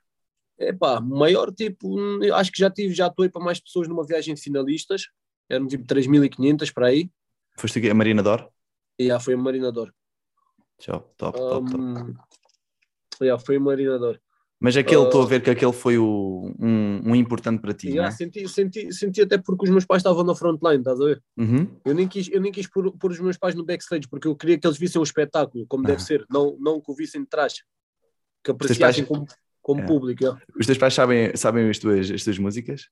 É 0.59 0.72
pá, 0.72 1.01
maior 1.01 1.55
tipo, 1.55 1.97
acho 2.35 2.51
que 2.51 2.59
já 2.59 2.68
tive, 2.68 2.93
já 2.93 3.07
atuei 3.07 3.29
para 3.29 3.45
mais 3.45 3.61
pessoas 3.61 3.87
numa 3.87 4.05
viagem 4.05 4.35
de 4.35 4.43
finalistas, 4.43 5.07
eram 5.49 5.68
tipo 5.68 5.85
3.500 5.85 6.72
para 6.74 6.89
aí. 6.89 7.09
Foste 7.57 7.79
aqui 7.79 7.89
a 7.89 7.95
Marina 7.95 8.20
Dor? 8.20 8.51
Yeah, 9.01 9.22
foi 9.22 9.35
a 9.35 9.39
Marina 9.39 9.70
Dor. 9.70 9.95
Tchau, 10.81 11.14
top, 11.16 11.39
top, 11.39 11.70
top. 11.70 11.76
Um, 11.76 12.16
yeah, 13.22 13.41
foi 13.41 13.59
a 13.59 13.61
Marina 13.61 13.97
Dor. 13.97 14.20
Mas 14.61 14.77
aquele, 14.77 15.05
estou 15.05 15.21
uh, 15.21 15.25
a 15.25 15.29
ver 15.29 15.41
que 15.41 15.51
aquele 15.51 15.73
foi 15.73 15.99
o, 15.99 16.53
um, 16.59 17.11
um 17.11 17.15
importante 17.15 17.61
para 17.61 17.73
ti, 17.73 17.91
yeah, 17.91 18.09
é? 18.09 18.11
senti, 18.11 18.49
senti, 18.49 18.93
senti 18.93 19.23
até 19.23 19.39
porque 19.39 19.65
os 19.65 19.71
meus 19.71 19.85
pais 19.85 20.01
estavam 20.01 20.25
na 20.25 20.35
frontline, 20.35 20.79
estás 20.79 21.01
a 21.01 21.05
ver? 21.05 21.23
Uhum. 21.37 21.69
Eu 21.85 21.95
nem 21.95 22.09
quis, 22.09 22.29
eu 22.29 22.41
nem 22.41 22.51
quis 22.51 22.67
pôr, 22.67 22.91
pôr, 22.91 23.13
os 23.13 23.21
meus 23.21 23.37
pais 23.37 23.55
no 23.55 23.65
backstage, 23.65 24.09
porque 24.09 24.27
eu 24.27 24.35
queria 24.35 24.59
que 24.59 24.67
eles 24.67 24.77
vissem 24.77 25.01
o 25.01 25.05
espetáculo, 25.05 25.65
como 25.69 25.85
deve 25.85 26.03
ser, 26.03 26.27
não, 26.29 26.57
não 26.59 26.81
que 26.81 26.91
o 26.91 26.95
vissem 26.95 27.23
de 27.23 27.29
trás, 27.29 27.63
que 28.43 28.51
apreciassem 28.51 29.05
pais... 29.05 29.19
como, 29.19 29.27
como 29.63 29.81
é. 29.81 29.87
público. 29.87 30.25
Yeah. 30.25 30.43
Os 30.59 30.67
teus 30.67 30.79
pais 30.79 30.93
sabem, 30.93 31.37
sabem 31.37 31.71
as, 31.71 31.79
tuas, 31.79 32.11
as 32.11 32.25
tuas 32.25 32.39
músicas? 32.39 32.89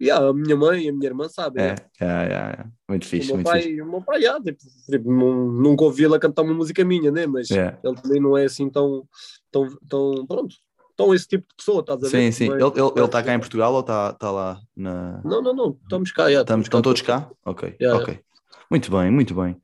Yeah, 0.00 0.26
a 0.26 0.32
minha 0.32 0.56
mãe 0.56 0.84
e 0.84 0.88
a 0.88 0.92
minha 0.92 1.06
irmã 1.06 1.28
sabem. 1.28 1.64
É, 1.64 1.74
é, 2.00 2.06
é, 2.06 2.64
muito 2.88 3.06
fixe. 3.06 3.30
O 3.30 3.36
meu 3.36 3.36
muito 3.36 3.46
pai, 3.46 3.62
fixe. 3.62 3.80
O 3.80 3.86
meu 3.86 4.02
pai, 4.02 4.20
yeah, 4.20 4.42
tipo, 4.42 4.58
tipo, 4.90 5.12
nunca 5.12 5.84
ouvi 5.84 6.04
ela 6.04 6.18
cantar 6.18 6.42
uma 6.42 6.54
música 6.54 6.84
minha, 6.84 7.10
né? 7.12 7.26
Mas 7.26 7.48
yeah. 7.48 7.78
ele 7.82 7.94
também 7.94 8.20
não 8.20 8.36
é 8.36 8.44
assim 8.44 8.68
tão, 8.68 9.06
tão, 9.50 9.68
tão 9.88 10.26
pronto 10.26 10.56
estão 10.94 11.12
esse 11.12 11.26
tipo 11.26 11.46
de 11.48 11.54
pessoa, 11.56 11.80
estás 11.80 11.98
a 11.98 12.02
ver? 12.02 12.08
Sim, 12.08 12.32
sim. 12.32 12.52
Ele 12.52 12.66
está 12.66 12.80
ele, 12.80 12.92
ele 12.96 13.08
cá 13.08 13.34
em 13.34 13.38
Portugal 13.38 13.74
ou 13.74 13.80
está 13.80 14.12
tá 14.12 14.30
lá 14.30 14.60
na. 14.76 15.20
Não, 15.24 15.42
não, 15.42 15.54
não. 15.54 15.78
Estamos 15.82 16.12
cá, 16.12 16.30
já. 16.30 16.40
Estamos, 16.40 16.66
estão 16.66 16.80
todos 16.80 17.02
cá? 17.02 17.28
Ok. 17.44 17.76
Yeah, 17.80 18.00
ok. 18.00 18.14
Yeah. 18.14 18.24
Muito 18.70 18.90
bem, 18.90 19.10
muito 19.10 19.34
bem. 19.34 19.60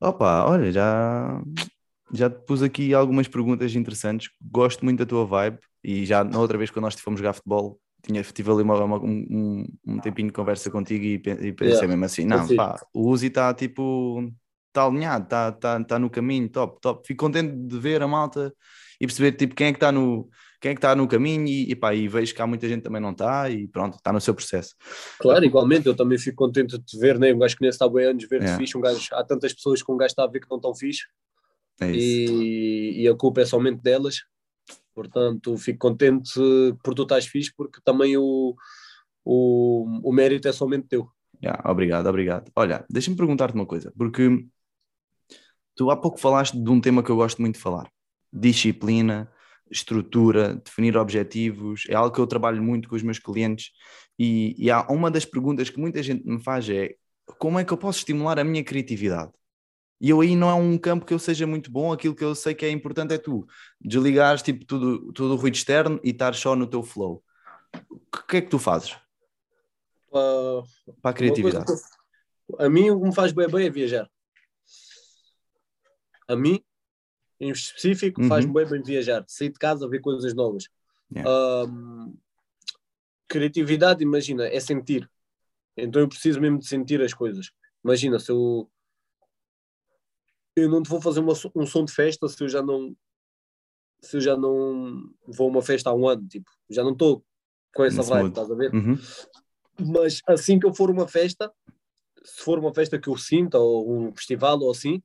Opa, 0.00 0.44
olha, 0.46 0.72
já, 0.72 1.40
já 2.12 2.28
te 2.28 2.44
pus 2.44 2.62
aqui 2.62 2.92
algumas 2.92 3.28
perguntas 3.28 3.74
interessantes. 3.74 4.30
Gosto 4.40 4.84
muito 4.84 4.98
da 4.98 5.06
tua 5.06 5.24
vibe 5.24 5.58
e 5.84 6.04
já 6.04 6.24
na 6.24 6.38
outra 6.38 6.58
vez 6.58 6.70
quando 6.70 6.84
nós 6.84 6.94
fomos 6.98 7.20
jogar 7.20 7.34
futebol, 7.34 7.78
tinha, 8.02 8.22
tive 8.22 8.50
ali 8.50 8.62
uma, 8.62 8.84
uma, 8.84 8.98
um, 8.98 9.66
um 9.86 9.98
tempinho 9.98 10.28
de 10.28 10.34
conversa 10.34 10.70
contigo 10.70 11.04
e, 11.04 11.14
e 11.14 11.18
pensei 11.52 11.74
yeah. 11.74 11.88
mesmo 11.88 12.04
assim: 12.04 12.24
não, 12.24 12.46
pá, 12.54 12.78
o 12.92 13.08
Uzi 13.08 13.28
está 13.28 13.52
tipo. 13.54 14.30
Está 14.68 14.86
alinhado, 14.86 15.24
está 15.24 15.52
tá, 15.52 15.84
tá 15.84 15.98
no 15.98 16.08
caminho, 16.08 16.48
top, 16.48 16.80
top. 16.80 17.06
Fico 17.06 17.26
contente 17.26 17.54
de 17.54 17.78
ver 17.78 18.00
a 18.00 18.08
malta 18.08 18.54
e 18.98 19.06
perceber 19.06 19.32
tipo 19.32 19.54
quem 19.54 19.66
é 19.66 19.72
que 19.72 19.76
está 19.76 19.92
no 19.92 20.30
quem 20.62 20.70
é 20.70 20.74
que 20.74 20.78
está 20.78 20.94
no 20.94 21.08
caminho 21.08 21.46
e, 21.48 21.72
e, 21.72 21.74
pá, 21.74 21.92
e 21.92 22.06
vejo 22.06 22.32
que 22.32 22.40
há 22.40 22.46
muita 22.46 22.68
gente 22.68 22.82
também 22.82 23.02
não 23.02 23.10
está 23.10 23.50
e 23.50 23.66
pronto, 23.66 23.96
está 23.96 24.12
no 24.12 24.20
seu 24.20 24.32
processo. 24.32 24.76
Claro, 25.18 25.44
igualmente, 25.44 25.88
eu 25.88 25.94
também 25.94 26.16
fico 26.16 26.36
contente 26.36 26.78
de 26.78 26.84
te 26.84 26.96
ver, 26.96 27.18
né? 27.18 27.34
um 27.34 27.38
gajo 27.40 27.56
que 27.56 27.62
nem 27.62 27.68
está 27.68 27.88
bem 27.88 28.06
anos, 28.06 28.24
ver-te 28.28 28.46
é. 28.46 28.56
fixe, 28.56 28.78
um 28.78 28.80
gajo, 28.80 29.08
há 29.12 29.24
tantas 29.24 29.52
pessoas 29.52 29.82
que 29.82 29.90
um 29.90 29.96
gajo 29.96 30.12
está 30.12 30.22
a 30.22 30.28
ver 30.28 30.38
que 30.38 30.48
não 30.48 30.58
estão 30.58 30.72
fixe 30.72 31.02
é 31.80 31.90
e, 31.90 33.02
e, 33.02 33.08
a 33.08 33.14
culpa 33.14 33.40
é 33.40 33.44
somente 33.44 33.82
delas, 33.82 34.18
portanto 34.94 35.56
fico 35.56 35.78
contente 35.78 36.40
por 36.82 36.94
tu 36.94 37.02
estás 37.02 37.26
fixe 37.26 37.52
porque 37.56 37.80
também 37.84 38.16
o, 38.16 38.54
o, 39.24 40.00
o 40.02 40.12
mérito 40.12 40.48
é 40.48 40.52
somente 40.52 40.88
teu. 40.88 41.08
Yeah, 41.42 41.60
obrigado, 41.68 42.06
obrigado. 42.06 42.50
Olha, 42.54 42.84
deixa-me 42.88 43.16
perguntar-te 43.16 43.54
uma 43.54 43.66
coisa, 43.66 43.92
porque 43.96 44.46
tu 45.74 45.90
há 45.90 45.96
pouco 45.96 46.20
falaste 46.20 46.56
de 46.56 46.70
um 46.70 46.80
tema 46.80 47.02
que 47.02 47.10
eu 47.10 47.16
gosto 47.16 47.40
muito 47.40 47.56
de 47.56 47.60
falar, 47.60 47.90
disciplina, 48.32 49.30
estrutura, 49.70 50.54
definir 50.64 50.96
objetivos, 50.96 51.84
é 51.88 51.94
algo 51.94 52.14
que 52.14 52.20
eu 52.20 52.26
trabalho 52.26 52.62
muito 52.62 52.88
com 52.88 52.94
os 52.94 53.02
meus 53.02 53.18
clientes 53.18 53.70
e, 54.18 54.54
e 54.58 54.70
há 54.70 54.86
uma 54.88 55.10
das 55.10 55.24
perguntas 55.24 55.70
que 55.70 55.80
muita 55.80 56.02
gente 56.02 56.24
me 56.24 56.42
faz 56.42 56.68
é 56.68 56.94
como 57.38 57.58
é 57.58 57.64
que 57.64 57.72
eu 57.72 57.78
posso 57.78 57.98
estimular 57.98 58.38
a 58.38 58.44
minha 58.44 58.62
criatividade? 58.62 59.32
E 60.02 60.10
eu 60.10 60.20
aí 60.20 60.34
não 60.34 60.50
é 60.50 60.54
um 60.54 60.76
campo 60.76 61.06
que 61.06 61.14
eu 61.14 61.18
seja 61.18 61.46
muito 61.46 61.70
bom, 61.70 61.92
aquilo 61.92 62.16
que 62.16 62.24
eu 62.24 62.34
sei 62.34 62.56
que 62.56 62.66
é 62.66 62.70
importante 62.70 63.14
é 63.14 63.18
tu 63.18 63.46
desligares 63.80 64.42
tipo, 64.42 64.64
tudo, 64.64 65.12
tudo 65.12 65.34
o 65.34 65.36
ruído 65.36 65.54
externo 65.54 66.00
e 66.02 66.10
estar 66.10 66.34
só 66.34 66.56
no 66.56 66.66
teu 66.66 66.82
flow. 66.82 67.22
O 67.88 68.22
que 68.26 68.38
é 68.38 68.40
que 68.40 68.48
tu 68.48 68.58
fazes? 68.58 68.96
Uh, 70.10 70.64
Para 71.00 71.12
a 71.12 71.14
criatividade. 71.14 71.72
a 72.58 72.68
mim 72.68 72.90
o 72.90 73.00
que 73.00 73.06
me 73.06 73.14
faz 73.14 73.30
bem, 73.30 73.48
bem 73.48 73.66
é 73.66 73.70
viajar. 73.70 74.10
a 76.28 76.34
mim, 76.34 76.60
em 77.38 77.50
específico, 77.50 78.22
Uhum. 78.22 78.28
faz-me 78.28 78.52
bem, 78.52 78.66
bem 78.66 78.82
viajar, 78.82 79.24
sair 79.28 79.50
de 79.50 79.58
casa, 79.58 79.88
ver 79.88 80.00
coisas 80.00 80.34
novas. 80.34 80.68
Yeah. 81.14 81.72
Criatividade, 83.28 84.02
imagina, 84.02 84.46
é 84.46 84.58
sentir. 84.58 85.08
Então 85.76 86.02
eu 86.02 86.08
preciso 86.08 86.40
mesmo 86.40 86.58
de 86.58 86.66
sentir 86.66 87.00
as 87.02 87.14
coisas. 87.14 87.50
Imagina, 87.84 88.18
se 88.18 88.32
eu. 88.32 88.70
Eu 90.56 90.68
não 90.68 90.82
te 90.82 90.88
vou 90.88 91.00
fazer 91.00 91.20
uma 91.20 91.32
um 91.54 91.66
som 91.66 91.84
de 91.84 91.92
festa 91.92 92.28
se 92.28 92.42
eu 92.42 92.48
já 92.48 92.62
não. 92.62 92.94
Se 94.02 94.16
eu 94.16 94.20
já 94.20 94.36
não 94.36 95.10
vou 95.26 95.46
a 95.48 95.50
uma 95.50 95.62
festa 95.62 95.90
há 95.90 95.94
um 95.94 96.08
ano, 96.08 96.26
tipo, 96.26 96.50
já 96.68 96.82
não 96.82 96.92
estou 96.92 97.24
com 97.74 97.84
essa 97.84 97.98
Nesse 97.98 98.10
vibe, 98.10 98.28
estás 98.28 98.50
a 98.50 98.54
ver? 98.54 98.74
Uhum. 98.74 98.98
Mas 99.78 100.20
assim 100.26 100.58
que 100.58 100.66
eu 100.66 100.74
for 100.74 100.90
uma 100.90 101.06
festa, 101.06 101.50
se 102.22 102.42
for 102.42 102.58
uma 102.58 102.74
festa 102.74 102.98
que 102.98 103.08
eu 103.08 103.16
sinta, 103.16 103.58
ou 103.58 104.08
um 104.08 104.12
festival 104.12 104.58
ou 104.60 104.70
assim, 104.70 105.00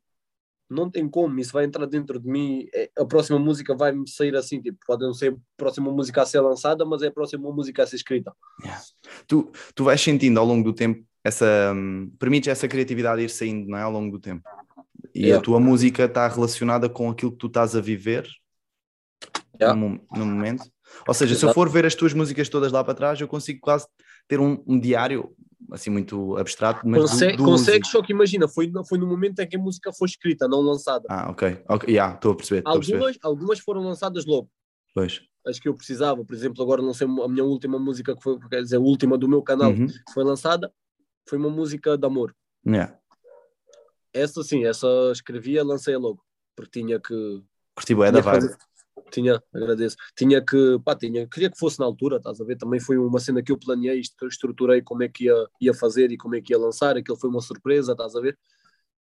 não 0.70 0.90
tem 0.90 1.08
como, 1.08 1.40
isso 1.40 1.54
vai 1.54 1.64
entrar 1.64 1.86
dentro 1.86 2.20
de 2.20 2.28
mim. 2.28 2.68
é- 2.74 2.92
A 2.98 3.06
próxima 3.06 3.40
música 3.40 3.76
vai-me 3.76 4.08
sair 4.10 4.36
assim, 4.36 4.62
tipo, 4.62 4.78
pode 4.86 5.06
não 5.06 5.14
ser 5.14 5.34
a 5.34 5.38
próxima 5.56 5.92
música 5.92 6.22
a 6.22 6.26
ser 6.26 6.42
lançada, 6.42 6.84
mas 6.84 7.02
é 7.02 7.08
a 7.08 7.12
próxima 7.12 7.52
música 7.52 7.84
a 7.84 7.88
ser 7.88 7.96
escrita. 7.96 8.34
Tu, 9.28 9.50
tu 9.74 9.84
vais 9.84 10.02
sentindo 10.02 10.40
ao 10.40 10.46
longo 10.46 10.64
do 10.64 10.74
tempo 10.74 11.06
essa. 11.24 11.74
hum, 11.74 12.12
permites 12.20 12.50
essa 12.50 12.68
criatividade 12.68 13.22
ir 13.22 13.30
saindo, 13.30 13.68
não 13.70 13.78
é? 13.78 13.82
Ao 13.84 13.92
longo 13.92 14.12
do 14.12 14.20
tempo. 14.20 14.44
E 15.18 15.22
Yeah. 15.26 15.40
a 15.40 15.42
tua 15.44 15.60
música 15.60 16.06
está 16.06 16.28
relacionada 16.28 16.88
com 16.88 17.10
aquilo 17.10 17.32
que 17.32 17.38
tu 17.40 17.48
estás 17.48 17.76
a 17.76 17.82
viver 17.82 18.28
Yeah. 19.60 19.76
no, 19.80 20.00
no 20.16 20.26
momento. 20.26 20.64
Ou 21.08 21.14
seja, 21.14 21.34
se 21.34 21.44
eu 21.44 21.48
Exato. 21.48 21.56
for 21.56 21.68
ver 21.70 21.86
as 21.86 21.96
tuas 21.96 22.14
músicas 22.14 22.48
todas 22.48 22.72
lá 22.72 22.84
para 22.84 22.94
trás, 22.94 23.20
eu 23.20 23.28
consigo 23.28 23.60
quase 23.60 23.88
ter 24.28 24.40
um, 24.40 24.64
um 24.68 24.80
diário, 24.80 25.34
assim, 25.72 25.90
muito 25.90 26.38
abstrato, 26.38 26.82
mas 26.88 27.02
do- 27.02 27.08
Consegue, 27.10 27.38
do 27.38 27.44
consegues, 27.44 27.90
só 27.90 28.02
que 28.04 28.14
imagina, 28.14 28.48
foi, 28.48 28.68
no- 28.68 28.86
foi 28.86 29.00
no 29.00 29.08
momento 29.08 29.40
em 29.40 29.48
que 29.48 29.56
a 29.56 29.60
música 29.60 29.92
foi 29.92 30.08
escrita, 30.08 30.48
não 30.48 30.62
lançada. 30.62 31.06
Ah, 31.10 31.32
ok. 31.32 31.64
Ok, 31.68 31.90
yeah, 31.92 32.14
estou 32.14 32.34
a 32.34 32.36
perceber. 32.36 32.60
Estou 32.60 32.74
a 32.74 32.76
perceber. 32.76 32.98
Algumas, 33.00 33.18
algumas 33.24 33.60
foram 33.60 33.82
lançadas 33.82 34.26
logo, 34.28 34.48
Pois. 34.94 35.22
as 35.46 35.60
que 35.60 35.68
eu 35.68 35.74
precisava. 35.74 36.24
Por 36.24 36.36
exemplo, 36.36 36.62
agora 36.64 36.82
não 36.84 36.94
sei, 36.94 37.08
a 37.08 37.28
minha 37.28 37.44
última 37.44 37.80
música, 37.80 38.16
que 38.16 38.22
foi, 38.22 38.38
quer 38.50 38.62
dizer, 38.62 38.76
a 38.78 38.80
última 38.82 39.18
do 39.18 39.28
meu 39.28 39.42
canal, 39.42 39.72
Uhum. 39.72 39.88
que 39.88 40.14
foi 40.14 40.24
lançada, 40.24 40.72
foi 41.28 41.40
uma 41.40 41.50
música 41.50 41.98
de 41.98 42.06
amor. 42.06 42.36
Yeah. 42.66 42.97
Essa 44.18 44.44
sim, 44.44 44.66
essa 44.66 44.88
escrevia, 45.12 45.64
lancei 45.64 45.96
logo, 45.96 46.24
porque 46.56 46.80
tinha 46.80 47.00
que. 47.00 47.44
Curti 47.76 47.96
bué 47.96 48.12
da 48.12 48.22
vibe. 48.22 48.56
Tinha, 49.12 49.42
agradeço. 49.54 49.96
Tinha 50.18 50.44
que, 50.44 50.80
pá, 50.84 50.96
tinha, 50.96 51.28
queria 51.28 51.50
que 51.50 51.58
fosse 51.58 51.80
na 51.80 51.86
altura, 51.86 52.18
estás 52.18 52.42
a 52.42 52.44
ver? 52.44 52.58
Também 52.58 52.80
foi 52.80 52.98
uma 52.98 53.20
cena 53.20 53.42
que 53.42 53.52
eu 53.52 53.58
planeei, 53.58 54.00
est- 54.00 54.22
estruturei 54.24 54.82
como 54.82 55.04
é 55.04 55.08
que 55.08 55.26
ia, 55.26 55.48
ia 55.62 55.74
fazer 55.74 56.12
e 56.12 56.18
como 56.18 56.36
é 56.36 56.42
que 56.42 56.52
ia 56.52 56.60
lançar. 56.60 56.98
Aquilo 56.98 57.18
foi 57.18 57.30
uma 57.30 57.40
surpresa, 57.40 57.94
estás 57.94 58.16
a 58.16 58.20
ver? 58.20 58.38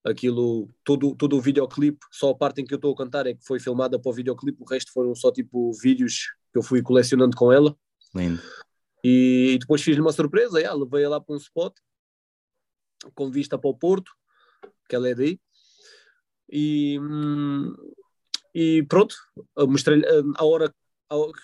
Aquilo, 0.03 0.69
todo, 0.83 1.15
todo 1.15 1.35
o 1.35 1.41
videoclipe, 1.41 2.05
só 2.11 2.29
a 2.29 2.35
parte 2.35 2.61
em 2.61 2.65
que 2.65 2.73
eu 2.73 2.77
estou 2.77 2.93
a 2.93 2.97
cantar 2.97 3.25
é 3.25 3.33
que 3.33 3.43
foi 3.43 3.59
filmada 3.59 3.99
para 3.99 4.09
o 4.09 4.13
videoclipe, 4.13 4.61
o 4.61 4.65
resto 4.65 4.91
foram 4.91 5.15
só 5.15 5.31
tipo 5.31 5.71
vídeos 5.81 6.33
que 6.51 6.59
eu 6.59 6.63
fui 6.63 6.81
colecionando 6.81 7.35
com 7.35 7.51
ela. 7.51 7.75
Lindo. 8.13 8.41
E, 9.03 9.53
e 9.55 9.57
depois 9.57 9.81
fiz-lhe 9.81 10.01
uma 10.01 10.13
surpresa, 10.13 10.59
yeah, 10.59 10.77
levei-a 10.77 11.09
lá 11.09 11.19
para 11.19 11.33
um 11.33 11.37
spot 11.37 11.73
com 13.15 13.31
vista 13.31 13.57
para 13.57 13.69
o 13.69 13.73
Porto, 13.73 14.11
que 14.87 14.95
ela 14.95 15.09
é 15.09 15.15
daí. 15.15 15.39
E, 16.49 16.97
e 18.53 18.83
pronto, 18.83 19.15
eu 19.55 19.67
mostrei 19.67 20.01
a 20.35 20.45
hora 20.45 20.73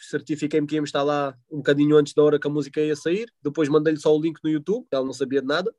certifiquei-me 0.09 0.67
que 0.67 0.75
íamos 0.75 0.89
estar 0.89 1.03
lá 1.03 1.35
um 1.51 1.57
bocadinho 1.57 1.95
antes 1.97 2.13
da 2.13 2.23
hora 2.23 2.39
que 2.39 2.47
a 2.47 2.51
música 2.51 2.81
ia 2.81 2.95
sair. 2.95 3.31
Depois 3.41 3.69
mandei-lhe 3.69 3.99
só 3.99 4.15
o 4.15 4.21
link 4.21 4.39
no 4.43 4.49
YouTube, 4.49 4.85
ela 4.91 5.05
não 5.05 5.13
sabia 5.13 5.41
de 5.41 5.47
nada. 5.47 5.73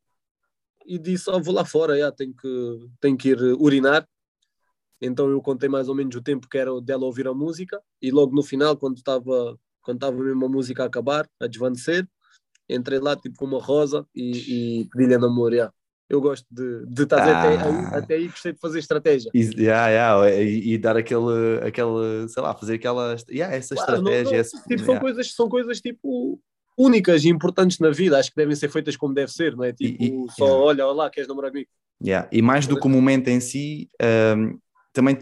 E 0.87 0.99
disse: 0.99 1.31
oh, 1.31 1.41
Vou 1.41 1.55
lá 1.55 1.65
fora, 1.65 1.95
yeah, 1.95 2.15
tenho, 2.15 2.35
que, 2.35 2.89
tenho 3.01 3.17
que 3.17 3.31
ir 3.31 3.43
urinar. 3.59 4.07
Então 5.01 5.29
eu 5.29 5.41
contei 5.43 5.69
mais 5.69 5.89
ou 5.89 5.95
menos 5.95 6.15
o 6.17 6.23
tempo 6.23 6.49
que 6.49 6.57
era 6.57 6.81
dela 6.81 7.05
ouvir 7.05 7.27
a 7.27 7.35
música. 7.35 7.81
E 8.01 8.11
logo 8.11 8.35
no 8.35 8.43
final, 8.43 8.77
quando 8.77 8.97
estava 8.97 9.59
quando 9.83 9.99
estava 9.99 10.17
mesmo 10.17 10.47
a 10.47 10.49
música 10.49 10.83
a 10.83 10.87
acabar, 10.87 11.29
a 11.39 11.47
desvanecer, 11.47 12.09
entrei 12.67 12.99
lá 12.99 13.15
tipo 13.15 13.37
com 13.37 13.45
uma 13.45 13.61
rosa 13.61 14.07
e, 14.15 14.81
e 14.81 14.89
pedi-lhe 14.89 15.15
a 15.15 15.19
namoro. 15.19 15.71
Eu 16.09 16.21
gosto 16.21 16.47
de, 16.51 16.85
de 16.87 17.03
estar 17.05 17.19
Ah. 17.19 17.41
até, 17.41 17.49
aí, 17.49 17.85
até 18.03 18.15
aí, 18.17 18.29
gostei 18.29 18.53
de 18.53 18.59
fazer 18.61 18.79
estratégia. 18.79 19.31
E, 19.33 19.41
yeah, 19.57 19.89
yeah, 19.89 20.31
e, 20.43 20.75
e 20.75 20.79
dar 20.79 20.97
aquele, 20.97 21.61
aquele, 21.67 22.29
sei 22.29 22.43
lá, 22.43 22.55
fazer 22.55 22.75
aquela, 22.75 23.17
yeah, 23.31 23.55
essa 23.55 23.75
Claro, 23.75 24.03
não- 24.03 24.11
estratégia. 24.13 24.33
não, 24.33 24.41
esse- 24.41 24.63
tipo, 24.69 24.79
são, 24.81 24.89
yeah. 24.95 25.01
coisas, 25.01 25.35
são 25.35 25.49
coisas 25.49 25.81
tipo 25.81 26.39
únicas 26.77 27.25
e 27.25 27.29
importantes 27.31 27.79
na 27.79 27.91
vida, 27.91 28.19
acho 28.19 28.31
que 28.31 28.37
devem 28.37 28.55
ser 28.55 28.69
feitas 28.69 28.97
como 28.97 29.15
deve 29.15 29.33
ser, 29.33 29.57
não 29.57 29.65
é? 29.65 29.73
Tipo, 29.73 30.03
e- 30.03 30.27
só 30.33 30.45
yeah. 30.45 30.63
olha, 30.65 30.87
olha 30.87 30.95
lá, 30.97 31.11
queres 31.11 31.29
namorar 31.29 31.51
comigo? 31.51 31.71
Yeah. 32.05 32.29
E 32.31 32.43
mais 32.43 32.67
do 32.67 32.79
que 32.79 32.87
o 32.87 32.91
momento 32.91 33.29
em 33.29 33.41
si, 33.41 33.89
um, 34.37 34.59
também 34.93 35.19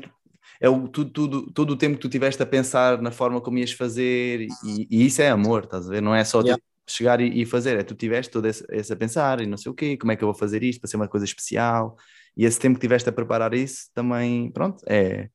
é 0.60 0.68
o, 0.68 0.88
tudo, 0.88 1.10
tudo, 1.10 1.52
todo 1.52 1.70
o 1.72 1.76
tempo 1.76 1.96
que 1.96 2.02
tu 2.02 2.08
tiveste 2.08 2.42
a 2.42 2.46
pensar 2.46 3.00
na 3.00 3.10
forma 3.12 3.40
como 3.40 3.58
ias 3.58 3.70
fazer, 3.72 4.42
e, 4.42 4.48
e 4.90 5.06
isso 5.06 5.22
é 5.22 5.28
amor, 5.28 5.64
estás 5.64 5.86
a 5.86 5.90
ver? 5.90 6.02
Não 6.02 6.14
é 6.14 6.24
só 6.24 6.40
Yeah. 6.40 6.56
tipo, 6.56 6.66
chegar 6.94 7.20
e, 7.20 7.42
e 7.42 7.46
fazer, 7.46 7.78
é 7.78 7.82
tu 7.82 7.94
tiveste 7.94 8.30
todo 8.30 8.46
esse, 8.46 8.64
esse 8.70 8.92
a 8.92 8.96
pensar 8.96 9.40
e 9.40 9.46
não 9.46 9.56
sei 9.56 9.70
o 9.70 9.74
quê, 9.74 9.96
como 9.96 10.12
é 10.12 10.16
que 10.16 10.24
eu 10.24 10.28
vou 10.28 10.34
fazer 10.34 10.62
isto 10.62 10.80
para 10.80 10.88
ser 10.88 10.96
uma 10.96 11.08
coisa 11.08 11.24
especial, 11.24 11.96
e 12.36 12.44
esse 12.44 12.58
tempo 12.58 12.76
que 12.76 12.80
tiveste 12.80 13.08
a 13.08 13.12
preparar 13.12 13.54
isso 13.54 13.90
também, 13.94 14.50
pronto, 14.50 14.82
é, 14.86 15.28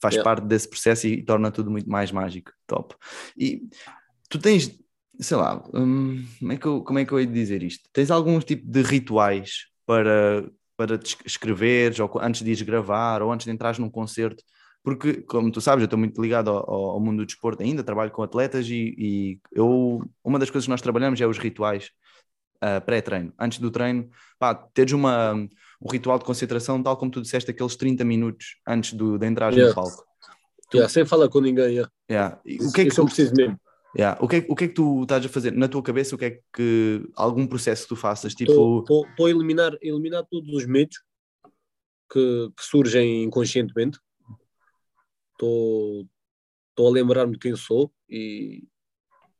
faz 0.00 0.14
Yeah. 0.14 0.24
parte 0.24 0.46
desse 0.46 0.68
processo 0.68 1.06
e, 1.06 1.22
torna 1.22 1.50
tudo 1.50 1.70
muito 1.70 1.88
mais 1.88 2.12
mágico, 2.12 2.52
top. 2.66 2.94
E 3.36 3.62
tu 4.28 4.38
tens, 4.38 4.78
sei 5.20 5.36
lá, 5.36 5.62
hum, 5.74 6.24
como, 6.38 6.52
é 6.52 6.56
que 6.56 6.66
eu, 6.66 6.82
como 6.82 6.98
é 6.98 7.04
que 7.04 7.12
eu 7.12 7.20
hei 7.20 7.26
de 7.26 7.32
dizer 7.32 7.62
isto? 7.62 7.88
Tens 7.92 8.10
algum 8.10 8.38
tipo 8.40 8.66
de 8.66 8.82
rituais 8.82 9.66
para, 9.84 10.48
para 10.76 10.98
escreveres, 11.24 11.98
ou 11.98 12.10
antes 12.20 12.42
de 12.42 12.50
ires 12.50 12.62
gravar, 12.62 13.22
ou 13.22 13.32
antes 13.32 13.46
de 13.46 13.52
entrares 13.52 13.78
num 13.78 13.90
concerto? 13.90 14.42
Porque, 14.88 15.20
como 15.22 15.50
tu 15.52 15.60
sabes, 15.60 15.82
eu 15.82 15.84
estou 15.84 15.98
muito 15.98 16.20
ligado 16.20 16.48
ao, 16.50 16.70
ao- 16.70 17.00
mundo 17.00 17.18
do 17.18 17.26
desporto 17.26 17.62
ainda, 17.62 17.82
trabalho 17.84 18.10
com 18.10 18.22
atletas 18.22 18.66
e, 18.70 18.94
e 18.96 19.38
eu, 19.52 20.00
uma 20.24 20.38
das 20.38 20.48
coisas 20.50 20.64
que 20.64 20.70
nós 20.70 20.80
trabalhamos 20.80 21.20
é 21.20 21.26
os 21.26 21.36
rituais 21.36 21.90
ah, 22.60 22.80
pré-treino. 22.80 23.32
Antes 23.38 23.58
do 23.58 23.70
treino, 23.70 24.08
pá, 24.38 24.54
teres 24.54 24.92
uma, 24.92 25.34
um 25.34 25.90
ritual 25.90 26.18
de 26.18 26.24
concentração, 26.24 26.82
tal 26.82 26.96
como 26.96 27.10
tu 27.10 27.20
disseste, 27.20 27.50
aqueles 27.50 27.76
30 27.76 28.02
minutos 28.04 28.56
antes 28.66 28.94
do, 28.94 29.18
de 29.18 29.26
entrar 29.26 29.52
Yeah. 29.52 29.68
no 29.68 29.74
palco. 29.74 30.04
Yeah, 30.72 30.88
sem 30.88 31.04
falar 31.04 31.28
com 31.28 31.40
ninguém, 31.40 31.74
yeah. 31.74 31.90
Yeah. 32.10 32.40
E 32.46 32.56
O 32.56 32.72
que 32.72 32.80
é 32.80 32.84
que 32.84 32.90
isso 32.90 33.00
eu 33.00 33.04
tu, 33.04 33.08
preciso 33.08 33.34
mesmo. 33.36 33.58
Yeah. 33.96 34.18
O, 34.22 34.28
que 34.28 34.36
é, 34.36 34.46
o 34.48 34.54
que 34.54 34.64
é 34.64 34.68
que 34.68 34.74
tu 34.74 35.02
estás 35.02 35.24
a 35.24 35.28
fazer 35.28 35.52
na 35.52 35.66
tua 35.68 35.82
cabeça? 35.82 36.14
O 36.14 36.18
que 36.18 36.24
é 36.24 36.38
que 36.54 37.08
algum 37.16 37.46
processo 37.46 37.82
que 37.82 37.88
tu 37.88 37.96
faças? 37.96 38.34
Tipo, 38.34 38.80
Estou 38.80 39.26
a 39.26 39.30
eliminar, 39.30 39.76
eliminar 39.82 40.24
todos 40.30 40.48
os 40.54 40.66
medos 40.66 40.96
que, 42.12 42.50
que 42.56 42.64
surgem 42.64 43.24
inconscientemente. 43.24 43.98
Estou 45.44 46.88
a 46.88 46.90
lembrar-me 46.90 47.32
de 47.32 47.38
quem 47.38 47.54
sou 47.54 47.92
e, 48.08 48.66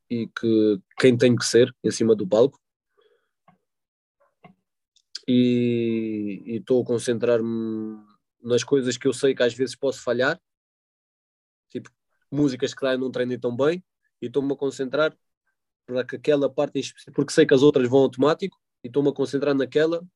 e 0.09 0.29
que 0.29 0.81
quem 0.99 1.17
tenho 1.17 1.37
que 1.37 1.45
ser 1.45 1.75
em 1.83 1.91
cima 1.91 2.15
do 2.15 2.27
palco. 2.27 2.61
E 5.27 6.43
estou 6.47 6.83
a 6.83 6.87
concentrar-me 6.87 7.99
nas 8.43 8.65
coisas 8.65 8.97
que 8.97 9.07
eu 9.07 9.13
sei 9.13 9.35
que 9.35 9.43
às 9.43 9.53
vezes 9.53 9.77
posso 9.77 10.03
falhar, 10.03 10.41
tipo 11.69 11.91
músicas 12.31 12.73
que 12.73 12.97
não 12.97 13.11
treinei 13.11 13.39
tão 13.39 13.55
bem, 13.55 13.85
e 14.23 14.27
estou-me 14.27 14.53
a 14.53 14.57
concentrar 14.57 15.17
para 15.87 16.05
que 16.05 16.17
aquela 16.17 16.49
parte, 16.49 16.77
em 16.77 16.81
específico- 16.81 17.15
porque 17.15 17.33
sei 17.33 17.47
que 17.47 17.55
as 17.55 17.63
outras 17.63 17.89
vão 17.89 18.01
automático, 18.01 18.57
e 18.83 18.87
estou-me 18.87 19.11
a 19.11 19.13
concentrar 19.13 19.55
naquela 19.55 20.07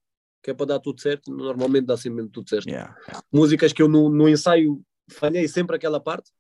que 0.42 0.50
é 0.50 0.54
para 0.54 0.66
dar 0.66 0.80
tudo 0.80 1.00
certo. 1.00 1.30
Normalmente 1.30 1.86
dá 1.86 1.96
sempre 1.96 2.28
tudo 2.28 2.48
certo. 2.48 2.68
yeah. 2.68 2.96
Músicas 3.32 3.72
que 3.72 3.80
eu 3.80 3.88
no, 3.88 4.08
no 4.08 4.28
ensaio 4.28 4.84
falhei 5.10 5.48
sempre 5.48 5.76
aquela 5.76 6.00
parte, 6.00 6.30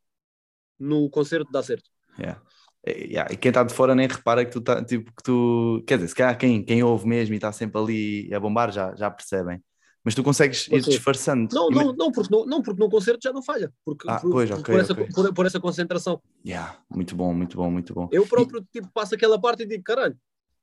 no 0.78 1.08
concerto 1.10 1.50
dá 1.50 1.62
certo. 1.62 1.90
Yeah. 2.18 2.40
E- 2.86 3.12
yeah, 3.12 3.32
E 3.32 3.36
quem 3.36 3.50
está 3.50 3.62
de 3.62 3.72
fora 3.74 3.94
nem 3.94 4.08
repara 4.08 4.44
que 4.44 4.50
tu, 4.50 4.60
tá, 4.60 4.84
tipo, 4.84 5.12
que 5.14 5.22
tu 5.22 5.82
quer 5.86 5.96
dizer, 5.96 6.08
se 6.08 6.14
calhar 6.14 6.36
quem, 6.36 6.64
quem 6.64 6.82
ouve 6.82 7.06
mesmo 7.06 7.34
e 7.34 7.36
está 7.36 7.52
sempre 7.52 7.80
ali 7.80 8.34
a 8.34 8.40
bombar 8.40 8.72
já, 8.72 8.94
já 8.96 9.10
percebem, 9.10 9.62
mas 10.04 10.14
tu 10.14 10.22
consegues 10.22 10.66
ir 10.68 10.80
disfarçando. 10.82 11.54
Não, 11.54 11.70
não, 11.70 11.92
não, 11.92 12.10
porque 12.10 12.34
no, 12.34 12.44
não, 12.44 12.60
porque 12.62 12.80
no 12.82 12.90
concerto 12.90 13.20
já 13.22 13.32
não 13.32 13.42
falha, 13.42 13.72
porque, 13.84 14.08
Ah, 14.08 14.18
por, 14.18 14.30
pois, 14.32 14.50
por- 14.50 14.58
ok, 14.58 14.74
por, 14.74 14.80
essa, 14.80 14.92
ok. 14.94 15.06
por, 15.14 15.34
por 15.34 15.46
essa 15.46 15.60
concentração. 15.60 16.20
Yeah, 16.44 16.76
muito 16.90 17.14
bom, 17.14 17.32
muito 17.32 17.56
bom, 17.56 17.70
muito 17.70 17.94
bom. 17.94 18.08
Eu 18.10 18.26
próprio 18.26 18.66
tipo, 18.72 18.88
passo 18.92 19.14
aquela 19.14 19.40
parte 19.40 19.62
e 19.62 19.66
digo, 19.66 19.84
caralho, 19.84 20.18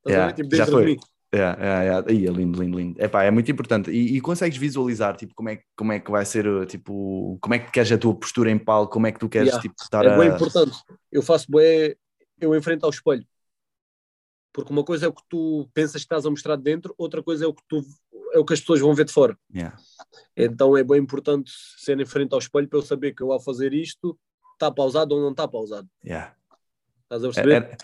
Yeah? 0.08 0.34
Tipo, 0.34 0.56
já 0.56 0.66
foi. 0.66 0.98
Yeah, 1.34 1.84
yeah. 1.84 2.12
Ih, 2.12 2.28
é 2.28 2.32
lindo, 2.32 2.62
lindo, 2.62 2.78
lindo. 2.78 3.02
Epá, 3.02 3.24
é 3.24 3.32
muito 3.32 3.52
importante. 3.52 3.92
E, 3.92 4.18
e 4.18 4.22
consegues 4.22 4.58
visualizar 4.58 5.16
tipo, 5.16 5.34
como, 5.36 5.50
é, 5.50 5.58
que- 5.58 5.66
como 5.76 5.92
é 5.92 6.00
que 6.00 6.10
vai 6.12 6.26
ser, 6.26 6.66
tipo, 6.68 7.38
como 7.42 7.54
é 7.54 7.60
que 7.60 7.72
queres 7.72 7.92
a 7.92 7.98
tua 7.98 8.16
postura 8.16 8.50
em 8.52 8.58
palco, 8.58 8.92
como 8.94 9.08
é 9.08 9.12
que 9.12 9.20
tu 9.20 9.30
queres 9.30 9.48
Yeah. 9.50 9.62
tipo, 9.62 9.76
estar 9.82 10.06
É 10.06 10.14
a. 10.14 10.18
bem 10.18 10.30
importante. 10.30 10.78
Eu 11.12 11.22
faço 11.22 11.46
bué, 11.52 11.96
eu 12.40 12.56
enfrento 12.56 12.86
ao 12.86 12.90
espelho. 12.92 13.26
Porque 14.52 14.72
uma 14.74 14.84
coisa 14.84 15.06
é 15.06 15.10
o 15.10 15.14
que 15.14 15.22
tu 15.30 15.70
pensas 15.74 15.94
que 16.02 16.06
estás 16.06 16.26
a 16.26 16.30
mostrar 16.30 16.56
de 16.56 16.64
dentro, 16.64 16.94
outra 16.98 17.22
coisa 17.22 17.46
é 17.46 17.48
o 17.48 17.54
que 17.54 17.64
tu 17.68 17.84
é 18.34 18.38
o 18.38 18.46
que 18.46 18.54
as 18.54 18.60
pessoas 18.60 18.80
vão 18.80 18.94
ver 18.94 19.06
de 19.06 19.12
fora. 19.14 19.38
Yeah. 19.54 19.76
Então 20.38 20.76
é 20.78 20.84
bem 20.84 21.00
importante 21.00 21.52
ser 21.78 22.00
em 22.00 22.06
frente 22.06 22.34
ao 22.34 22.40
espelho 22.40 22.68
para 22.68 22.78
eu 22.80 22.84
saber 22.84 23.14
que 23.14 23.22
eu 23.24 23.32
ao 23.32 23.40
fazer 23.40 23.74
isto 23.74 24.18
está 24.54 24.72
pausado 24.72 25.16
ou 25.16 25.22
não 25.22 25.32
está 25.32 25.48
pausado. 25.48 25.88
Yeah. 26.06 26.36
Estás 27.04 27.24
a 27.24 27.28
perceber? 27.30 27.52
Era, 27.54 27.78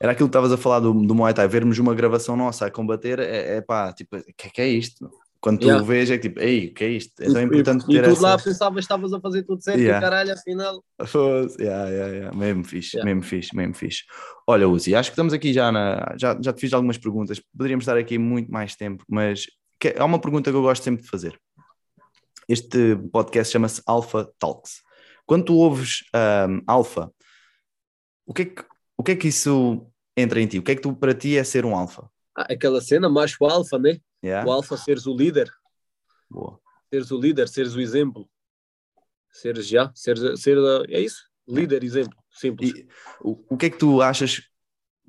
era 0.00 0.12
aquilo 0.12 0.28
que 0.28 0.30
estavas 0.30 0.52
a 0.52 0.56
falar 0.56 0.80
do, 0.80 0.92
do 0.92 1.14
Muay 1.14 1.32
Thai, 1.34 1.48
vermos 1.48 1.78
uma 1.78 1.94
gravação 1.94 2.36
nossa 2.36 2.66
a 2.66 2.70
combater, 2.70 3.18
é, 3.18 3.56
é 3.56 3.60
pá, 3.60 3.92
tipo, 3.92 4.16
o 4.16 4.22
que 4.36 4.46
é 4.46 4.50
que 4.50 4.60
é 4.60 4.68
isto? 4.68 5.10
Quando 5.40 5.60
tu 5.60 5.66
Yeah. 5.66 5.84
vês 5.86 6.10
é 6.10 6.18
tipo, 6.18 6.40
ei, 6.40 6.68
o 6.68 6.74
que 6.74 6.82
é 6.84 6.88
isto? 6.88 7.12
É 7.22 7.26
tão 7.26 7.40
E- 7.40 7.44
importante 7.44 7.84
e, 7.84 7.94
ter 7.94 8.02
tu 8.04 8.10
essa... 8.10 8.20
lá 8.22 8.36
pensavas 8.38 8.74
que 8.74 8.80
estavas 8.80 9.12
a 9.12 9.20
fazer 9.20 9.42
tudo 9.44 9.62
certo 9.62 9.78
Yeah. 9.78 9.98
e 9.98 10.00
caralho, 10.10 10.32
afinal. 10.32 10.82
Yeah, 11.60 11.88
yeah, 11.90 12.12
yeah. 12.14 12.36
Mesmo 12.36 12.64
fixe, 12.64 12.96
Yeah. 12.96 13.04
mesmo 13.14 13.22
fixe, 13.22 13.54
mesmo 13.54 13.74
fixe. 13.74 14.02
Olha, 14.46 14.68
Uzi, 14.68 14.94
acho 14.96 15.10
que 15.10 15.12
estamos 15.12 15.32
aqui 15.32 15.52
já 15.52 15.70
na. 15.70 16.14
Já, 16.18 16.36
já 16.42 16.52
te 16.52 16.60
fiz 16.60 16.72
algumas 16.72 16.98
perguntas, 16.98 17.40
poderíamos 17.56 17.84
estar 17.84 17.96
aqui 17.96 18.18
muito 18.18 18.50
mais 18.50 18.74
tempo, 18.74 19.04
mas 19.08 19.46
que- 19.78 19.94
há 19.96 20.04
uma 20.04 20.18
pergunta 20.18 20.50
que 20.50 20.56
eu 20.56 20.62
gosto 20.62 20.82
sempre 20.82 21.02
de 21.04 21.08
fazer. 21.08 21.38
Este 22.48 22.96
podcast 23.12 23.52
chama-se 23.52 23.82
Alpha 23.86 24.28
Talks. 24.38 24.80
Quando 25.26 25.44
tu 25.44 25.54
ouves 25.54 26.00
um, 26.48 26.60
Alpha, 26.66 27.10
o 28.26 28.32
que, 28.32 28.42
é 28.42 28.44
que, 28.46 28.64
o 28.96 29.02
que 29.02 29.12
é 29.12 29.16
que 29.16 29.28
isso 29.28 29.86
entra 30.16 30.40
em 30.40 30.46
ti? 30.46 30.58
O 30.58 30.62
que 30.62 30.72
é 30.72 30.74
que 30.76 30.82
tu, 30.82 30.94
para 30.94 31.14
ti 31.14 31.36
é 31.36 31.44
ser 31.44 31.64
um 31.64 31.76
Alpha? 31.76 32.08
Ah, 32.36 32.52
aquela 32.52 32.80
cena, 32.80 33.08
macho 33.08 33.44
alfa, 33.46 33.78
né? 33.78 33.98
Yeah? 34.22 34.48
O 34.48 34.52
alfa 34.52 34.76
seres 34.76 35.06
o 35.06 35.16
líder, 35.16 35.50
Boa. 36.30 36.58
seres 36.90 37.10
o 37.10 37.18
líder, 37.18 37.48
seres 37.48 37.74
o 37.74 37.80
exemplo. 37.80 38.28
Seres 39.30 39.66
já, 39.66 39.90
seres, 39.94 40.40
ser, 40.40 40.56
é 40.88 41.00
isso? 41.00 41.24
Líder, 41.48 41.84
exemplo, 41.84 42.18
simples. 42.30 42.70
E 42.70 42.86
o, 43.20 43.42
o 43.50 43.56
que 43.56 43.66
é 43.66 43.70
que 43.70 43.78
tu 43.78 44.02
achas? 44.02 44.42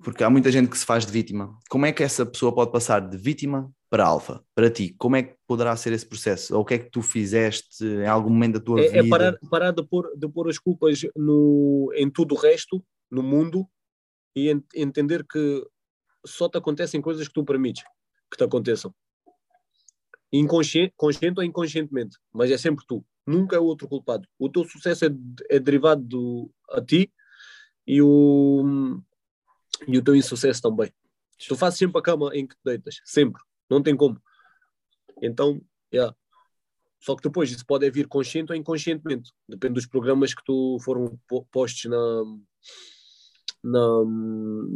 Porque 0.03 0.23
há 0.23 0.29
muita 0.29 0.51
gente 0.51 0.69
que 0.69 0.77
se 0.77 0.85
faz 0.85 1.05
de 1.05 1.11
vítima. 1.11 1.57
Como 1.69 1.85
é 1.85 1.91
que 1.91 2.03
essa 2.03 2.25
pessoa 2.25 2.53
pode 2.53 2.71
passar 2.71 2.99
de 2.99 3.17
vítima 3.17 3.71
para 3.89 4.05
alfa? 4.05 4.43
Para 4.53 4.69
ti, 4.69 4.93
como 4.97 5.15
é 5.15 5.23
que 5.23 5.35
poderá 5.47 5.75
ser 5.75 5.91
esse 5.93 6.05
processo? 6.05 6.53
Ou 6.55 6.61
o 6.61 6.65
que 6.65 6.75
é 6.75 6.77
que 6.77 6.91
tu 6.91 7.01
fizeste 7.01 7.83
em 7.83 8.05
algum 8.07 8.29
momento 8.29 8.55
da 8.55 8.59
tua 8.59 8.79
É, 8.81 8.87
vida? 8.89 8.99
é 8.99 9.09
parar, 9.09 9.37
parar 9.49 9.71
de, 9.71 9.83
pôr, 9.83 10.11
de 10.15 10.27
pôr 10.29 10.49
as 10.49 10.59
culpas 10.59 11.01
no, 11.15 11.91
em 11.95 12.09
tudo 12.09 12.35
o 12.35 12.37
resto, 12.37 12.83
no 13.09 13.23
mundo, 13.23 13.67
e 14.37 14.51
en- 14.51 14.63
entender 14.75 15.25
que 15.25 15.65
só 16.23 16.47
te 16.47 16.59
acontecem 16.59 17.01
coisas 17.01 17.27
que 17.27 17.33
tu 17.33 17.43
permites 17.43 17.83
que 18.29 18.37
te 18.37 18.43
aconteçam. 18.43 18.93
Inconsciente, 20.31 20.93
consciente 20.95 21.39
ou 21.39 21.43
inconscientemente, 21.43 22.17
mas 22.31 22.51
é 22.51 22.57
sempre 22.57 22.85
tu. 22.85 23.03
Nunca 23.25 23.55
é 23.55 23.59
o 23.59 23.63
outro 23.63 23.87
culpado. 23.87 24.27
O 24.37 24.47
teu 24.47 24.63
sucesso 24.63 25.05
é, 25.05 25.09
é 25.49 25.59
derivado 25.59 26.03
do, 26.03 26.51
a 26.69 26.81
ti 26.81 27.11
e 27.85 27.99
o, 27.99 29.01
e 29.87 29.97
o 29.97 30.03
teu 30.03 30.15
insucesso 30.15 30.61
também. 30.61 30.93
Tu 31.47 31.55
fazes 31.55 31.79
sempre 31.79 31.97
a 31.97 32.01
cama 32.03 32.29
em 32.35 32.45
que 32.45 32.55
te 32.55 32.61
deitas, 32.63 32.99
sempre. 33.05 33.41
Não 33.67 33.81
tem 33.81 33.95
como. 33.95 34.21
Então, 35.21 35.59
yeah. 35.91 36.15
Só 36.99 37.15
que 37.15 37.23
depois 37.23 37.49
isso 37.49 37.65
pode 37.65 37.89
vir 37.89 38.07
consciente 38.07 38.51
ou 38.51 38.57
inconscientemente. 38.57 39.31
Depende 39.47 39.75
dos 39.75 39.87
programas 39.87 40.33
que 40.33 40.43
tu 40.43 40.77
foram 40.81 41.19
po- 41.27 41.45
postos 41.45 41.85
na, 41.85 42.23
na, 43.63 44.03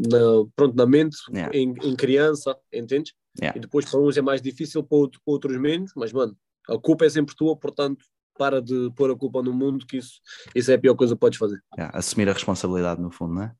na, 0.10 0.46
pronto, 0.56 0.76
na 0.76 0.86
mente, 0.86 1.18
Yeah. 1.34 1.58
em, 1.58 1.74
em 1.84 1.96
criança, 1.96 2.56
entendes? 2.72 3.14
Yeah. 3.40 3.58
E 3.58 3.62
depois 3.62 3.90
para 3.90 4.00
uns 4.00 4.18
é 4.18 4.22
mais 4.22 4.42
difícil, 4.42 4.84
para, 4.84 4.98
outro- 4.98 5.22
para 5.26 5.32
outros 5.34 5.58
menos, 5.58 5.92
mas 5.96 6.12
mano, 6.12 6.36
a 6.70 6.78
culpa 6.78 7.06
é 7.06 7.10
sempre 7.10 7.36
tua, 7.36 7.56
portanto, 7.56 8.04
para 8.38 8.62
de 8.62 8.92
pôr 8.96 9.12
a 9.12 9.16
culpa 9.16 9.42
no 9.42 9.54
mundo, 9.54 9.86
que 9.86 9.98
isso, 9.98 10.20
isso 10.56 10.72
é 10.72 10.76
a 10.76 10.80
pior 10.80 10.96
coisa 10.96 11.14
que 11.16 11.20
podes 11.20 11.38
fazer. 11.40 11.62
Yeah, 11.78 11.96
assumir 11.98 12.28
a 12.30 12.34
responsabilidade, 12.34 13.02
no 13.02 13.12
fundo, 13.12 13.34
não 13.36 13.44
é? 13.44 13.54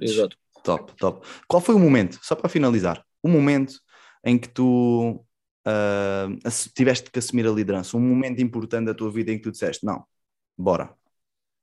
Exato. 0.00 0.36
Top, 0.62 0.92
top. 0.96 1.26
Qual 1.48 1.60
foi 1.60 1.74
o 1.74 1.78
momento, 1.78 2.18
só 2.22 2.34
para 2.34 2.48
finalizar, 2.48 3.04
o 3.22 3.28
momento 3.28 3.74
em 4.24 4.38
que 4.38 4.48
tu 4.48 5.24
ass- 6.44 6.70
tiveste 6.74 7.10
que 7.10 7.18
assumir 7.18 7.46
a 7.46 7.50
liderança? 7.50 7.96
Um 7.96 8.00
momento 8.00 8.40
importante 8.42 8.86
da 8.86 8.94
tua 8.94 9.10
vida 9.10 9.32
em 9.32 9.36
que 9.36 9.42
tu 9.44 9.50
disseste, 9.50 9.84
não, 9.84 10.04
bora. 10.56 10.94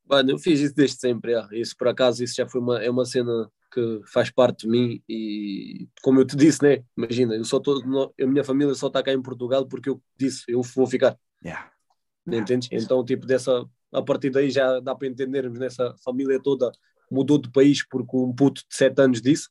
Mano, 0.09 0.31
eu 0.31 0.37
fiz 0.39 0.59
isso 0.59 0.73
desde 0.75 0.97
sempre, 0.99 1.31
yeah. 1.31 1.49
isso 1.55 1.75
por 1.77 1.87
acaso, 1.87 2.23
isso 2.23 2.35
já 2.35 2.47
foi 2.47 2.61
uma, 2.61 2.81
é 2.81 2.89
uma 2.89 3.03
cena 3.05 3.51
que 3.73 4.01
faz 4.05 4.29
parte 4.31 4.61
de 4.65 4.69
mim 4.69 5.03
e 5.09 5.87
como 6.01 6.21
eu 6.21 6.25
te 6.25 6.35
disse, 6.37 6.63
né? 6.63 6.83
Imagina, 6.97 7.35
eu 7.35 7.43
só 7.43 7.59
tô, 7.59 8.11
a 8.19 8.25
minha 8.25 8.43
família 8.43 8.73
só 8.73 8.87
está 8.87 9.03
cá 9.03 9.11
em 9.11 9.21
Portugal 9.21 9.67
porque 9.67 9.89
eu 9.89 10.01
disse, 10.17 10.43
eu 10.47 10.61
vou 10.61 10.87
ficar, 10.87 11.17
Yeah. 11.43 11.69
né, 12.25 12.37
entendes? 12.37 12.69
Então, 12.71 13.03
tipo, 13.03 13.25
dessa, 13.25 13.65
a 13.93 14.01
partir 14.01 14.29
daí 14.29 14.49
já 14.49 14.79
dá 14.79 14.95
para 14.95 15.07
entendermos 15.07 15.59
nessa 15.59 15.93
família 16.03 16.41
toda 16.41 16.71
mudou 17.11 17.37
de 17.37 17.49
país 17.51 17.85
porque 17.87 18.15
um 18.17 18.33
puto 18.33 18.61
de 18.69 18.75
7 18.75 19.01
anos 19.01 19.21
disse, 19.21 19.49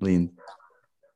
Lindo. 0.00 0.32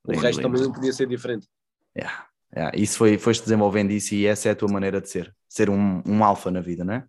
o 0.06 0.12
Lindo, 0.12 0.22
resto 0.22 0.38
lindo. 0.40 0.48
também 0.48 0.62
não 0.62 0.72
podia 0.72 0.92
ser 0.92 1.08
diferente. 1.08 1.48
Yeah, 1.96 2.28
yeah. 2.54 2.76
Isso 2.76 2.96
foi, 2.98 3.18
foste 3.18 3.42
desenvolvendo 3.42 3.90
isso 3.90 4.14
e 4.14 4.26
essa 4.26 4.48
é 4.48 4.52
a 4.52 4.56
tua 4.56 4.70
maneira 4.70 5.00
de 5.00 5.08
ser, 5.08 5.34
ser 5.48 5.68
um, 5.70 6.02
um 6.06 6.22
alfa 6.24 6.50
na 6.50 6.60
vida, 6.60 6.84
não 6.84 6.94
é? 6.94 7.08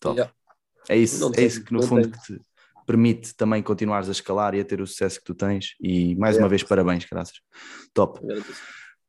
Top. 0.00 0.16
Yeah. 0.16 0.34
É 0.88 0.96
isso, 0.96 1.20
Não 1.20 1.28
é 1.30 1.32
tem- 1.32 1.46
isso 1.46 1.64
que 1.64 1.72
no 1.72 1.82
fundo 1.82 2.10
que 2.10 2.18
te 2.20 2.40
permite 2.86 3.34
também 3.36 3.62
continuares 3.62 4.08
a 4.08 4.12
escalar 4.12 4.54
e 4.54 4.60
a 4.60 4.64
ter 4.64 4.80
o 4.80 4.86
sucesso 4.86 5.18
que 5.18 5.24
tu 5.24 5.34
tens. 5.34 5.74
E 5.80 6.14
mais 6.16 6.34
Yeah. 6.36 6.44
uma 6.44 6.48
vez, 6.48 6.62
parabéns, 6.62 7.04
graças. 7.04 7.40
Top. 7.92 8.20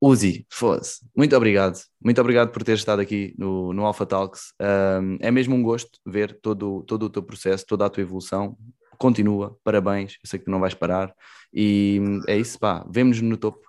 Uzi, 0.01 0.45
foda-se. 0.49 1.05
Muito 1.15 1.35
obrigado. 1.35 1.77
Muito 2.03 2.19
obrigado 2.21 2.51
por 2.51 2.63
teres 2.63 2.79
estado 2.81 3.01
aqui 3.01 3.33
no, 3.37 3.73
no 3.73 3.85
Alpha 3.85 4.05
Talks. 4.05 4.53
Um, 4.61 5.17
é 5.19 5.29
mesmo 5.29 5.55
um 5.55 5.61
gosto 5.63 5.99
ver 6.05 6.37
todo, 6.41 6.83
todo 6.83 7.03
o 7.03 7.09
teu 7.09 7.21
processo, 7.23 7.65
toda 7.65 7.85
a 7.85 7.89
tua 7.89 8.01
evolução. 8.01 8.57
Continua, 8.97 9.57
parabéns. 9.63 10.13
Eu 10.23 10.29
sei 10.29 10.39
que 10.39 10.45
tu 10.45 10.51
não 10.51 10.59
vais 10.59 10.73
parar. 10.73 11.13
E 11.53 12.01
é 12.27 12.37
isso, 12.37 12.57
pá. 12.59 12.85
Vemo-nos 12.89 13.21
no 13.21 13.35
topo. 13.37 13.59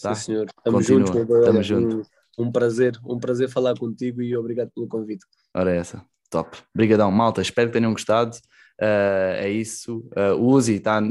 Tá. 0.00 0.14
Sim, 0.14 0.24
senhor. 0.24 0.46
Estamos 0.56 0.86
juntos, 0.86 1.10
meu 1.14 1.26
boy. 1.26 1.40
Tamo 1.42 1.54
Olha, 1.54 1.62
junto. 1.62 1.96
Um, 2.38 2.44
um 2.46 2.52
prazer, 2.52 2.98
um 3.04 3.18
prazer 3.18 3.48
falar 3.48 3.76
contigo 3.78 4.22
e 4.22 4.36
obrigado 4.36 4.70
pelo 4.72 4.86
convite. 4.88 5.24
Ora, 5.54 5.72
é 5.74 5.78
essa. 5.78 6.04
Top. 6.30 6.56
Obrigadão, 6.74 7.10
malta. 7.10 7.42
Espero 7.42 7.68
que 7.68 7.78
tenham 7.78 7.92
gostado. 7.92 8.36
Uh, 8.80 9.36
é 9.36 9.50
isso. 9.50 10.08
Uh, 10.16 10.40
Uzi 10.40 10.76
está 10.76 11.02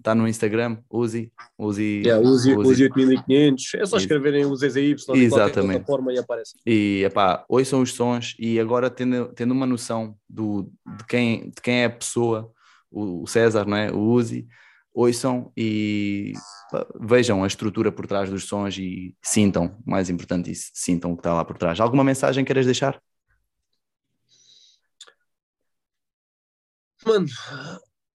tá 0.00 0.14
no 0.14 0.28
Instagram. 0.28 0.78
Uzi. 0.88 1.32
Uzi. 1.58 2.02
Yeah, 2.04 2.24
use, 2.24 2.54
Uzi. 2.54 2.70
use 2.70 2.84
8500, 2.84 3.74
é 3.74 3.86
só 3.86 3.96
escreverem 3.96 4.44
o 4.46 4.54
ZZY 4.54 4.94
Exatamente. 5.14 5.84
plataforma 5.84 6.12
e 6.12 6.18
aparece. 6.18 6.54
E 6.64 7.02
epá, 7.04 7.44
ouçam 7.48 7.82
os 7.82 7.92
sons 7.94 8.36
e 8.38 8.60
agora 8.60 8.88
tendo, 8.88 9.26
tendo 9.34 9.50
uma 9.50 9.66
noção 9.66 10.14
do, 10.28 10.70
de, 10.98 11.04
quem, 11.08 11.50
de 11.50 11.60
quem 11.60 11.82
é 11.82 11.84
a 11.86 11.90
pessoa, 11.90 12.52
o 12.88 13.22
o 13.22 13.26
César, 13.26 13.66
não 13.66 13.76
é? 13.76 13.90
o 13.90 13.98
Uzi, 13.98 14.46
ouçam 14.94 15.50
e 15.56 16.32
pá, 16.70 16.86
vejam 17.00 17.42
a 17.42 17.46
estrutura 17.48 17.90
por 17.90 18.06
trás 18.06 18.30
dos 18.30 18.44
sons 18.44 18.78
e 18.78 19.16
sintam, 19.20 19.76
mais 19.84 20.08
importante 20.10 20.52
isso, 20.52 20.70
sintam 20.74 21.10
o 21.10 21.16
que 21.16 21.20
está 21.20 21.34
lá 21.34 21.44
por 21.44 21.58
trás. 21.58 21.80
Alguma 21.80 22.04
mensagem 22.04 22.44
queiras 22.44 22.66
deixar? 22.66 23.00
Mano, 27.04 27.26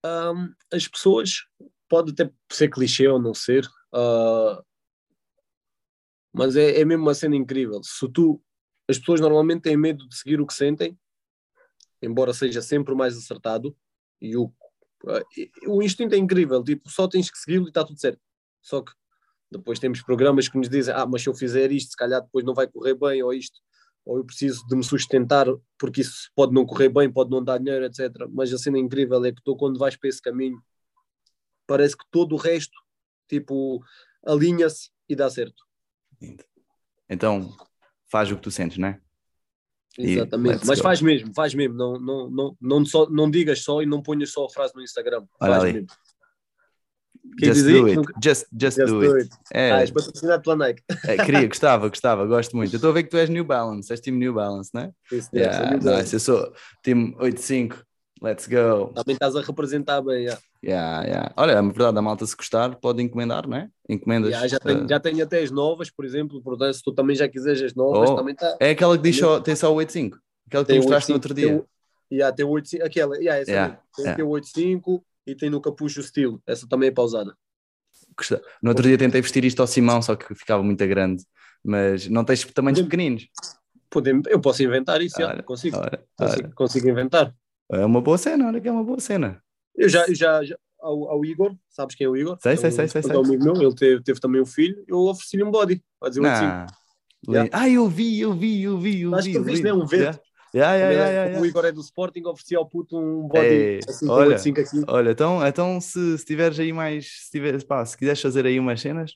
hum, 0.05 0.53
as 0.71 0.87
pessoas, 0.87 1.45
pode 1.89 2.11
até 2.11 2.31
ser 2.51 2.69
clichê 2.69 3.07
ou 3.07 3.19
não 3.19 3.33
ser, 3.33 3.67
ah, 3.93 4.61
mas 6.33 6.55
é, 6.55 6.79
é 6.81 6.85
mesmo 6.85 7.03
uma 7.03 7.13
cena 7.13 7.35
incrível. 7.35 7.81
Se 7.83 8.07
tu, 8.11 8.41
as 8.89 8.99
pessoas 8.99 9.21
normalmente 9.21 9.61
têm 9.63 9.77
medo 9.77 10.07
de 10.07 10.15
seguir 10.17 10.39
o 10.41 10.45
que 10.45 10.53
sentem, 10.53 10.97
embora 12.01 12.33
seja 12.33 12.61
sempre 12.61 12.93
o 12.93 12.97
mais 12.97 13.17
acertado, 13.17 13.75
e 14.21 14.35
o, 14.37 14.51
e- 15.37 15.49
o 15.67 15.81
instinto 15.81 16.13
é 16.13 16.17
incrível, 16.17 16.63
tipo, 16.63 16.89
só 16.89 17.07
tens 17.07 17.31
que 17.31 17.37
segui-lo 17.37 17.65
e 17.65 17.69
está 17.69 17.83
tudo 17.83 17.99
certo. 17.99 18.19
Só 18.61 18.81
que 18.81 18.91
depois 19.51 19.79
temos 19.79 20.01
programas 20.01 20.49
que 20.49 20.57
nos 20.57 20.69
dizem, 20.69 20.93
ah, 20.93 21.05
mas 21.05 21.23
se 21.23 21.29
eu 21.29 21.33
fizer 21.33 21.71
isto, 21.71 21.91
se 21.91 21.97
calhar 21.97 22.21
depois 22.21 22.45
não 22.45 22.53
vai 22.53 22.67
correr 22.67 22.95
bem, 22.95 23.23
ou 23.23 23.33
isto, 23.33 23.59
ou 24.05 24.17
eu 24.17 24.25
preciso 24.25 24.65
de 24.67 24.75
me 24.75 24.83
sustentar 24.83 25.47
porque 25.79 26.01
isso 26.01 26.29
pode 26.35 26.53
não 26.53 26.65
correr 26.65 26.89
bem, 26.89 27.11
pode 27.11 27.31
não 27.31 27.43
dar 27.43 27.57
dinheiro, 27.57 27.85
etc. 27.85 28.11
Mas 28.29 28.53
a 28.53 28.57
cena 28.57 28.77
incrível 28.77 29.23
é 29.25 29.31
que 29.31 29.41
tu, 29.43 29.55
quando 29.55 29.79
vais 29.79 29.95
para 29.95 30.09
esse 30.09 30.21
caminho, 30.21 30.61
parece 31.65 31.97
que 31.97 32.05
todo 32.11 32.33
o 32.33 32.37
resto, 32.37 32.77
tipo, 33.27 33.83
alinha-se 34.25 34.91
e 35.09 35.15
dá 35.15 35.29
certo. 35.29 35.63
Então, 37.09 37.51
faz 38.05 38.31
o 38.31 38.35
que 38.35 38.41
tu 38.41 38.51
sentes, 38.51 38.77
não 38.77 38.89
é? 38.89 39.01
Exatamente. 39.97 40.65
Mas 40.65 40.79
faz 40.79 41.01
mesmo, 41.01 41.33
faz 41.33 41.53
mesmo. 41.53 41.75
Não, 41.75 41.99
não, 41.99 42.29
não, 42.29 42.57
não, 42.61 42.85
só, 42.85 43.09
não 43.09 43.29
digas 43.29 43.63
só 43.63 43.81
e 43.81 43.85
não 43.85 44.01
ponhas 44.01 44.31
só 44.31 44.45
a 44.45 44.49
frase 44.49 44.75
no 44.75 44.81
Instagram. 44.81 45.25
Olha 45.39 45.53
faz 45.53 45.63
ali. 45.63 45.73
mesmo. 45.73 45.87
Quer 47.37 47.53
Just 47.53 47.65
do 47.67 47.85
it. 47.87 47.95
nunca- 47.97 48.13
Just, 48.23 48.45
just, 48.53 48.77
Just 48.77 48.93
do 48.93 48.99
do 49.01 49.15
it. 49.17 49.25
it. 49.25 49.35
É, 49.53 49.71
Ah, 49.71 49.81
és 49.81 49.91
patrocinado 49.91 50.41
pela 50.43 50.55
Nike. 50.55 50.81
é, 51.05 51.17
queria, 51.25 51.47
gostava, 51.47 51.89
gostava, 51.89 52.25
gosto 52.25 52.55
muito. 52.55 52.73
Eu 52.73 52.77
estou 52.77 52.89
a 52.91 52.93
ver 52.93 53.03
que 53.03 53.09
tu 53.09 53.17
és 53.17 53.29
New 53.29 53.43
Balance, 53.43 53.91
és 53.91 53.99
time 53.99 54.17
New 54.17 54.33
Balance, 54.33 54.69
não 54.73 54.81
é? 54.83 54.91
Isso, 55.11 55.29
Yeah, 55.33 55.57
yeah, 55.57 55.81
sou 55.81 55.97
nice. 55.97 56.13
Eu 56.13 56.19
sou 56.19 56.53
time 56.83 57.15
85. 57.19 57.77
Let's 58.23 58.47
go. 58.47 58.93
Também 58.95 59.13
estás 59.13 59.35
a 59.35 59.41
representar 59.41 60.01
bem. 60.01 60.23
Yeah. 60.23 60.41
Yeah, 60.63 61.05
yeah. 61.05 61.33
Olha, 61.35 61.51
é 61.51 61.61
verdade, 61.61 61.97
a 61.97 62.01
malta 62.01 62.25
se 62.25 62.35
gostar 62.35 62.75
pode 62.77 63.03
encomendar, 63.03 63.45
não 63.47 63.57
é? 63.57 63.69
Encomendas. 63.89 64.29
Yeah, 64.29 64.47
já, 64.47 64.57
tenho, 64.57 64.85
eh, 64.85 64.87
já 64.89 64.99
tenho 64.99 65.23
até 65.23 65.43
as 65.43 65.51
novas, 65.51 65.91
por 65.91 66.05
exemplo. 66.05 66.41
Portanto, 66.41 66.73
se 66.73 66.81
tu 66.81 66.93
também 66.93 67.15
já 67.15 67.27
quiseres 67.27 67.61
as 67.61 67.75
novas, 67.75 68.09
Oh, 68.09 68.15
também 68.15 68.33
está. 68.33 68.55
É 68.59 68.69
aquela 68.69 68.95
que 68.97 69.03
diz 69.03 69.17
só, 69.19 69.39
tem 69.41 69.55
só 69.55 69.69
o 69.71 69.75
85. 69.75 70.17
Aquela 70.47 70.63
que 70.63 70.71
tu 70.71 70.77
mostraste 70.77 71.09
no 71.09 71.15
outro 71.15 71.33
dia. 71.33 71.47
Tem, 71.49 72.17
yeah, 72.19 72.33
tem 72.35 72.45
o 72.45 72.49
85, 72.49 72.85
aquela, 72.87 73.15
yeah, 73.17 73.41
essa 73.41 73.51
Yeah, 73.51 73.67
mesmo. 73.73 73.83
Tem 73.97 74.05
yeah. 74.05 74.23
o 74.23 74.29
85 74.29 75.05
e 75.25 75.35
tem 75.35 75.49
no 75.49 75.61
capucho 75.61 75.99
o 75.99 76.03
estilo. 76.03 76.41
Essa 76.45 76.67
também 76.67 76.89
é 76.89 76.91
pausada. 76.91 77.35
No 78.61 78.69
outro 78.69 78.83
dia 78.83 78.97
tentei 78.97 79.21
vestir 79.21 79.43
isto 79.43 79.59
ao 79.61 79.67
Simão, 79.67 80.01
só 80.01 80.15
que 80.15 80.33
ficava 80.35 80.63
muito 80.63 80.85
grande. 80.87 81.23
Mas 81.63 82.07
não 82.07 82.23
tens 82.23 82.43
tamanhos 82.45 82.81
pequeninos. 82.81 83.27
Podemos, 83.89 84.27
eu 84.27 84.39
posso 84.39 84.61
inventar 84.61 85.01
isso, 85.01 85.17
yeah, 85.17 85.33
Olha, 85.35 85.43
consigo, 85.43 85.77
Ora, 85.77 86.05
consigo, 86.17 86.47
ora. 86.47 86.55
consigo 86.55 86.89
inventar. 86.89 87.35
É 87.71 87.85
uma 87.85 88.01
boa 88.01 88.17
cena, 88.17 88.47
olha 88.47 88.61
que 88.61 88.67
é 88.67 88.71
uma 88.71 88.83
boa 88.83 88.99
cena. 88.99 89.41
Eu 89.75 89.89
já, 89.89 90.05
eu 90.05 90.13
já, 90.13 90.43
já- 90.43 90.57
ao, 90.79 91.09
ao, 91.09 91.25
Igor, 91.25 91.55
sabes 91.69 91.95
quem 91.95 92.05
é 92.05 92.09
o 92.09 92.15
Igor? 92.15 92.37
Sei, 92.41 92.53
é 92.53 92.55
sei, 92.57 92.71
sei, 92.71 92.87
sei. 92.87 93.01
Um 93.15 93.25
amigo 93.25 93.43
meu, 93.43 93.61
ele 93.61 93.73
teve, 93.73 94.03
teve 94.03 94.19
também 94.19 94.41
um 94.41 94.45
filho, 94.45 94.83
eu 94.87 94.97
ofereci-lhe 94.97 95.43
um 95.43 95.49
body, 95.49 95.83
a 96.03 96.09
dizer 96.09 96.21
um. 96.21 96.25
Ah, 96.25 97.69
eu 97.69 97.87
vi, 97.87 98.19
eu 98.19 98.33
vi, 98.33 98.61
eu 98.61 98.77
vi, 98.77 99.01
eu 99.01 99.15
Acho 99.15 99.25
vi. 99.25 99.31
que 99.31 99.39
tu 99.39 99.43
viste, 99.43 99.63
né? 99.63 99.73
Um 99.73 99.85
vento. 99.85 100.01
Yeah. 100.01 100.19
Yeah, 100.55 100.75
yeah, 100.75 100.91
yeah, 100.93 101.11
yeah, 101.11 101.41
O 101.41 101.45
Igor 101.45 101.65
é 101.65 101.71
do 101.73 101.81
Sporting, 101.81 102.23
ofereci 102.27 102.55
ao 102.55 102.65
puto 102.65 102.97
um 102.97 103.27
body 103.27 103.45
Ei, 103.45 103.79
assim, 103.85 104.07
olha, 104.07 104.37
5 104.37 104.61
aqui. 104.61 104.81
olha, 104.87 105.11
então, 105.11 105.45
então 105.45 105.81
se, 105.81 106.17
se 106.17 106.25
tiveres 106.25 106.57
aí 106.57 106.71
mais, 106.71 107.25
se, 107.25 107.31
tiveres, 107.31 107.61
pá, 107.61 107.85
se 107.85 107.97
quiseres 107.97 108.21
fazer 108.21 108.45
aí 108.45 108.57
umas 108.57 108.79
cenas, 108.79 109.11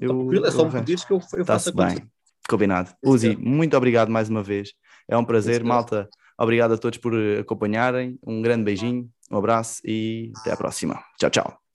eu, 0.00 0.16
Tranquilo, 0.16 0.46
é 0.46 0.50
só 0.50 0.64
me 0.64 0.72
pedires 0.72 1.04
que 1.04 1.12
eu, 1.12 1.18
eu 1.18 1.44
faço 1.44 1.68
Está-se 1.68 1.96
bem, 1.96 2.08
combinado. 2.48 2.90
Uzi, 3.04 3.36
muito 3.36 3.76
obrigado 3.76 4.08
mais 4.08 4.30
uma 4.30 4.42
vez, 4.42 4.72
é 5.06 5.14
um 5.14 5.24
prazer, 5.26 5.60
Sim, 5.60 5.68
malta, 5.68 6.08
obrigado 6.38 6.72
a 6.72 6.78
todos 6.78 6.98
por 6.98 7.12
acompanharem, 7.38 8.18
um 8.26 8.40
grande 8.40 8.64
beijinho, 8.64 9.10
um 9.30 9.36
abraço 9.36 9.82
e 9.84 10.32
até 10.40 10.52
à 10.52 10.56
próxima. 10.56 11.04
Tchau, 11.18 11.28
tchau. 11.28 11.67